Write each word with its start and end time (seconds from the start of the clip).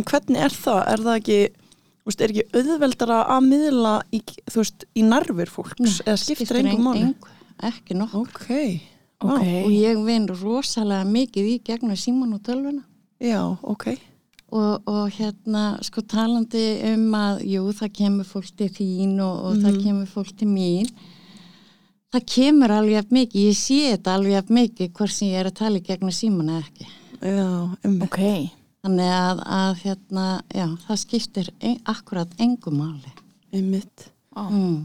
en 0.00 0.06
hvernig 0.10 0.44
er 0.46 0.54
það? 0.56 0.80
Er 0.94 1.04
það 1.06 1.18
ekki, 1.20 1.38
veist, 2.08 2.24
er 2.24 2.34
ekki 2.34 2.46
auðveldara 2.60 3.20
að 3.36 3.48
miðla 3.50 3.94
í, 4.16 4.22
veist, 4.56 4.86
í 4.96 5.04
nervir 5.06 5.52
fólks 5.52 6.00
eða 6.06 6.18
skiptir 6.24 6.60
engum 6.62 6.86
máli? 6.88 7.06
engu, 7.10 7.34
ekki 7.70 7.98
nokkuð. 8.00 8.24
Ok, 8.24 8.48
Ok. 9.20 9.28
Vá, 9.28 9.34
og 9.66 9.72
ég 9.76 9.98
vinn 10.06 10.24
rosalega 10.32 11.04
mikið 11.04 11.48
í 11.50 11.56
gegnum 11.66 11.98
síman 12.00 12.32
og 12.32 12.40
tölvuna. 12.46 12.86
Já, 13.20 13.42
ok, 13.68 13.90
og, 14.50 14.86
og 14.88 15.10
hérna 15.12 15.64
sko 15.84 16.00
talandi 16.08 16.62
um 16.94 17.02
að 17.14 17.42
jú 17.52 17.66
það 17.76 17.92
kemur 17.98 18.28
fólk 18.30 18.48
til 18.56 18.70
þín 18.74 19.18
og, 19.20 19.42
og 19.50 19.58
það 19.60 19.76
kemur 19.84 20.08
fólk 20.10 20.32
til 20.40 20.48
mín. 20.48 20.88
Það 22.10 22.24
kemur 22.32 22.72
alveg 22.74 22.96
jafn 22.96 23.14
mikið, 23.20 23.44
ég 23.44 23.58
sé 23.60 23.76
þetta 23.92 24.14
alveg 24.16 24.34
jafn 24.38 24.56
mikið 24.56 24.88
hvort 24.96 25.14
sem 25.14 25.28
ég 25.28 25.42
er 25.44 25.50
að 25.52 25.58
tala 25.60 25.78
í 25.78 25.84
gegnum 25.86 26.16
síman 26.16 26.48
eða 26.56 26.64
ekki. 26.64 26.88
Já, 27.20 27.46
um 27.86 28.00
Ok, 28.08 28.18
þannig 28.84 29.12
að, 29.12 29.42
að 29.44 29.82
hérna, 29.84 30.26
já, 30.54 30.66
það 30.86 31.02
skiptir 31.04 31.50
ein, 31.60 31.78
akkurat 31.88 32.32
engum 32.40 32.80
máli 32.80 33.12
einmitt. 33.52 34.08
mm. 34.36 34.78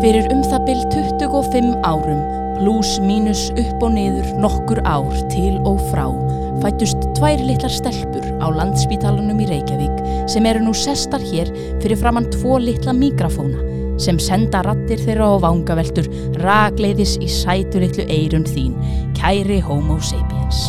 Fyrir 0.00 0.28
um 0.32 0.42
það 0.44 0.66
byll 0.68 0.82
25 0.92 1.70
árum, 1.88 2.22
pluss 2.56 2.96
mínus 3.04 3.48
upp 3.56 3.84
og 3.84 3.94
niður 3.96 4.28
nokkur 4.44 4.82
ár 4.88 5.12
til 5.32 5.56
og 5.68 5.80
frá, 5.90 6.06
fættust 6.62 7.08
tvær 7.18 7.42
litlar 7.44 7.72
stelpur 7.72 8.24
á 8.40 8.46
landspítalunum 8.52 9.40
í 9.44 9.48
Reykjavík 9.50 10.28
sem 10.30 10.46
eru 10.48 10.64
nú 10.64 10.76
sestar 10.76 11.24
hér 11.24 11.52
fyrir 11.82 12.00
framann 12.00 12.30
tvo 12.32 12.60
litla 12.62 12.96
mikrafóna 12.96 13.64
sem 14.00 14.20
senda 14.20 14.60
rattir 14.64 15.00
þeirra 15.00 15.32
á 15.32 15.34
vangaveltur 15.44 16.08
ragleiðis 16.44 17.16
í 17.24 17.28
sætu 17.32 17.80
litlu 17.80 18.04
eirun 18.12 18.44
þín, 18.48 18.76
kæri 19.16 19.62
homo 19.64 19.96
sapiens. 20.04 20.68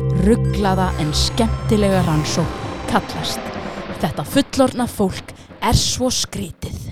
rugglaða 0.25 0.91
en 1.01 1.13
skemmtilega 1.15 2.01
rannsók 2.07 2.57
kallast. 2.91 3.39
Þetta 4.01 4.25
fullorna 4.27 4.87
fólk 4.89 5.31
er 5.61 5.77
svo 5.77 6.09
skrítið. 6.11 6.89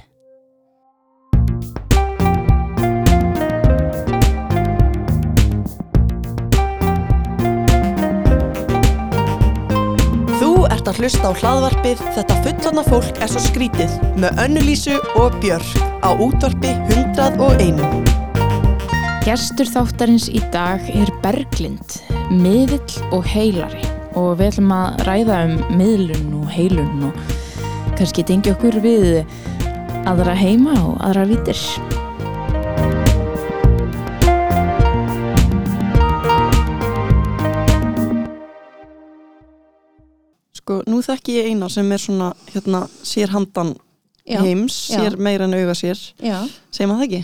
Þú 10.40 10.52
ert 10.72 10.88
að 10.88 11.02
hlusta 11.02 11.30
á 11.30 11.34
hlaðvarpið 11.36 12.03
Þetta 12.16 12.38
fullorna 12.45 12.84
fólk 12.88 13.20
er 13.20 13.31
svo 13.31 13.42
skrítið 13.44 13.97
með 14.22 14.44
Önnulísu 14.45 14.95
og 15.20 15.36
Björk 15.44 15.84
á 16.00 16.09
útvarpi 16.16 16.72
101. 16.95 17.84
gestur 19.25 19.67
þáttarins 19.70 20.30
í 20.31 20.40
dag 20.53 20.81
er 20.95 21.12
Berglind, 21.22 22.00
miðill 22.30 23.11
og 23.16 23.25
heilari 23.30 23.83
og 24.17 24.35
við 24.39 24.52
ætlum 24.52 24.73
að 24.75 25.03
ræða 25.08 25.38
um 25.47 25.55
miðlun 25.80 26.33
og 26.41 26.49
heilun 26.53 27.08
og 27.09 27.23
kannski 27.99 28.25
tengi 28.25 28.53
okkur 28.53 28.80
við 28.83 29.08
aðra 30.09 30.35
heima 30.39 30.75
og 30.88 30.97
aðra 31.05 31.25
vítir. 31.30 31.59
Sko, 40.57 40.81
nú 40.90 41.00
þekki 41.06 41.35
ég 41.40 41.51
eina 41.53 41.69
sem 41.72 41.90
er 41.94 42.01
svona, 42.01 42.31
hérna, 42.53 42.84
sér 43.06 43.31
handan 43.34 43.75
Já, 44.29 44.41
heims, 44.44 44.75
já. 44.91 45.00
sér 45.00 45.16
meira 45.17 45.47
en 45.47 45.56
auga 45.57 45.73
sér, 45.78 45.97
já, 46.22 46.44
segir 46.69 46.90
maður 46.91 47.00
það 47.00 47.06
ekki? 47.07 47.22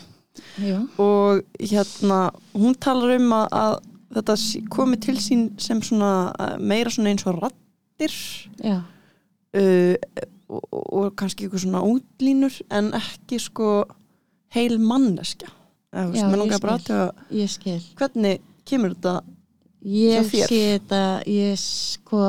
já, 0.66 0.78
Og 1.02 1.44
hérna, 1.62 2.20
hún 2.56 2.78
talar 2.82 3.14
um 3.20 3.36
að, 3.38 3.46
að 3.60 3.76
þetta 4.16 4.36
komi 4.74 5.00
til 5.02 5.18
sín 5.22 5.50
sem 5.62 5.82
svona 5.86 6.32
eh, 6.40 6.56
meira 6.60 6.94
svona 6.94 7.14
eins 7.14 7.28
og 7.28 7.42
rattir 7.42 8.16
já, 8.64 8.80
uh, 8.82 9.96
og, 10.48 10.64
og, 10.72 10.84
og 11.00 11.14
kannski 11.20 11.46
eitthvað 11.46 11.66
svona 11.66 11.84
útlínur 11.86 12.58
en 12.70 12.92
ekki 12.98 13.40
sko 13.42 13.70
heil 14.56 14.80
manneskja. 14.80 15.52
Veist, 15.96 16.20
Já, 16.20 16.28
ég 16.28 16.52
skil. 16.52 16.70
aðtöga 16.74 17.04
ég 17.32 17.52
skil 17.54 17.84
hvernig 17.96 18.42
kemur 18.68 18.96
þetta 18.98 19.22
Ég 19.86 20.26
sé 20.34 20.46
þetta, 20.50 21.00
ég 21.30 21.60
sko, 21.62 22.20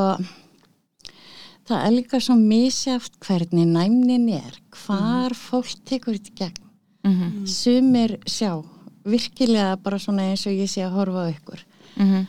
það 1.65 1.79
er 1.87 1.95
líka 1.95 2.19
svo 2.21 2.35
misjáft 2.37 3.15
hvernig 3.25 3.65
næmnin 3.71 4.27
er, 4.37 4.59
hvar 4.77 5.33
fólk 5.33 5.73
tekur 5.89 6.19
þetta 6.19 6.35
gegn. 6.37 6.67
Mm 7.07 7.15
-hmm. 7.15 7.47
Sumir 7.47 8.19
sjá, 8.27 8.61
virkilega 9.05 9.77
bara 9.77 9.99
svona 9.99 10.29
eins 10.29 10.47
og 10.47 10.53
ég 10.53 10.69
sé 10.69 10.85
að 10.85 10.97
horfa 11.01 11.25
á 11.25 11.33
ykkur. 11.33 11.65
Mm 11.97 12.27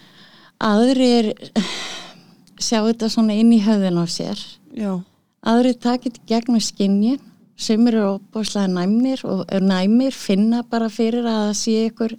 Aðrir 0.58 1.36
sjá 2.58 2.80
þetta 2.82 3.10
svona 3.14 3.36
inn 3.38 3.52
í 3.54 3.60
höfðun 3.62 4.00
á 4.02 4.06
sér. 4.10 4.40
já, 4.74 5.04
Aðrir 5.46 5.78
takit 5.78 6.18
í 6.18 6.24
gegnum 6.26 6.60
skinnin, 6.60 7.20
sumir 7.56 7.94
eru 7.94 8.16
opbúslega 8.16 8.68
næmnir 8.68 9.22
og 9.26 9.46
er 9.54 9.62
næmir 9.62 10.12
finna 10.18 10.64
bara 10.64 10.90
fyrir 10.90 11.26
að 11.30 11.44
það 11.44 11.54
sé 11.62 11.76
ykkur. 11.92 12.18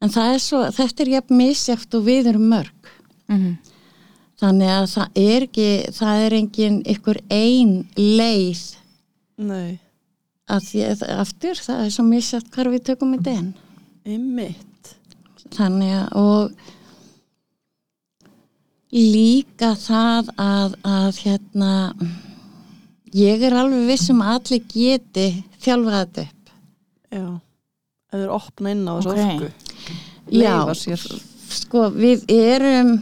En 0.00 0.12
það 0.12 0.32
er 0.32 0.40
svo, 0.40 0.62
þetta 0.78 1.02
er 1.02 1.12
jafn 1.12 1.36
misjáft 1.36 1.94
og 1.94 2.06
við 2.08 2.32
erum 2.32 2.48
mörg. 2.48 2.90
-hmm. 3.28 3.56
Þannig 4.40 4.68
að 4.68 4.86
það 4.92 5.08
er 5.16 5.42
ekki, 5.42 5.70
það 5.92 6.24
er 6.24 6.32
engin 6.32 6.82
ykkur 6.84 7.20
ein 7.30 7.86
leið 7.96 8.64
nei, 9.36 9.78
að 10.48 10.66
því 10.68 10.82
aftur 11.16 11.56
það 11.56 11.84
er 11.84 11.90
svo 11.94 12.04
misjátt 12.04 12.50
hvar 12.52 12.68
við 12.68 12.84
tökum 12.90 13.14
þetta 13.16 13.32
inn. 13.40 13.54
einmitt 14.04 14.75
Þannig 15.54 15.92
að 15.94 16.08
og 16.16 16.50
líka 18.96 19.72
það 19.78 20.30
að, 20.40 20.76
að 20.86 21.18
hérna 21.24 21.72
ég 23.16 23.42
er 23.48 23.56
alveg 23.58 23.88
viss 23.90 24.08
um 24.12 24.22
að 24.24 24.36
allir 24.38 24.62
geti 24.72 25.26
þjálfað 25.64 25.98
þetta 25.98 26.24
upp. 26.26 26.52
já, 27.10 27.24
ef 28.12 28.20
þeir 28.20 28.34
opna 28.36 28.72
inn 28.74 28.86
á 28.88 28.92
þessu 28.96 29.12
Ok. 29.12 29.20
orku 29.20 29.50
Já, 30.26 30.40
leifa 30.42 30.74
sér 30.74 31.04
sko 31.56 31.82
við 31.94 32.24
erum 32.32 32.94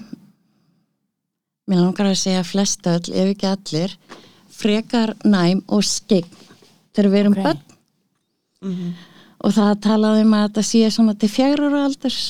mér 1.68 1.80
langar 1.80 2.10
að 2.10 2.18
segja 2.20 2.42
flest 2.44 2.84
öll, 2.90 3.08
ef 3.12 3.30
ekki 3.34 3.48
allir 3.48 3.94
frekar 4.54 5.14
næm 5.24 5.62
og 5.68 5.84
skegn 5.88 6.28
þegar 6.94 7.10
við 7.12 7.20
erum 7.22 7.38
Ok. 7.38 7.44
börn 7.44 7.62
Mhm. 8.64 8.94
Og 9.44 9.52
það 9.52 9.74
talaði 9.84 10.24
um 10.24 10.36
að 10.36 10.46
þetta 10.46 10.64
sé 10.70 10.90
svona 10.94 11.14
til 11.18 11.30
fjagur 11.32 11.66
ára 11.68 11.82
aldurs. 11.88 12.22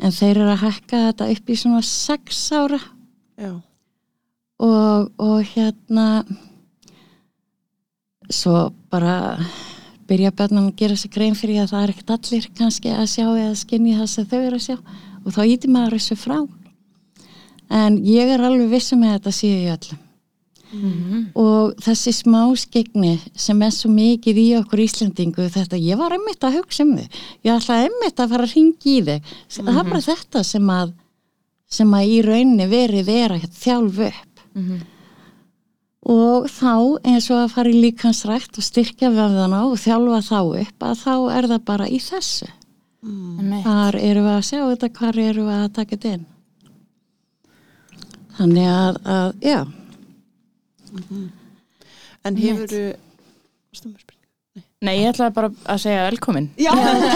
En 0.00 0.14
þeir 0.14 0.30
eru 0.38 0.52
að 0.52 0.62
hækka 0.62 1.00
þetta 1.08 1.26
upp 1.34 1.50
í 1.50 1.56
svona 1.58 1.80
sex 1.84 2.44
ára. 2.56 2.78
Og, 4.60 5.10
og 5.20 5.38
hérna 5.54 6.06
svo 8.30 8.70
bara 8.92 9.16
byrja 10.10 10.32
börnum 10.36 10.70
að 10.70 10.78
gera 10.82 10.98
sér 10.98 11.12
grein 11.14 11.36
fyrir 11.38 11.64
að 11.64 11.72
það 11.74 11.82
er 11.82 11.92
ekkert 11.94 12.14
allir 12.16 12.48
kannski 12.58 12.92
að 12.94 13.08
sjá 13.12 13.26
eða 13.28 13.56
skinni 13.58 13.96
það 13.98 14.12
sem 14.14 14.28
þau 14.30 14.38
eru 14.40 14.60
að 14.60 14.66
sjá. 14.68 14.76
Og 15.20 15.34
þá 15.36 15.42
íti 15.46 15.72
maður 15.72 15.98
þessu 15.98 16.18
frá. 16.20 16.38
En 17.70 17.98
ég 18.06 18.30
er 18.30 18.42
alveg 18.46 18.70
vissum 18.70 19.02
með 19.02 19.18
þetta 19.18 19.36
síðu 19.36 19.58
í 19.58 19.74
öllum 19.74 20.06
og 21.34 21.74
þessi 21.82 22.12
smá 22.14 22.42
skegni 22.56 23.16
sem 23.34 23.62
er 23.62 23.72
svo 23.74 23.90
mikið 23.90 24.38
í 24.38 24.46
okkur 24.60 24.82
Íslandingu 24.84 25.48
þetta, 25.50 25.76
ég 25.76 25.98
var 25.98 26.14
einmitt 26.14 26.44
að 26.46 26.60
hugsa 26.60 26.84
um 26.84 26.96
þig. 26.98 27.18
Ég 27.42 27.56
ætlaði 27.56 27.88
einmitt 27.88 28.22
að 28.22 28.34
fara 28.34 28.46
að 28.46 28.54
ringi 28.54 28.94
í 28.94 29.02
þig. 29.08 29.32
Það 29.56 29.80
er 29.80 29.90
bara 29.90 30.06
þetta 30.06 30.44
sem 30.46 30.70
að 30.70 30.92
sem 31.70 31.92
að 31.94 32.10
í 32.10 32.22
rauninni 32.26 32.66
verið 32.70 33.10
er 33.14 33.36
að 33.36 33.50
þjálfu 33.54 34.08
upp. 34.10 34.26
Mhm. 34.54 34.80
og 36.10 36.46
þá 36.50 36.98
eins 37.06 37.26
og 37.30 37.36
að 37.38 37.52
fara 37.52 37.70
í 37.70 37.80
líkansrækt 37.84 38.56
og 38.58 38.64
styrkja 38.64 39.10
vefðana 39.12 39.60
og 39.68 39.76
þjálfa 39.78 40.20
þá 40.26 40.40
upp 40.62 40.82
að 40.82 40.94
þá 41.04 41.14
er 41.36 41.46
það 41.52 41.64
bara 41.64 41.86
í 41.86 41.98
þessu. 42.00 42.48
Mm. 43.00 43.62
hvar 43.62 43.96
eru 43.96 44.22
við 44.24 44.34
að 44.34 44.44
sjá 44.44 44.60
þetta, 44.60 44.88
hvar 44.98 45.18
eru 45.18 45.44
við 45.46 45.54
að 45.56 45.72
taka 45.72 45.96
þetta 45.96 46.10
inn? 46.16 46.26
Þannig 48.36 48.66
að, 48.68 48.98
að 49.04 49.30
já 49.40 49.60
en 52.24 52.36
hefur 52.36 52.66
þú 52.70 52.84
Nei, 54.80 54.94
ég 55.02 55.10
ætlaði 55.12 55.34
bara 55.36 55.48
að 55.74 55.78
segja 55.82 56.04
velkomin. 56.08 56.46
já, 56.58 56.70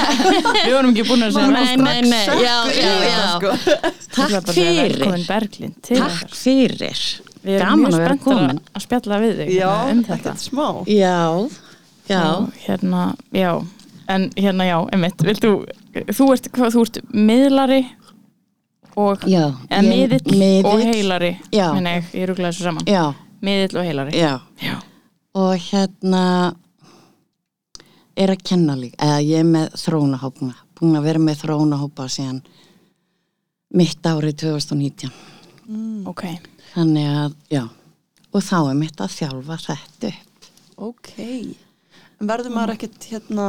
Við 0.67 0.75
vorum 0.75 0.91
ekki 0.93 1.05
búin 1.09 1.25
að 1.25 1.31
segja 1.33 1.53
Nei, 1.55 1.77
nei, 1.81 2.01
nei, 2.05 2.27
já, 2.45 2.57
já, 2.77 2.91
já. 3.09 3.23
sko. 3.33 3.55
Takk 4.15 4.51
fyrir 4.53 4.93
velkomin 4.99 5.25
Berglind 5.31 5.79
takk 5.89 6.35
fyrir 6.37 6.77
við 7.45 7.57
erum 7.57 7.65
Gaman 7.65 7.97
mjög 7.97 8.21
komin. 8.27 8.61
að, 8.61 8.69
að 8.77 8.85
spjalla 8.85 9.19
við 9.25 9.33
þig 9.41 9.51
Já, 9.57 9.71
hérna 9.71 9.95
um 9.97 10.05
þetta 10.11 10.35
smá. 10.45 10.67
Já, 10.93 11.17
já. 12.13 12.23
hérna, 12.67 13.03
já 13.33 13.51
en 14.13 14.29
hérna 14.37 14.69
já, 14.69 14.77
einmitt, 14.93 15.25
viltu 15.25 15.55
þú 16.13 16.31
ert, 16.37 16.51
hvað, 16.53 16.75
þú 16.77 16.85
ert 16.85 17.01
miðlari 17.17 17.81
og, 19.01 19.25
Já, 19.25 19.47
eða 19.73 19.81
ég- 19.81 19.89
miðill, 19.89 20.37
miðill. 20.37 20.69
og 20.69 20.85
heilari 20.85 21.33
Já. 21.49 21.71
minna 21.75 21.97
ég, 21.97 22.13
ég 22.13 22.29
rúglaði 22.29 22.53
þessu 22.53 22.69
saman 22.69 22.85
Já, 22.93 23.07
miðill 23.45 23.79
og 23.81 23.87
heilari 23.89 24.19
já. 24.19 24.35
já, 24.63 24.77
Og 25.35 25.55
hérna 25.69 26.25
er 28.17 28.31
að 28.31 28.45
kenna 28.47 28.77
líka, 28.79 29.01
eða 29.03 29.23
ég 29.27 29.41
er 29.43 29.49
með 29.49 29.73
þróunahópuna, 29.83 30.55
búin 30.79 30.99
að 30.99 31.07
vera 31.09 31.23
með 31.23 31.41
þróunahópa 31.43 32.07
síðan 32.15 32.43
mitt 33.75 34.07
árið 34.07 34.37
2019. 34.45 35.11
ok 36.07 36.23
Þannig 36.75 37.09
að, 37.11 37.35
já, 37.55 37.65
og 38.35 38.43
þá 38.43 38.57
er 38.71 38.79
mitt 38.79 38.99
að 39.03 39.13
þjálfa 39.15 39.57
þetta 39.63 40.09
upp. 40.11 40.47
Ok. 40.89 41.11
Verður 42.25 42.55
maður 42.55 42.73
ekkert 42.75 43.05
hérna, 43.13 43.45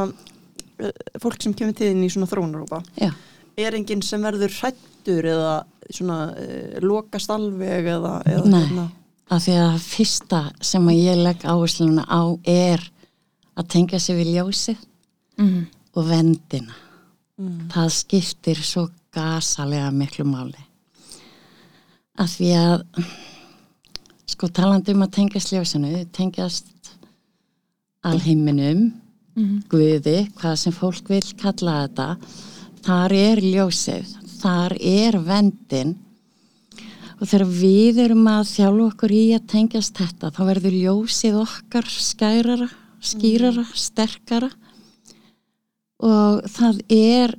eh, 0.78 0.92
fólk 1.22 1.42
sem 1.42 1.54
kemur 1.58 1.74
til 1.74 1.88
þín 1.90 2.04
í 2.06 2.10
svona 2.12 2.28
þróunarúpa, 2.30 2.82
Já, 3.00 3.10
er 3.58 3.74
enginn 3.78 4.02
sem 4.06 4.22
verður 4.22 4.54
hrættur 4.60 5.26
eða 5.32 5.56
svona 5.90 6.20
uh, 6.34 6.78
lokast 6.82 7.30
alveg 7.30 7.86
eða, 7.96 8.14
eða 8.26 8.46
Nei. 8.50 8.60
hérna, 8.66 8.86
af 9.30 9.42
því 9.42 9.56
að 9.58 9.78
fyrsta 9.82 10.42
sem 10.62 10.84
að 10.86 11.00
ég 11.00 11.22
legg 11.22 11.46
áhersluna 11.46 12.04
á 12.06 12.22
er 12.46 12.82
að 13.56 13.68
tengja 13.72 14.00
sig 14.00 14.18
við 14.20 14.36
ljósið 14.36 14.84
mm 15.38 15.64
og 15.96 16.04
vendina. 16.10 16.74
Mm. 17.40 17.68
Það 17.72 17.86
skiptir 17.96 18.58
svo 18.60 18.82
gasalega 19.16 19.88
miklu 19.96 20.26
máli. 20.28 20.60
Af 22.20 22.34
því 22.36 22.50
að, 22.56 22.84
sko 24.28 24.50
talandi 24.52 24.92
um 24.92 25.04
að 25.06 25.14
tengjast 25.16 25.52
ljósinu, 25.54 26.04
tengjast 26.12 26.92
alheiminum, 28.04 28.92
-hmm. 29.36 29.62
Guði, 29.68 30.18
hvað 30.36 30.56
sem 30.56 30.72
fólk 30.72 31.08
vil 31.08 31.24
kalla 31.40 31.86
þetta, 31.86 32.08
þar 32.86 33.12
er 33.12 33.42
ljósið, 33.44 34.12
þar 34.40 34.76
er 34.80 35.18
vendin 35.18 35.96
og 37.16 37.28
þegar 37.30 37.46
við 37.48 38.00
erum 38.04 38.26
að 38.28 38.50
þjálfa 38.50 38.88
okkur 38.90 39.14
í 39.16 39.22
að 39.36 39.46
tengjast 39.52 39.96
þetta, 39.96 40.32
þá 40.34 40.42
verður 40.50 40.76
ljósið 40.76 41.38
okkar 41.40 41.88
skærara, 41.90 42.68
skýrara, 43.00 43.64
sterkara 43.76 44.50
og 46.04 46.44
það 46.52 46.82
er 46.92 47.34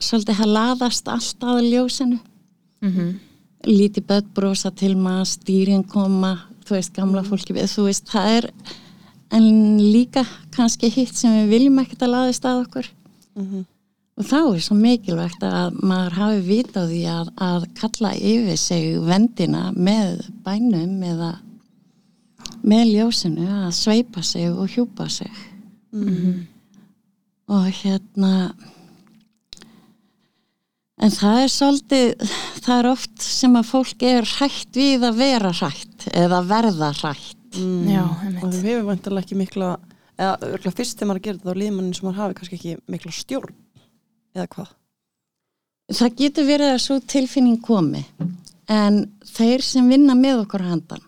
svolítið 0.00 0.40
að 0.44 0.54
laðast 0.56 1.10
allt 1.12 1.44
að 1.44 1.62
ljósinu. 1.68 2.18
Mm 2.84 3.20
Lítið 3.64 4.04
börn 4.04 4.26
brosa 4.36 4.68
til 4.70 4.92
maður, 4.92 5.24
stýrin 5.24 5.86
koma, 5.88 6.34
þú 6.68 6.74
veist, 6.74 6.92
gamla 6.92 7.22
fólki 7.24 7.54
við, 7.56 7.70
þú 7.72 7.86
veist, 7.86 8.10
það 8.12 8.26
er 8.28 8.48
en 9.32 9.78
líka 9.80 10.24
kannski 10.52 10.90
hitt 10.92 11.16
sem 11.16 11.32
við 11.32 11.48
viljum 11.48 11.78
ekkert 11.80 12.02
að 12.04 12.12
laðast 12.12 12.44
að 12.44 12.60
okkur. 12.66 12.90
Mhm. 13.34 13.64
Og 14.14 14.26
þá 14.28 14.36
er 14.38 14.60
svo 14.62 14.76
mikilvægt 14.78 15.42
að 15.42 15.78
maður 15.82 16.18
hafi 16.20 16.42
vita 16.46 16.84
á 16.84 16.90
því 16.90 17.00
að, 17.10 17.30
að 17.42 17.64
kalla 17.80 18.12
yfir 18.14 18.60
sig 18.60 18.92
vendina 19.02 19.64
með 19.74 20.28
bænum 20.46 21.00
eða 21.02 21.30
með 22.64 22.92
ljósinu 22.92 23.48
að 23.66 23.72
sveipa 23.74 24.22
sig 24.22 24.52
og 24.52 24.70
hjúpa 24.70 25.08
sig. 25.10 25.32
Og 27.50 27.66
hérna, 27.80 28.54
en 31.02 31.12
það 31.12 31.40
er 31.42 31.50
svolítið, 31.52 32.30
það 32.62 32.76
er 32.78 32.90
oft 32.92 33.26
sem 33.26 33.58
að 33.58 33.68
fólk 33.72 34.06
er 34.06 34.30
hrætt 34.36 34.78
við 34.78 35.08
að 35.10 35.20
vera 35.24 35.52
hrætt 35.58 36.06
eða 36.14 36.40
verða 36.54 36.94
hrætt. 37.02 37.42
Mm. 37.58 37.90
Já, 37.90 38.06
og 38.06 38.48
við 38.54 38.70
hefum 38.70 38.88
vantilega 38.92 39.26
ekki 39.26 39.42
mikla 39.42 39.74
eða 40.14 40.70
fyrst 40.70 40.96
þegar 40.98 41.10
maður 41.10 41.26
gerir 41.26 41.42
þetta 41.42 41.54
á 41.54 41.62
líðmannin 41.62 41.94
sem 41.98 42.06
maður 42.06 42.22
hafi 42.22 42.38
kannski 42.38 42.58
ekki 42.60 42.78
mikla 42.94 43.14
stjórn 43.14 43.63
eða 44.34 44.48
hvað 44.56 44.72
Það 45.94 46.14
getur 46.16 46.46
verið 46.48 46.70
að 46.72 46.78
svo 46.80 46.94
tilfinning 47.12 47.58
komi 47.60 48.00
en 48.72 49.02
þeir 49.28 49.60
sem 49.64 49.88
vinna 49.90 50.14
með 50.16 50.46
okkur 50.46 50.64
handan 50.64 51.02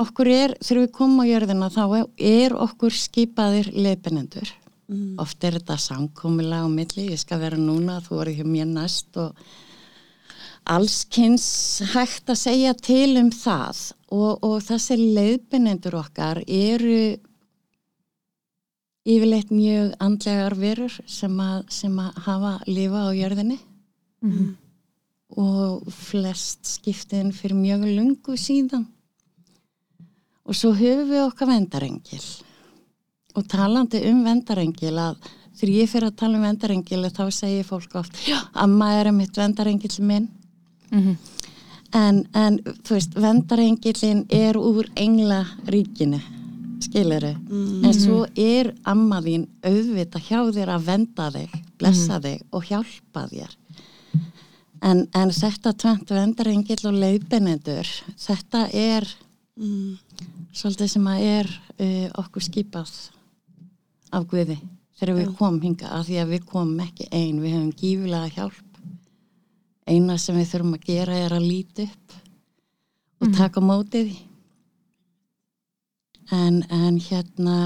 okkur 0.00 0.30
er, 0.32 0.54
þegar 0.62 0.82
við 0.84 0.92
komum 0.96 1.22
á 1.22 1.24
jörðina 1.28 1.70
þá 1.72 1.84
er 2.16 2.54
okkur 2.56 2.94
skipaðir 2.96 3.70
leifinendur. 3.74 4.52
mm. 4.88 5.18
Oft 5.22 5.44
er 5.44 5.58
þetta 5.58 5.76
samkomilega 5.80 6.66
á 6.66 6.68
milli, 6.72 7.10
ég 7.12 7.20
skal 7.20 7.40
vera 7.42 7.58
núna, 7.60 8.00
þú 8.04 8.20
voru 8.20 8.36
hjá 8.36 8.46
mér 8.46 8.70
næst 8.70 9.16
og 9.20 9.36
allskynns 10.70 11.48
hægt 11.94 12.30
að 12.30 12.40
segja 12.40 12.74
til 12.76 13.16
um 13.20 13.30
það 13.32 13.80
og, 14.12 14.44
og 14.44 14.56
þessi 14.64 14.98
leifinendur 15.00 15.98
okkar 16.00 16.42
eru 16.46 17.16
yfirleitt 19.06 19.50
mjög 19.50 19.94
andlegar 20.00 20.54
verur 20.60 20.92
sem 21.06 21.36
að, 21.40 21.64
sem 21.72 21.96
að 21.98 22.14
hafa 22.26 22.52
lifa 22.66 23.06
á 23.08 23.10
jörðinni 23.16 23.58
Mhm. 24.22 24.56
og 25.36 25.86
flest 25.92 26.66
skiptin 26.66 27.32
fyrir 27.32 27.54
mjög 27.56 27.86
lungu 27.96 28.36
síðan. 28.36 28.86
Og 30.44 30.54
svo 30.54 30.72
höfum 30.74 31.08
við 31.08 31.26
okkar 31.28 31.48
vendarengil. 31.48 32.24
Og 33.36 33.46
talandi 33.48 34.02
um 34.10 34.24
vendarengil 34.24 34.96
að 34.98 35.16
þegar 35.56 35.74
ég 35.76 35.88
fyrir 35.88 36.10
að 36.10 36.16
tala 36.16 36.36
um 36.36 36.42
vendarengil 36.42 37.10
þá 37.10 37.30
segir 37.32 37.64
fólk 37.64 37.94
oft, 37.94 38.12
amma 38.54 38.92
er 39.00 39.12
mitt 39.12 39.32
vendarengil 39.36 40.00
minn. 40.00 40.28
Mhm. 40.90 41.16
En, 41.92 42.26
en 42.34 42.58
þú 42.58 42.90
veist, 42.94 43.14
vendarengilin 43.14 44.26
er 44.30 44.54
úr 44.54 44.84
englaríkinu, 44.94 46.20
skiluru. 46.86 47.32
Mm. 47.48 47.84
En 47.84 47.94
svo 47.94 48.26
er 48.36 48.72
amma 48.84 49.20
þín 49.24 49.46
auðvita 49.66 50.18
hjá 50.20 50.40
þér 50.52 50.72
að 50.76 50.84
venda 50.86 51.30
þig, 51.34 51.56
blessa 51.78 52.20
þig 52.24 52.42
og 52.52 52.64
hjálpa 52.70 53.26
þér. 53.30 53.56
En, 54.82 55.02
en 55.12 55.30
þetta 55.36 55.74
tvent 55.76 56.08
vendarengil 56.16 56.78
og 56.88 56.94
leiðbenendur, 57.02 57.90
þetta 58.16 58.68
er 58.72 59.08
Mm. 59.60 59.98
svolítið 60.56 60.88
sem 60.88 61.04
að 61.10 61.18
er 61.26 61.48
uh, 61.82 62.06
okkur 62.22 62.40
skipað 62.46 62.88
af 64.14 64.24
Guði 64.30 64.54
þegar 64.96 65.18
við 65.18 65.34
komum 65.36 65.58
hinga 65.60 65.90
að 65.98 66.06
því 66.06 66.16
að 66.22 66.30
við 66.32 66.46
komum 66.48 66.80
ekki 66.80 67.08
ein, 67.12 67.40
við 67.42 67.52
hefum 67.52 67.72
gífilega 67.76 68.30
hjálp. 68.38 68.78
Eina 69.90 70.16
sem 70.16 70.38
við 70.38 70.48
þurfum 70.54 70.78
að 70.78 70.86
gera 70.86 71.18
er 71.26 71.34
að 71.36 71.44
líti 71.50 71.84
upp 71.90 72.14
og 73.20 73.28
Mhm. 73.28 73.36
taka 73.36 73.60
mótið 73.60 74.08
því. 74.08 74.18
En, 76.30 76.62
en 76.70 76.98
hérna 77.02 77.56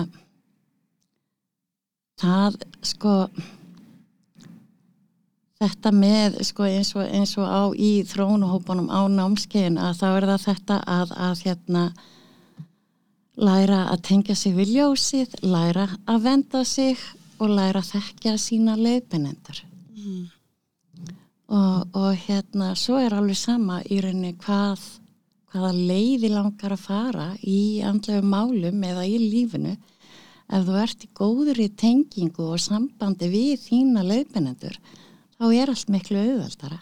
það 2.20 2.56
sko 2.86 3.14
þetta 5.60 5.92
með 5.94 6.40
sko 6.48 6.66
eins 6.68 6.92
og, 6.96 7.04
eins 7.04 7.34
og 7.40 7.48
á 7.48 7.62
í 7.76 7.92
þróunuhópunum 8.08 8.90
á 8.92 9.04
námskeiðin 9.08 9.80
að 9.80 10.00
þá 10.00 10.06
er 10.10 10.26
það 10.32 10.46
þetta 10.48 10.78
að, 10.96 11.14
að 11.28 11.44
hérna 11.44 11.84
læra 13.34 13.84
að 13.90 14.02
tengja 14.08 14.36
sig 14.38 14.54
við 14.54 14.74
ljósið, 14.78 15.38
læra 15.42 15.88
að 16.06 16.26
venda 16.28 16.64
sig 16.68 17.00
og 17.42 17.50
læra 17.50 17.82
að 17.82 17.94
þekkja 17.96 18.34
sína 18.38 18.76
leiðbennendur. 18.78 19.62
Mm. 19.98 20.26
Og, 21.54 21.96
og 21.98 22.12
hérna, 22.24 22.72
svo 22.78 23.00
er 23.02 23.14
alveg 23.14 23.38
sama 23.38 23.80
í 23.84 23.98
rauninni 24.02 24.36
hvað, 24.40 24.80
hvaða 25.54 25.70
leiði 25.78 26.28
langar 26.34 26.74
að 26.74 26.82
fara 26.84 27.26
í 27.46 27.80
andlegu 27.86 28.24
málum 28.26 28.82
eða 28.90 29.04
í 29.06 29.16
lífinu 29.22 29.76
ef 30.50 30.66
þú 30.66 30.74
ert 30.82 31.04
í 31.06 31.10
góðri 31.16 31.68
tengingu 31.80 32.50
og 32.52 32.58
sambandi 32.60 33.30
við 33.32 33.62
þína 33.68 34.02
leiðbennendur 34.04 34.74
þá 35.38 35.44
er 35.54 35.72
allt 35.72 35.88
miklu 35.94 36.18
auðveldara 36.24 36.80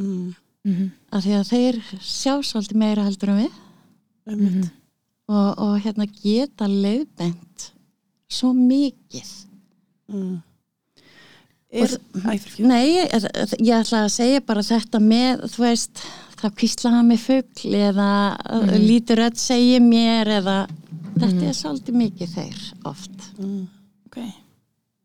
Mm. 0.00 0.34
Mhm. 0.64 0.90
af 1.12 1.24
því 1.24 1.32
að 1.40 1.48
þeir 1.50 1.76
sjá 2.00 2.34
svolítið 2.46 2.76
meira 2.78 3.02
heldur 3.04 3.28
en 3.32 3.40
við 3.40 3.56
Einmitt. 4.30 4.70
og, 5.28 5.58
og 5.58 5.74
hérna 5.82 6.06
geta 6.22 6.68
leiðbent 6.70 7.72
svo 8.30 8.52
mikið 8.54 9.32
Mm. 10.10 10.40
Er, 11.70 11.86
æ, 11.86 12.38
fyrir 12.42 12.50
fjör. 12.56 12.66
Nei, 12.66 12.86
ég, 12.96 13.12
ég 13.62 13.74
ætla 13.76 14.00
að 14.04 14.08
segja 14.10 14.40
bara 14.42 14.62
þetta 14.66 14.98
með, 14.98 15.44
þú 15.52 15.60
veist, 15.62 16.00
það 16.40 16.54
kvíslaða 16.60 17.00
með 17.06 17.24
fugl 17.24 17.74
eða 17.76 18.10
mm. 18.60 18.74
lítur 18.84 19.24
öll 19.26 19.36
segja 19.40 19.80
mér 19.84 20.30
eða 20.40 20.58
þetta 21.18 21.48
er 21.48 21.56
svolítið 21.56 21.98
mikið 22.00 22.36
þeir 22.36 22.62
oft. 22.90 23.26
Mm. 23.38 23.64
Ok. 24.08 24.20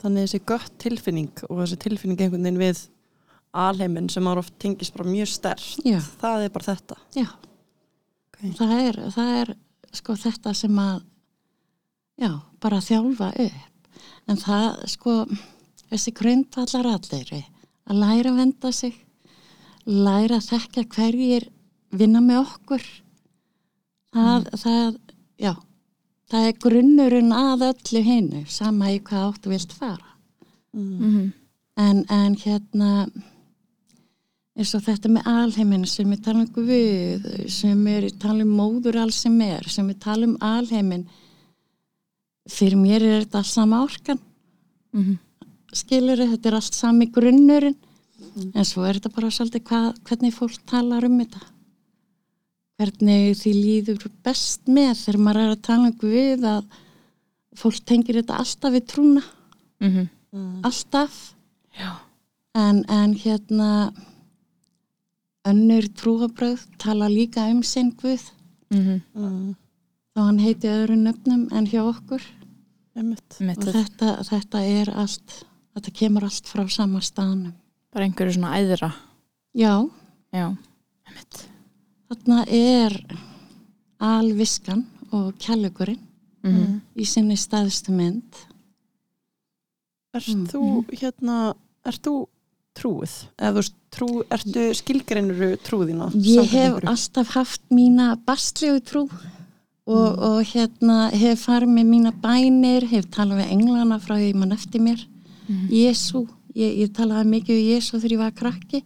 Þannig 0.04 0.28
þessi 0.28 0.44
gött 0.52 0.76
tilfinning 0.82 1.46
og 1.50 1.64
þessi 1.64 1.80
tilfinning 1.86 2.22
einhvern 2.22 2.46
veginn 2.46 2.62
við 2.62 2.84
alheiminn 3.56 4.10
sem 4.12 4.28
ára 4.28 4.44
oft 4.44 4.56
tengist 4.60 4.96
bara 4.96 5.10
mjög 5.10 5.32
stert. 5.32 5.66
Já. 5.86 6.00
Það 6.22 6.46
er 6.46 6.56
bara 6.56 6.70
þetta. 6.74 6.98
Já, 7.16 7.28
Ok. 8.36 8.42
það, 8.58 8.74
er, 8.84 8.98
það 9.16 9.30
er 9.40 9.52
sko 9.96 10.16
þetta 10.20 10.54
sem 10.60 10.80
að, 10.82 11.04
já, 12.20 12.32
bara 12.60 12.82
þjálfa 12.84 13.32
upp. 13.46 14.02
En 14.28 14.40
það, 14.42 14.66
sko, 14.92 15.14
þessi 15.92 16.14
grundvallar 16.18 16.90
allir, 16.92 17.32
að 17.86 18.02
læra 18.02 18.34
að 18.34 18.40
venda 18.42 18.72
sig, 18.76 18.98
læra 19.86 20.40
að 20.40 20.50
þekka 20.52 20.86
hverjir 20.96 21.50
vinna 21.96 22.22
með 22.24 22.42
okkur. 22.44 22.86
Það, 24.16 24.50
það, 24.62 24.98
já 25.42 25.54
það 26.32 26.50
er 26.50 26.60
grunnurinn 26.64 27.32
að 27.36 27.70
öllu 27.70 28.02
hinnu 28.06 28.44
sama 28.52 28.92
í 28.94 29.00
hvað 29.06 29.30
áttu 29.30 29.54
vilt 29.54 29.74
fara. 29.76 30.12
Mhm. 30.76 31.32
en, 31.78 32.06
en 32.12 32.34
hérna 32.36 32.90
eins 34.56 34.74
og 34.76 34.84
þetta 34.84 35.12
með 35.12 35.28
alheiminn 35.28 35.86
sem 35.88 36.10
við 36.12 36.22
tala 36.24 36.44
um 36.44 36.50
Guð 36.56 37.30
sem 37.52 37.86
við 37.88 38.10
tala 38.20 38.44
um 38.44 38.52
móður 38.56 39.00
alls 39.00 39.22
sem 39.24 39.36
er 39.44 39.68
sem 39.72 39.88
við 39.88 40.00
tala 40.04 40.28
um 40.28 40.36
alheiminn 40.44 41.06
fyrir 42.52 42.80
mér 42.80 43.04
er 43.04 43.24
þetta 43.24 43.42
allt 43.42 43.52
sama 43.52 43.82
orkan. 43.84 44.20
Mhm. 44.94 45.18
skilur 45.76 46.18
þetta 46.18 46.48
er 46.50 46.56
allt 46.56 46.74
sami 46.74 47.06
grunnurinn 47.12 47.76
en 48.36 48.66
svo 48.68 48.84
er 48.86 48.98
þetta 49.00 49.14
bara 49.16 49.30
svolítið 49.32 49.64
hvað, 49.70 50.00
hvernig 50.08 50.34
fólk 50.36 50.58
talar 50.68 51.06
um 51.08 51.20
þetta 51.22 51.42
hvernig 52.80 53.38
því 53.40 53.52
líður 53.56 54.08
best 54.26 54.66
með 54.68 54.94
þegar 55.06 55.20
maður 55.24 55.44
er 55.46 55.54
að 55.56 55.62
tala 55.70 55.88
um 55.92 55.94
Guð 56.02 56.44
að 56.50 56.66
fólk 57.56 57.80
tengir 57.88 58.18
þetta 58.22 58.40
alltaf 58.42 58.74
við 58.76 58.86
trúna 58.92 59.24
Mhm. 59.82 60.10
alltaf 60.64 61.36
Já. 61.80 61.92
en, 62.56 62.84
en 62.90 63.14
hérna 63.16 63.94
önnur 65.46 65.88
trúabröð 65.94 66.66
tala 66.82 67.08
líka 67.12 67.50
um 67.52 67.62
sinn 67.64 67.92
Guð 68.02 68.32
Mhm. 68.72 69.02
þá 70.16 70.20
hann 70.26 70.40
heiti 70.40 70.68
öðru 70.68 70.96
nöfnum 70.98 71.48
en 71.52 71.66
hjá 71.68 71.82
okkur 71.86 72.22
Einmitt. 72.96 73.38
Einmitt, 73.40 73.58
og 73.68 73.74
þetta, 73.76 74.24
þetta 74.24 74.60
er 74.64 74.90
allt 74.96 75.44
þetta 75.76 75.92
kemur 75.94 76.24
allt 76.24 76.46
frá 76.48 76.68
sama 76.72 77.00
staðnum 77.00 77.54
bara 77.96 78.06
einhverju 78.10 78.36
svona 78.36 78.58
æðra 78.60 78.90
já, 79.56 79.74
já, 80.36 80.48
þarna 82.10 82.42
er 82.52 82.98
alviskan 84.04 84.84
og 85.16 85.34
kjærleikurinn 85.40 86.02
Mhm. 86.46 86.82
í 86.96 87.06
sinni 87.10 87.34
staðstu 87.40 87.90
mynd 87.96 88.44
Ert 90.16 90.28
Mm. 90.30 90.46
þú 90.48 90.86
hérna, 90.96 91.56
ert 91.86 92.02
þú 92.06 92.28
trúið? 92.74 93.16
Eða 93.38 93.64
trú, 93.92 94.24
ertu 94.32 94.62
skilgreinuru 94.74 95.58
trúðina? 95.60 96.08
Ég 96.14 96.46
hef 96.54 96.78
alltaf 96.88 97.34
haft 97.36 97.62
mína 97.70 98.16
bastlegu 98.26 98.80
trú 98.80 99.02
og, 99.88 100.20
og 100.20 100.46
hérna 100.46 101.12
hef 101.12 101.46
farið 101.48 101.68
með 101.68 101.86
mína 101.90 102.12
bænir, 102.22 102.88
hef 102.88 103.06
talað 103.12 103.42
við 103.44 103.52
englana 103.58 104.00
frá 104.00 104.16
því 104.16 104.34
mann 104.36 104.52
eftir 104.54 104.80
mér. 104.82 105.04
Mhm. 105.50 105.68
Jésu, 105.70 106.28
ég, 106.56 106.80
ég 106.86 106.96
talaði 106.96 107.32
mikið 107.34 107.60
við 107.60 107.70
Jésu 107.74 108.00
þegar 108.00 108.16
ég 108.16 108.24
var 108.24 108.34
krakki. 108.40 108.82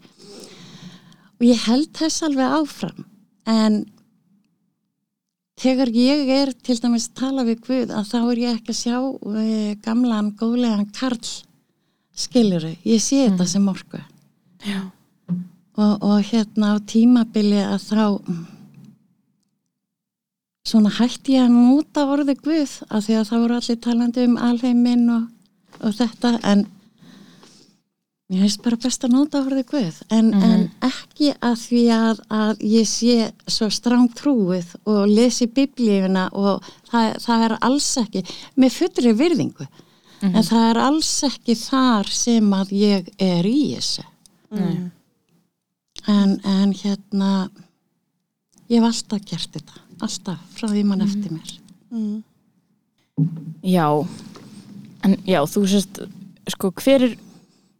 Og 1.39 1.47
ég 1.47 1.63
held 1.69 1.89
þess 1.95 2.25
alveg 2.27 2.57
áfram. 2.59 3.05
En 3.49 3.79
þegar 5.59 5.91
ég 5.95 6.31
er 6.33 6.51
til 6.63 6.77
dæmis 6.79 7.09
að 7.09 7.17
tala 7.21 7.45
við 7.47 7.63
Guð 7.67 7.93
að 7.95 8.11
þá 8.11 8.19
er 8.19 8.41
ég 8.43 8.59
ekki 8.59 8.73
að 8.73 8.79
sjá 8.79 8.97
e, 8.99 9.75
gamlan, 9.83 10.33
góðlegan 10.39 10.89
karl. 10.95 11.33
Skiljuru, 12.19 12.73
ég 12.83 12.99
sé 13.03 13.23
þetta 13.29 13.47
sem 13.47 13.67
orku. 13.71 13.99
Og, 15.79 15.93
og 16.03 16.17
hérna 16.27 16.73
á 16.75 16.77
tímabili 16.83 17.61
að 17.63 17.85
þá 17.85 18.01
mm, 18.19 18.39
svona 20.67 20.91
hætti 20.97 21.37
ég 21.37 21.45
að 21.47 21.55
nota 21.55 22.03
orði 22.11 22.35
Guð 22.41 22.73
af 22.89 23.05
því 23.05 23.15
að 23.21 23.29
það 23.29 23.45
voru 23.45 23.59
allir 23.61 23.79
talandi 23.85 24.25
um 24.27 24.35
alheiminn 24.49 25.05
og, 25.15 25.29
og 25.79 25.95
þetta. 25.95 26.33
En 26.43 26.65
mér 28.29 28.45
finnst 28.45 28.61
bara 28.65 28.77
best 28.83 29.05
að 29.05 29.15
nota 29.15 29.41
orði 29.41 29.63
Guð 29.69 29.99
en, 30.13 30.31
en 30.37 30.65
ekki 30.85 31.31
að 31.41 31.55
því 31.63 31.81
að, 31.95 32.21
að 32.39 32.63
ég 32.69 32.87
sé 32.89 33.15
svo 33.49 33.69
stráng 33.73 34.09
trúið 34.17 34.75
og 34.85 35.09
lesi 35.09 35.49
biblífina 35.49 36.27
og 36.37 36.65
það, 36.91 37.17
það 37.25 37.45
er 37.47 37.57
alls 37.69 37.89
ekki 38.03 38.23
með 38.59 38.75
fullri 38.77 39.15
virðingu. 39.17 39.69
En 40.19 40.43
það 40.43 40.63
er 40.67 40.77
alls 40.83 41.11
ekki 41.23 41.55
þar 41.55 42.09
sem 42.11 42.47
að 42.51 42.73
ég 42.75 43.11
er 43.23 43.45
í 43.47 43.59
þessu. 43.71 44.03
Nei. 44.49 44.89
en, 46.09 46.39
en 46.41 46.71
hérna 46.73 47.29
ég 48.65 48.79
hef 48.79 48.87
alltaf 48.87 49.21
gert 49.29 49.53
þetta 49.53 49.85
alltaf, 50.03 50.41
frá 50.55 50.69
því 50.71 50.83
mann 50.87 51.03
eftir 51.05 51.33
mér. 51.33 51.53
Mm. 51.91 52.19
Já, 53.67 53.87
en 55.05 55.15
já, 55.27 55.39
þú 55.49 55.63
sést, 55.67 55.99
sko, 56.53 56.71
hver 56.79 57.09
er, 57.09 57.15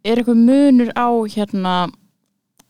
er 0.04 0.16
eitthvað 0.20 0.36
munur 0.46 0.90
á 0.96 1.08
hérna 1.34 1.74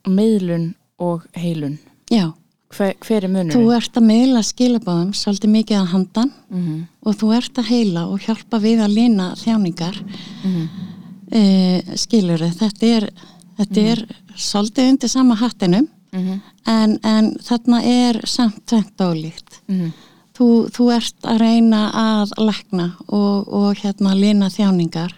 meðlun 0.07 0.73
og 0.99 1.25
heilun? 1.37 1.77
já, 2.11 2.31
Hver, 2.71 2.93
hver 3.03 3.23
er 3.25 3.31
munur? 3.31 3.53
þú 3.55 3.73
ert 3.75 3.97
að 3.99 4.05
miðla 4.07 4.41
skilabóðum 4.47 5.11
svolítið 5.17 5.49
mikið 5.55 5.77
að 5.81 5.91
handan 5.93 6.31
mm 6.49 6.61
-hmm. 6.67 6.81
og 7.05 7.15
þú 7.15 7.33
ert 7.37 7.57
að 7.57 7.69
heila 7.69 8.05
og 8.07 8.19
hjálpa 8.19 8.59
við 8.59 8.79
að 8.79 8.93
lina 8.95 9.33
þjáningar 9.35 10.03
Mhm. 10.43 10.69
e, 11.31 11.81
skilur 11.95 12.39
þetta 12.39 12.85
er, 12.87 13.09
þetta 13.57 13.81
er 13.91 14.05
svolítið 14.35 14.89
undir 14.89 15.09
sama 15.09 15.35
hattinum 15.35 15.87
Mm 16.13 16.41
en, 16.67 16.99
en 17.03 17.35
þarna 17.39 17.81
er 17.83 18.21
samt 18.25 18.65
tvent 18.65 18.97
ólíkt 18.99 19.61
-hmm. 19.69 19.91
Þú, 20.41 20.49
þú 20.73 20.89
ert 20.95 21.27
að 21.29 21.41
reyna 21.43 21.81
að 21.93 22.35
lækna 22.41 22.87
og, 23.07 23.49
og 23.53 23.81
hérna 23.81 24.15
lina 24.17 24.49
þjáningar 24.49 25.13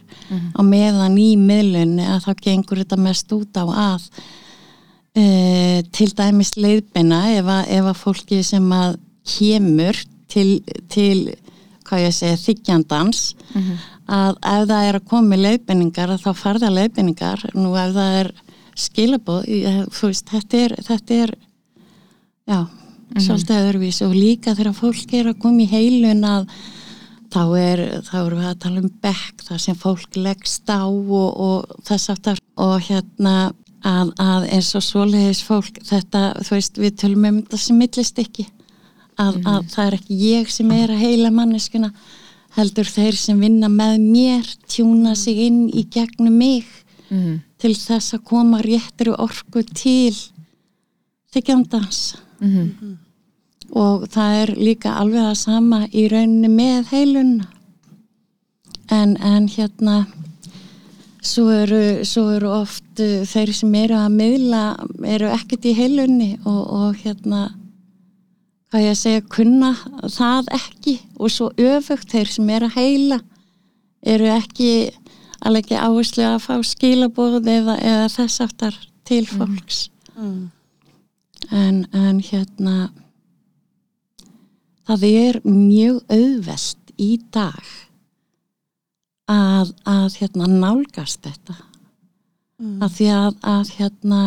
á 0.58 0.62
meðan 0.66 1.18
í 1.22 1.34
miðlunni 1.40 2.06
að 2.10 2.26
þá 2.26 2.32
gengur 2.48 2.82
þetta 2.82 3.00
mest 3.00 3.32
út 3.36 3.56
á 3.60 3.64
að 3.64 4.08
e, 5.16 5.26
til 5.96 6.10
dæmis 6.18 6.56
leiðbina 6.58 7.22
ef 7.38 7.48
að, 7.48 7.72
ef 7.78 7.90
að 7.92 8.02
fólki 8.02 8.42
sem 8.44 8.68
að 8.76 8.98
kemur 9.24 10.00
til, 10.28 10.48
til 10.92 11.36
hvað 11.88 12.06
ég 12.08 12.16
segi, 12.18 12.42
þykjandans 12.48 13.24
að 14.04 14.36
ef 14.36 14.68
það 14.68 14.88
er 14.90 15.00
að 15.00 15.08
koma 15.08 15.30
með 15.32 15.46
leiðbendingar 15.48 16.16
að 16.16 16.26
þá 16.26 16.32
farða 16.36 16.74
leiðbendingar 16.74 17.46
nú 17.56 17.76
ef 17.80 17.94
það 17.96 18.20
er 18.20 18.34
skilabóð 18.74 19.44
þú 19.94 20.10
veist, 20.10 20.32
þetta 20.34 20.64
er, 20.66 20.76
þetta 20.84 21.20
er 21.24 21.36
já, 22.50 22.60
svolítið 23.22 23.60
öðruvís 23.60 24.00
og 24.06 24.16
líka 24.16 24.56
þegar 24.58 24.78
fólk 24.78 25.14
er 25.14 25.30
að 25.32 25.42
koma 25.44 25.64
í 25.64 25.70
heilun 25.70 26.24
að 26.26 26.48
þá 27.34 27.44
er, 27.58 27.84
þá 28.06 28.16
erum 28.22 28.42
við 28.42 28.50
að 28.50 28.62
tala 28.66 28.82
um 28.84 28.90
bekk 29.04 29.46
þar 29.48 29.62
sem 29.64 29.78
fólk 29.78 30.18
leggst 30.18 30.70
á 30.70 30.86
og, 30.86 31.30
og 31.48 31.78
þess 31.88 32.14
aftar. 32.14 32.42
Og 32.62 32.76
hérna 32.88 33.36
að, 33.84 34.12
að 34.22 34.50
eins 34.54 34.74
og 34.78 34.86
svoleiðis 34.86 35.44
fólk 35.46 35.80
þetta, 35.86 36.26
þú 36.42 36.58
veist, 36.58 36.82
við 36.82 37.00
tölum 37.02 37.30
um 37.30 37.40
þetta 37.42 37.62
sem 37.64 37.80
millist 37.82 38.22
ekki 38.22 38.46
að, 39.18 39.40
að 39.46 39.64
það 39.74 39.86
er 39.86 39.98
ekki 40.00 40.20
ég 40.28 40.54
sem 40.54 40.72
er 40.74 40.94
að 40.94 41.04
heila 41.06 41.34
manneskuna 41.34 41.94
heldur 42.54 42.86
þeir 42.86 43.18
sem 43.18 43.40
vinna 43.42 43.70
með 43.70 43.98
mér 44.02 44.54
tjúna 44.70 45.16
sig 45.18 45.48
inn 45.48 45.66
í 45.74 45.88
gegnum 45.90 46.38
mig 46.38 46.70
Mm 47.14 47.42
til 47.64 47.74
þess 47.80 48.18
að 48.18 48.26
koma 48.28 48.60
réttri 48.64 49.14
orku 49.16 49.64
til 49.72 50.16
þykjandans. 51.34 52.16
-hmm. 52.40 52.98
Og 53.74 54.08
það 54.14 54.40
er 54.42 54.54
líka 54.60 54.98
alveg 55.02 55.30
að 55.32 55.40
sama 55.42 55.84
í 55.90 56.08
rauninni 56.12 56.52
með 56.52 56.92
heilun 56.94 57.34
en, 58.94 59.16
en 59.18 59.48
hérna 59.50 60.04
svo 61.24 61.48
eru, 61.54 61.84
svo 62.06 62.28
eru 62.36 62.52
oft 62.54 63.02
uh, 63.02 63.24
þeir 63.28 63.54
sem 63.56 63.76
eru 63.80 63.98
að 63.98 64.16
miðla 64.20 64.64
eru 65.16 65.32
ekkert 65.34 65.66
í 65.66 65.76
heilunni 65.78 66.32
og, 66.44 66.62
og 66.64 67.04
hérna 67.04 67.48
hvað 68.74 68.88
ég 68.88 68.96
að 68.96 69.02
segja, 69.04 69.24
kunna 69.30 69.70
það 70.10 70.48
ekki. 70.58 70.96
Og 71.22 71.30
svo 71.30 71.52
öfugt 71.62 72.10
þeir 72.10 72.32
sem 72.34 72.48
eru 72.50 72.70
að 72.72 72.78
heila 72.80 73.20
eru 74.02 74.32
ekki 74.34 74.72
alveg 75.44 75.68
ekki 75.68 75.78
áherslu 75.78 76.26
að 76.26 76.40
fá 76.42 76.56
skilabóð 76.66 77.38
eða, 77.44 77.78
eða 77.78 78.10
þess 78.10 78.42
aftar 78.42 78.80
til 79.06 79.28
fólks. 79.30 79.90
Mm. 80.14 80.52
en, 81.52 81.80
en 81.92 82.20
hérna 82.22 82.76
það 84.88 85.04
er 85.10 85.40
mjög 85.48 86.02
auðvelt 86.12 86.94
í 87.00 87.12
dag 87.34 87.64
að, 89.32 89.72
að 89.88 90.18
hérna 90.22 90.50
nálgast 90.52 91.24
þetta 91.28 91.60
Mm. 92.64 92.78
að 92.86 92.92
því 92.96 93.06
að, 93.12 93.38
að 93.50 93.70
hérna 93.80 94.18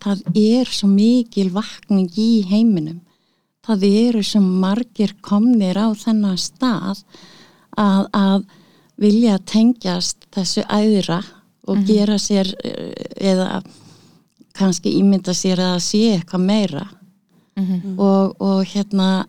það 0.00 0.20
er 0.40 0.70
svo 0.72 0.86
mikil 0.88 1.50
vakning 1.52 2.06
í 2.18 2.40
heiminum 2.48 3.02
það 3.68 3.84
eru 3.88 4.22
svo 4.24 4.40
margir 4.40 5.12
komnir 5.22 5.76
á 5.78 5.92
þennan 6.00 6.38
stað 6.40 7.02
að, 7.76 8.08
að 8.16 8.46
vilja 9.04 9.36
tengjast 9.44 10.24
þessu 10.34 10.64
æðra 10.72 11.20
og 11.68 11.84
gera 11.86 12.16
sér 12.18 12.48
eða 13.20 13.60
kannski 14.56 14.96
ímynda 14.98 15.36
sér 15.36 15.60
að 15.74 15.78
sé 15.84 16.02
eitthvað 16.16 16.46
meira 16.48 16.86
Mhm. 17.60 17.98
og, 18.00 18.40
og 18.40 18.64
hérna 18.72 19.26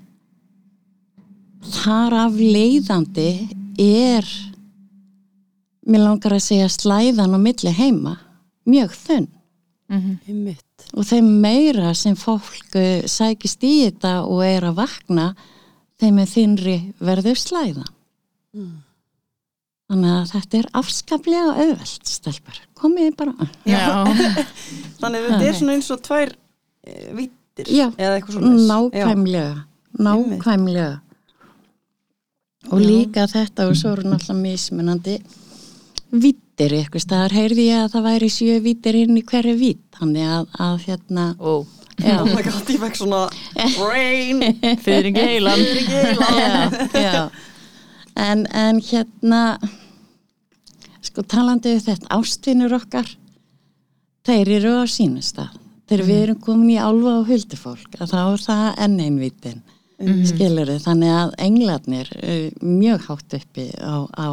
þar 1.62 2.18
af 2.26 2.40
leiðandi 2.40 3.32
er 3.82 4.28
mér 5.88 6.06
langar 6.06 6.36
að 6.38 6.46
segja 6.46 6.72
slæðan 6.72 7.38
á 7.38 7.40
milli 7.42 7.74
heima 7.76 8.18
mjög 8.70 8.96
þunn. 8.96 9.30
Einmitt. 9.92 10.86
og 10.96 11.04
þeim 11.04 11.28
meira 11.44 11.90
sem 11.98 12.14
fólk 12.16 12.78
uh, 12.80 13.04
sækist 13.04 13.64
í 13.68 13.74
þetta 13.84 14.22
og 14.24 14.40
er 14.46 14.64
að 14.70 14.78
vakna 14.78 15.26
þeim 16.00 16.22
er 16.24 16.30
þinri 16.32 16.76
verður 17.04 17.42
slæða 17.42 17.84
þannig 19.92 20.14
að 20.14 20.32
þetta 20.32 20.60
er 20.62 20.70
afskaplega 20.80 21.58
auðvelt 21.58 22.08
stelpur, 22.08 22.62
komið 22.80 23.12
bara 23.20 23.50
Já, 23.68 24.08
Þannig 25.02 25.20
að 25.20 25.28
þetta 25.28 25.50
er 25.50 25.60
svona 25.60 25.76
eins 25.76 25.92
og 25.92 26.02
tvær 26.08 26.32
e, 26.32 26.96
vittir 27.20 27.72
eða 27.76 28.14
eitthvað 28.16 28.38
svona 28.38 28.56
nákvæmlega 28.72 29.56
nákvæmlega 30.08 30.92
og 32.70 32.80
Já. 32.82 32.86
líka 32.86 33.28
þetta 33.32 33.68
og 33.70 33.78
svo 33.80 33.96
eru 33.96 34.10
náttúrulega 34.12 34.42
mismunandi 34.42 35.16
vittir 36.12 36.76
eitthvað 36.78 37.06
staðar 37.06 37.36
heyrði 37.36 37.68
ég 37.70 37.86
að 37.86 37.94
það 37.96 38.08
væri 38.10 38.30
sjö 38.32 38.58
vittir 38.64 38.98
inn 39.00 39.18
í 39.18 39.24
hverju 39.26 39.54
vitt 39.60 39.86
þannig 39.98 40.34
að, 40.36 40.50
að 40.68 40.76
hérna 40.88 41.26
ó, 41.40 41.54
já, 41.98 42.18
Oh 42.20 42.28
my 42.28 42.44
god, 42.46 42.70
ég 42.70 42.82
fekk 42.84 43.00
svona 43.00 43.22
brain. 43.78 44.44
Fyrir 44.86 45.10
ekki 45.12 45.26
heilan. 45.32 45.64
Já, 45.88 46.54
já. 46.98 47.24
En, 48.20 48.46
en 48.52 48.82
hérna 48.84 49.42
sko 51.02 51.24
talandi 51.26 51.76
um 51.78 51.82
þetta 51.82 52.12
ástvinur 52.14 52.76
okkar 52.78 53.08
þeir 54.28 54.56
eru 54.60 54.78
á 54.82 54.86
sínum 54.90 55.24
stað. 55.26 55.56
Þegar 55.90 56.08
við 56.08 56.20
erum 56.24 56.42
komin 56.44 56.72
í 56.72 56.80
álfa 56.80 57.18
og 57.20 57.28
huldufólk 57.28 57.98
þá 58.00 58.20
er 58.22 58.44
það 58.46 58.68
enn 58.86 59.00
einvitin 59.08 59.64
mm 60.02 60.26
skilur 60.26 60.72
þannig 60.84 61.12
að 61.14 61.36
englarnir 61.38 62.10
uh, 62.18 62.48
mjög 62.62 63.06
hátt 63.08 63.34
uppi 63.40 63.68
á, 63.78 63.96
á 64.18 64.28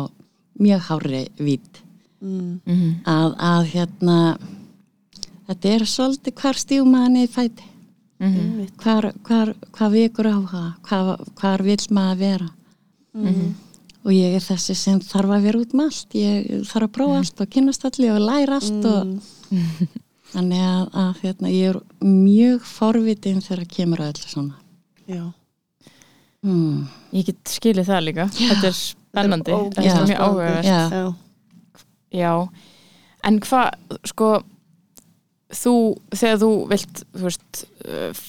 mjög 0.59 0.81
hári 0.89 1.25
vít 1.39 1.83
mm. 2.21 3.03
að, 3.07 3.35
að 3.39 3.67
hérna 3.73 4.19
þetta 5.49 5.75
er 5.75 5.85
svolítið 5.89 6.35
hvar 6.43 6.59
stífmaðan 6.59 7.21
í 7.23 7.27
fæti. 7.31 7.67
Einmitt. 8.19 8.73
hvar, 8.83 9.13
hvar, 9.23 9.53
hvað 9.71 9.93
vikur 9.95 10.27
á 10.27 10.39
það 10.51 10.71
hvar, 10.89 11.21
hvar 11.39 11.63
vil 11.63 11.79
maður 11.95 12.19
vera? 12.19 12.49
Og 14.03 14.11
ég 14.11 14.35
er 14.35 14.43
þessi 14.43 14.75
sem 14.75 14.99
þarf 15.03 15.37
að 15.37 15.47
vera 15.47 15.61
út 15.63 15.75
með 15.77 15.91
allt 15.93 16.17
ég 16.19 16.49
þarf 16.67 16.89
að 16.89 16.95
prófa 16.97 17.21
allt 17.21 17.43
og 17.45 17.53
kynast 17.55 17.87
allir 17.87 18.17
og 18.17 18.25
læra 18.27 18.59
allt 18.59 18.89
og 18.91 19.13
þannig 20.33 20.65
að, 20.65 20.83
að 21.03 21.23
hérna, 21.23 21.53
ég 21.55 21.71
er 21.71 21.79
mjög 22.03 22.67
forvitin 22.67 23.43
þegar 23.45 23.63
að 23.63 23.77
kemur 23.77 24.03
að 24.03 24.11
öllu 24.13 24.33
svona. 24.33 24.59
Já. 25.09 25.23
Mm. 26.49 26.79
Ég 27.17 27.29
get 27.31 27.53
skilið 27.55 27.89
það 27.89 28.03
líka, 28.09 28.27
þetta 28.37 28.69
er 28.69 28.79
spennandi 28.79 29.55
Þetta 29.59 29.85
er 29.85 29.91
er 29.93 30.09
mjög 30.11 30.25
áhugavert 30.27 30.69
Já. 30.69 30.81
Já. 30.93 31.05
Já, 32.19 32.33
en 33.29 33.39
hvað, 33.45 33.99
sko, 34.09 34.33
þú, 35.53 35.75
þegar 36.17 36.41
þú 36.41 36.51
vilt, 36.71 37.03
þú 37.13 37.27
veist, 37.27 37.63
uh, 37.85 38.23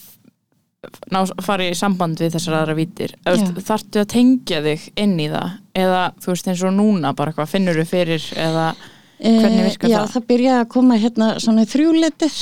ná, 1.15 1.19
fara 1.43 1.67
í 1.67 1.75
samband 1.79 2.19
við 2.19 2.35
þessar 2.35 2.57
aðra 2.59 2.75
vítir, 2.75 3.15
Já. 3.23 3.35
þarftu 3.69 4.03
að 4.03 4.09
tengja 4.15 4.61
þig 4.65 4.87
inn 4.99 5.15
í 5.19 5.27
það, 5.31 5.57
eða 5.79 6.01
þú 6.19 6.33
veist 6.33 6.51
eins 6.51 6.63
og 6.67 6.75
núna 6.75 7.13
bara 7.15 7.35
hvað 7.35 7.53
finnur 7.55 7.79
þú 7.79 7.87
fyrir, 7.95 8.31
eða 8.35 8.71
Hvernig 9.19 9.65
virkar 9.65 9.89
Eh, 9.89 9.91
já, 9.91 9.99
það? 9.99 10.11
það 10.13 10.27
byrjaði 10.29 10.59
að 10.63 10.69
koma 10.71 10.95
hérna 10.95 11.25
svona 11.43 11.65
þrjúletið 11.67 12.35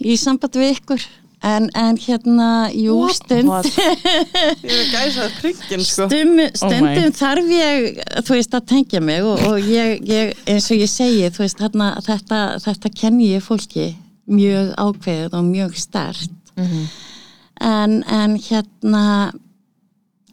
í 0.00 0.14
samband 0.16 0.56
við 0.56 0.70
ykkur 0.72 1.02
en, 1.46 1.68
en 1.78 1.98
hérna, 2.02 2.48
jú, 2.74 2.96
stund 3.14 3.48
What? 3.50 3.68
Ég 4.66 4.72
er 4.72 4.88
gæsað 4.92 5.36
priggin 5.40 5.84
sko 5.86 6.08
Stum, 6.10 6.34
stundum 6.58 6.88
my. 6.88 7.10
þarf 7.14 7.50
ég 7.54 8.00
þú 8.26 8.34
veist 8.36 8.56
að 8.58 8.66
tengja 8.72 9.00
mig 9.04 9.22
og, 9.22 9.42
og 9.50 9.70
ég, 9.70 10.00
ég, 10.10 10.34
eins 10.50 10.66
og 10.74 10.82
ég 10.82 10.90
segi 10.90 11.28
þú 11.30 11.44
veist 11.44 11.62
þarna, 11.62 11.90
þetta, 12.06 12.40
þetta 12.66 12.92
kenni 12.98 13.30
ég 13.36 13.44
fólki 13.46 13.92
mjög 14.26 14.72
ákveðið 14.82 15.38
og 15.40 15.50
mjög 15.52 15.76
stert 15.78 16.32
Mhm. 16.56 16.86
en, 17.60 17.98
en 18.08 18.38
hérna 18.40 19.02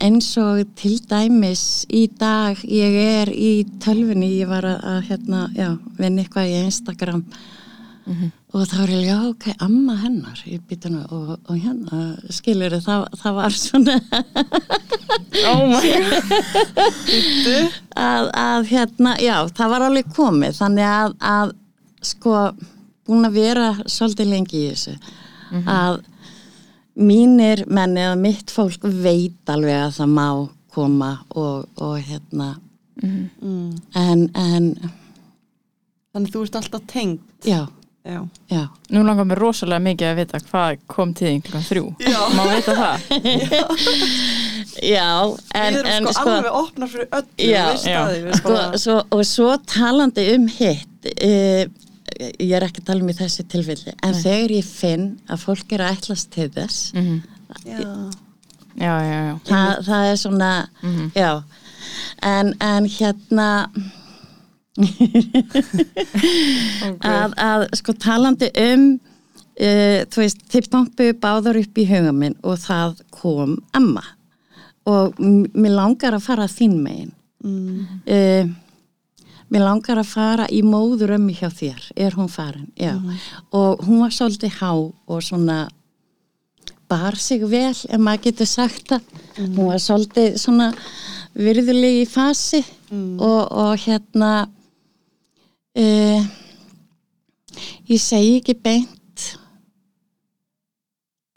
eins 0.03 0.29
og 0.39 0.61
til 0.79 0.97
dæmis 1.07 1.83
í 1.91 2.05
dag 2.19 2.57
ég 2.63 2.95
er 2.95 3.29
í 3.31 3.65
tölfunni 3.83 4.29
ég 4.39 4.47
var 4.51 4.63
að, 4.67 4.79
að 4.93 5.01
hérna, 5.09 5.41
já, 5.55 5.67
vinna 5.99 6.23
eitthvað 6.23 6.49
í 6.51 6.61
Instagram 6.65 7.21
og 7.27 7.52
þá 8.67 8.77
er 8.83 8.91
ég, 8.93 9.03
já, 9.07 9.17
ok, 9.29 9.45
amma 9.63 9.95
hennar. 10.01 10.39
Í 10.49 10.59
býtuna 10.67 11.03
og, 11.13 11.35
og 11.37 11.57
hérna 11.57 12.03
skilur 12.33 12.75
það, 12.83 13.05
það 13.21 13.37
var 13.39 13.57
svona 13.57 13.95
Oh 15.49 15.63
my 15.71 15.91
að, 18.09 18.29
að 18.29 18.69
hérna, 18.69 19.15
já, 19.23 19.35
það 19.55 19.73
var 19.75 19.85
alveg 19.87 20.09
komið. 20.15 20.57
Þannig 20.59 20.89
að, 20.89 21.15
að 21.33 21.53
sko, 22.03 22.33
búin 23.07 23.29
að 23.29 23.37
vera 23.39 23.69
svolítið 23.85 24.33
lengi 24.33 24.63
í 24.63 24.73
þessu. 24.73 24.97
Að 25.69 26.01
mínir 26.93 27.63
menn 27.73 27.95
eða 27.97 28.17
mitt 28.19 28.51
fólk 28.53 28.83
veit 28.83 29.49
alveg 29.49 29.87
að 29.87 29.95
það 30.01 30.11
má 30.17 30.27
koma 30.73 31.15
og, 31.29 31.69
og 31.81 31.95
hérna. 32.01 32.55
Mm. 33.03 33.71
en, 33.97 34.27
en 34.37 34.67
Þannig 36.13 36.29
þú 36.29 36.41
ert 36.45 36.57
alltaf 36.59 36.83
tengd? 36.91 37.21
Já, 37.41 37.63
Já, 38.03 38.19
já 38.51 38.63
Nú 38.91 39.03
langar 39.07 39.23
mér 39.29 39.39
rosalega 39.39 39.79
mikið 39.79 40.07
að 40.09 40.17
vita 40.19 40.39
hvað 40.49 40.79
kom 40.91 41.13
til 41.15 41.27
þín 41.29 41.43
klukkan 41.45 41.63
þrjú. 41.69 41.83
Má 42.35 42.41
vita 42.51 42.73
það? 42.75 43.05
já, 44.95 45.07
en, 45.55 45.77
við 45.77 45.79
erum 45.79 45.91
en 45.93 46.09
sko, 46.11 46.33
alveg 46.33 46.57
opnar 46.59 46.91
fyrir 46.91 47.07
öllu 47.19 47.47
Já. 47.47 48.01
erum 48.17 48.35
sko, 48.41 48.57
svo, 48.83 48.97
og 49.15 49.23
svo 49.29 49.53
talandi 49.69 50.25
um 50.35 50.47
hitt 50.51 51.07
uh, 51.13 51.63
ég 52.43 52.53
er 52.57 52.65
ekki 52.67 52.83
að 52.83 52.89
tala 52.91 53.05
um 53.05 53.11
í 53.13 53.15
þessi 53.17 53.45
tilfelli 53.49 53.93
en 54.05 54.17
þegar 54.19 54.53
ég 54.57 54.67
finn 54.67 55.07
að 55.31 55.43
fólk 55.47 55.73
er 55.77 55.85
að 55.87 55.97
ætlast 56.01 56.31
til 56.35 56.49
þess 56.53 56.91
Mm 56.97 57.21
Já, 57.69 57.77
Já, 58.81 58.93
já, 59.05 59.17
já. 59.29 59.33
Þa, 59.45 59.57
það 59.85 60.05
er 60.11 60.15
svona 60.17 60.51
Mhm. 60.81 61.11
já 61.15 61.43
en, 62.25 62.53
en 62.59 62.87
hérna 62.89 63.49
að, 67.13 67.35
að 67.37 67.67
sko 67.77 67.93
talandi 68.01 68.49
um 68.57 68.85
uh, 69.59 70.01
þú 70.09 70.23
veist, 70.23 70.41
þið 70.51 70.69
pompu 70.73 71.11
báðar 71.21 71.59
upp 71.61 71.77
í 71.77 71.85
huga 71.89 72.13
minn 72.15 72.37
og 72.41 72.59
það 72.63 73.03
kom 73.13 73.57
amma. 73.77 74.05
Og 74.89 75.15
mér 75.19 75.77
langar 75.77 76.17
að 76.17 76.25
fara 76.25 76.49
þín 76.51 76.79
megin. 76.83 77.13
Mm. 77.43 78.01
uh, 78.07 78.45
mér 79.53 79.65
langar 79.67 79.99
að 79.99 80.09
fara 80.09 80.45
í 80.49 80.63
móður 80.65 81.17
ömmu 81.17 81.35
hjá 81.37 81.49
þér, 81.53 81.87
er 81.99 82.15
hún 82.17 82.29
farin? 82.31 82.69
Já, 82.79 82.95
og 83.53 83.83
hún 83.85 83.99
var 84.01 84.13
svolítið 84.15 84.55
há 84.61 84.71
og 84.73 85.19
svona 85.21 85.67
bar 86.89 87.17
sig 87.19 87.43
vel, 87.49 87.73
ef 87.73 87.99
maður 88.01 88.23
getur 88.29 88.49
sagt 88.49 88.89
það. 88.89 89.11
Hún 89.37 89.69
var 89.69 89.81
svolítið 89.83 90.39
svona 90.41 90.71
virðulegi 91.33 92.01
í 92.03 92.09
fasi 92.09 92.63
og, 92.93 93.41
og 93.51 93.77
hérna 93.83 94.31
uh, 95.79 96.25
ég 97.89 97.99
segi 98.01 98.37
ekki 98.39 98.55
beint 98.63 99.25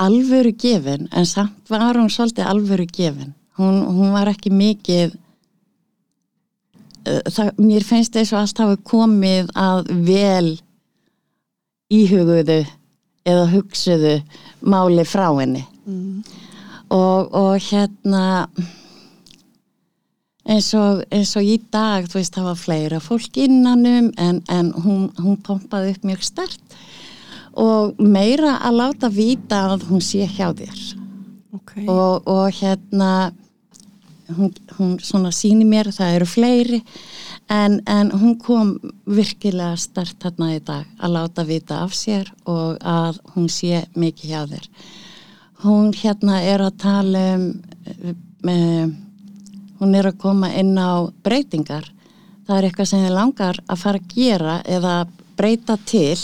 alvöru 0.03 0.53
gefin 0.53 1.09
en 1.13 1.27
samt 1.29 1.71
var 1.73 1.97
hún 1.97 2.11
svolítið 2.13 2.49
alvöru 2.51 2.87
gefin 2.93 3.35
hún, 3.59 3.83
hún 3.87 4.13
var 4.15 4.29
ekki 4.33 4.51
mikið 4.53 5.15
uh, 7.07 7.23
það, 7.31 7.55
mér 7.59 7.87
finnst 7.87 8.17
þess 8.17 8.35
að 8.35 8.43
allt 8.43 8.65
hafi 8.65 8.83
komið 8.93 9.55
að 9.57 9.95
vel 10.09 10.51
íhuguðu 11.93 12.61
eða 13.27 13.47
hugsuðu 13.55 14.19
máli 14.67 15.05
frá 15.07 15.31
henni 15.39 15.65
Mm. 15.87 16.25
og, 16.91 17.29
og 17.31 17.61
hérna 17.63 18.49
eins 20.47 20.69
og, 20.79 21.03
eins 21.11 21.35
og 21.39 21.47
í 21.47 21.57
dag 21.73 22.07
þú 22.09 22.21
veist 22.21 22.37
það 22.37 22.49
var 22.51 22.61
fleira 22.61 23.01
fólk 23.03 23.41
innanum 23.43 24.13
en, 24.23 24.43
en 24.53 24.71
hún, 24.85 25.09
hún 25.19 25.41
pompaði 25.47 25.95
upp 25.95 26.07
mjög 26.07 26.27
stert 26.27 26.79
og 27.57 27.97
meira 28.03 28.59
að 28.67 28.79
láta 28.83 29.11
vita 29.13 29.63
að 29.73 29.87
hún 29.89 30.03
sé 30.05 30.27
hjá 30.29 30.51
þér. 30.53 30.81
Ok. 31.57 31.73
Og, 31.89 32.27
og 32.29 32.51
hérna 32.59 33.33
hún, 34.37 34.53
hún 34.77 34.97
svona 35.01 35.33
síni 35.33 35.65
mér 35.65 35.89
það 35.95 36.19
eru 36.19 36.29
fleiri 36.29 36.83
en, 37.53 37.81
en 37.87 38.13
hún 38.13 38.37
kom 38.43 38.77
virkilega 39.07 39.77
stert 39.81 40.21
þarna 40.23 40.53
í 40.57 40.61
dag 40.61 40.85
að 41.01 41.17
láta 41.17 41.47
vita 41.49 41.81
af 41.85 41.97
sér 41.97 42.31
og 42.45 42.77
að 42.83 43.23
hún 43.35 43.49
sé 43.53 43.87
mikið 43.97 44.31
hjá 44.35 44.45
þér. 44.53 44.71
Hún 45.65 45.93
hérna 45.97 46.43
er 46.45 46.67
að 46.67 46.79
tala 46.83 47.27
um 47.39 47.47
með, 48.45 48.93
hún 49.81 49.95
er 49.95 50.11
að 50.11 50.19
koma 50.23 50.53
inn 50.57 50.75
á 50.79 51.07
breytingar 51.25 51.93
það 52.47 52.59
er 52.59 52.69
eitthvað 52.69 52.91
sem 52.91 53.05
þið 53.05 53.15
langar 53.17 53.61
að 53.67 53.81
fara 53.83 54.01
að 54.01 54.11
gera 54.15 54.57
eða 54.65 54.97
breyta 55.37 55.77
til. 55.89 56.17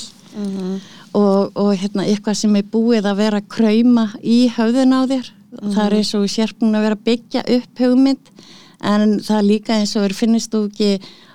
Og, 1.12 1.50
og 1.60 1.72
hérna, 1.76 2.06
eitthvað 2.08 2.38
sem 2.40 2.54
er 2.56 2.68
búið 2.72 3.08
að 3.10 3.18
vera 3.18 3.40
að 3.42 3.48
krauma 3.52 4.06
í 4.24 4.46
höfðun 4.54 4.94
á 4.96 5.00
þér. 5.10 5.32
Það 5.60 5.82
er 5.84 5.96
eins 5.98 6.12
og 6.16 6.30
sérpun 6.32 6.78
að 6.78 6.86
vera 6.86 6.96
að 6.96 7.02
byggja 7.08 7.42
upp 7.58 7.82
hugmynd 7.82 8.30
en 8.92 9.18
það 9.22 9.36
er 9.36 9.44
líka 9.46 9.76
eins 9.76 9.92
og 10.00 10.14
finnist 10.16 10.54
þú 10.54 10.62
ekki 10.70 10.94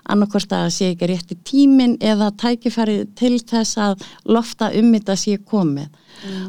annarkvort 0.09 0.55
að 0.55 0.63
það 0.63 0.73
sé 0.73 0.87
ekki 0.93 1.09
rétti 1.11 1.37
tímin 1.45 1.93
eða 2.01 2.31
tækifæri 2.41 2.97
til 3.19 3.37
þess 3.37 3.77
að 3.83 4.07
lofta 4.25 4.71
um 4.79 4.89
þetta 4.95 5.17
sé 5.19 5.37
komið. 5.37 5.93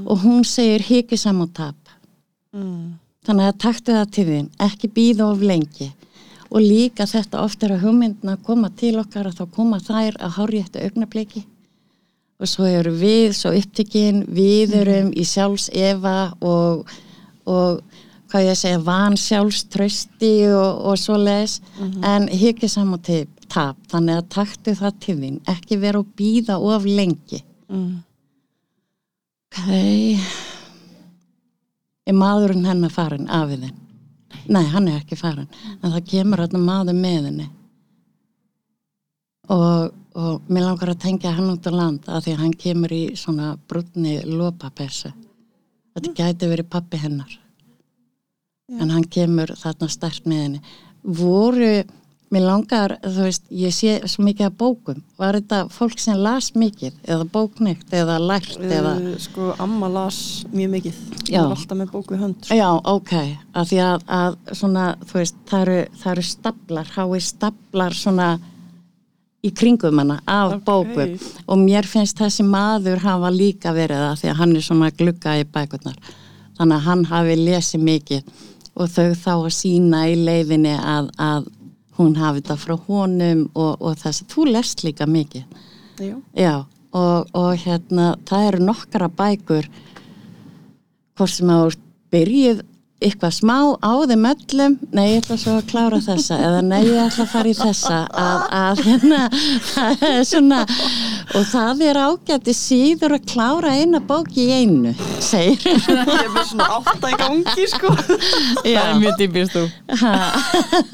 Og 0.07 0.25
hún 0.25 0.49
segir 0.49 0.87
hikisam 0.89 1.45
og 1.45 1.53
tap. 1.59 1.93
Mm. 2.57 2.97
Þannig 3.29 3.51
að 3.51 3.61
taktu 3.61 3.95
það 3.95 4.11
til 4.17 4.27
þín, 4.31 4.51
ekki 4.65 4.91
býða 4.97 5.29
of 5.29 5.45
lengi. 5.45 5.93
Og 6.49 6.65
líka 6.65 7.05
þetta 7.05 7.43
oft 7.45 7.63
er 7.63 7.75
að 7.75 7.85
hugmyndina 7.85 8.39
koma 8.41 8.71
til 8.73 8.95
okkar 9.03 9.29
að 9.29 9.43
þá 9.43 9.55
koma 9.55 9.81
þær 9.85 10.17
að 10.17 10.37
hárjættu 10.39 10.85
augnabliki 10.87 11.45
og 12.39 12.47
svo 12.47 12.69
eru 12.71 12.93
við 12.95 13.33
svo 13.37 13.53
upptikinn, 13.59 14.23
við 14.31 14.77
erum 14.79 15.11
í 15.11 15.25
sjálfs 15.27 15.69
efa 15.75 16.31
og, 16.39 16.89
og 17.51 17.81
hvað 18.31 18.47
ég 18.47 18.61
segja, 18.61 18.83
van 18.87 19.19
sjálfströsti 19.19 20.35
og, 20.53 20.85
og 20.89 21.01
svo 21.01 21.19
les 21.21 21.59
en 22.07 22.29
hyggja 22.31 22.71
saman 22.71 23.03
til 23.03 23.25
tap. 23.51 23.79
Þannig 23.91 24.21
að 24.21 24.29
taktu 24.37 24.77
það 24.79 25.01
til 25.05 25.17
þín 25.23 25.41
ekki 25.51 25.81
vera 25.83 26.05
að 26.05 26.13
býða 26.21 26.61
of 26.63 26.87
lengi. 26.89 27.43
Mm. 27.69 27.99
ok 29.53 30.48
er 32.09 32.17
maðurinn 32.17 32.67
hennar 32.69 32.93
farin 32.95 33.29
afiðin 33.29 33.77
nei, 34.49 34.65
hann 34.73 34.89
er 34.89 35.01
ekki 35.03 35.19
farin 35.19 35.49
en 35.83 35.93
það 35.93 36.05
kemur 36.13 36.43
hann 36.45 36.65
maður 36.65 36.99
með 36.99 37.31
henni. 37.31 37.49
Og, 39.49 39.95
og 40.13 40.51
mér 40.53 40.67
langar 40.67 40.93
að 40.93 41.03
tengja 41.07 41.33
hann 41.33 41.53
út 41.55 41.69
á 41.69 41.73
land 41.73 42.09
af 42.09 42.25
því 42.25 42.35
að 42.35 42.43
hann 42.43 42.57
kemur 42.65 42.93
í 42.93 43.03
svona 43.17 43.55
brúnni 43.69 44.19
lópapessu 44.29 45.13
þetta 45.97 46.15
gæti 46.17 46.51
verið 46.51 46.71
pappi 46.73 47.01
hennar. 47.01 47.31
En 48.79 48.93
hann 48.93 49.07
kemur 49.09 49.55
þarna 49.57 49.89
stert 49.89 50.27
með 50.29 50.43
henni. 50.45 50.61
Voru, 51.03 51.73
mér 52.35 52.45
langar 52.45 52.97
þú 53.05 53.23
veist, 53.25 53.45
ég 53.51 53.73
sé 53.73 53.95
svo 54.11 54.25
mikið 54.27 54.47
af 54.51 54.57
bókum 54.61 54.99
var 55.21 55.39
þetta 55.39 55.61
fólk 55.73 55.99
sem 56.03 56.19
las 56.21 56.51
mikið 56.59 56.99
eða 57.09 57.25
bóknýtt 57.33 57.95
eða 57.97 58.19
lært 58.21 58.59
eða 58.61 58.93
Uh, 58.99 59.15
sko, 59.23 59.55
amma 59.59 59.89
las 59.89 60.19
mjög 60.53 60.71
mikið. 60.77 60.99
Já. 61.31 61.43
var 61.43 61.57
alltaf 61.57 61.79
með 61.79 61.91
bóku 61.95 62.15
í 62.17 62.21
hönd. 62.21 62.37
Sko. 62.45 62.55
Já, 62.59 62.69
ok, 62.85 63.13
af 63.55 63.69
því 63.71 63.81
að, 63.87 64.05
að 64.19 64.37
svona, 64.61 64.85
þú 65.09 65.19
veist, 65.23 65.41
það 65.49 65.65
eru, 65.67 65.79
það 66.03 66.13
eru 66.13 66.27
staplar, 66.29 66.93
hái 66.97 67.21
staplar 67.21 67.97
svona 67.97 68.29
í 69.45 69.53
kringum 69.55 69.99
hana 70.03 70.19
af 70.27 70.53
Ok. 70.59 70.65
bókum 70.67 71.13
og 71.47 71.59
mér 71.63 71.87
finnst 71.87 72.19
þessi 72.19 72.43
maður 72.45 72.99
hafa 73.05 73.31
líka 73.31 73.73
verið 73.73 74.01
það 74.03 74.17
því 74.23 74.31
að 74.33 74.39
hann 74.41 74.57
er 74.57 74.65
svona 74.67 74.91
glugga 74.99 75.37
í 75.39 75.45
bækurnar 75.47 75.99
þannig 76.59 76.75
að 76.77 76.87
hann 76.89 77.05
hafi 77.13 77.37
lesið 77.39 77.85
mikið 77.87 78.33
og 78.79 78.89
þau 78.91 79.15
þá 79.15 79.31
að 79.37 79.53
sína 79.55 80.01
í 80.11 80.17
leiðinni 80.27 80.75
að, 80.75 81.13
að 81.19 81.47
hún 81.99 82.17
hafi 82.19 82.43
þetta 82.43 82.57
frá 82.63 82.75
honum 82.89 83.45
og, 83.55 83.77
og 83.81 83.99
þess 84.01 84.25
að 84.25 84.33
þú 84.35 84.49
lest 84.53 84.85
líka 84.87 85.09
mikið 85.11 85.45
Já. 85.99 86.15
Já, 86.39 86.55
og, 86.95 87.31
og 87.35 87.53
hérna, 87.59 88.13
það 88.29 88.49
eru 88.53 88.65
nokkara 88.69 89.09
bækur 89.11 89.67
hvort 91.19 91.35
sem 91.35 91.51
ert 91.51 91.81
byrjuð 92.15 92.61
eitthvað 92.99 93.35
smá 93.37 93.57
á 93.79 93.93
þeim 94.11 94.25
öllum 94.27 94.77
nei, 94.91 95.05
ég 95.13 95.21
ætla 95.21 95.37
svo 95.39 95.55
að 95.61 95.69
klára 95.71 96.01
þessa 96.03 96.39
eða 96.43 96.63
nei, 96.67 96.81
ég 96.89 96.99
ætla 97.05 97.27
að 97.27 97.33
fara 97.35 97.51
í 97.51 97.59
þessa 97.59 97.99
að, 98.11 98.47
að 98.59 98.83
hérna, 98.89 99.21
það 99.69 100.03
er 100.09 100.25
svona 100.27 100.61
og 101.37 101.45
það 101.51 101.83
er 101.91 101.99
ágætti 102.01 102.55
síður 102.57 103.15
að 103.19 103.27
klára 103.33 103.73
eina 103.77 104.01
bók 104.01 104.31
í 104.41 104.47
einu 104.55 104.95
segir 105.21 105.61
Ég 105.89 106.23
er 106.23 106.31
með 106.33 106.47
svona 106.53 106.69
átta 106.79 107.11
í 107.13 107.19
gangi, 107.21 107.67
sko. 107.69 107.91
Já, 108.65 108.79
Það 108.79 108.89
er 108.89 109.01
mjög 109.03 109.19
típist 109.21 109.57
þú. 109.59 109.65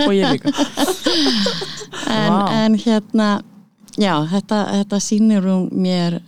og 0.08 0.14
ég 0.16 0.32
líka. 0.32 0.54
en, 2.10 2.32
Vá. 2.32 2.40
en 2.64 2.78
hérna 2.82 3.28
já, 4.00 4.14
þetta, 4.32 4.58
þetta 4.80 5.00
sýnir 5.04 5.46
hún 5.46 5.68
mér 5.72 6.18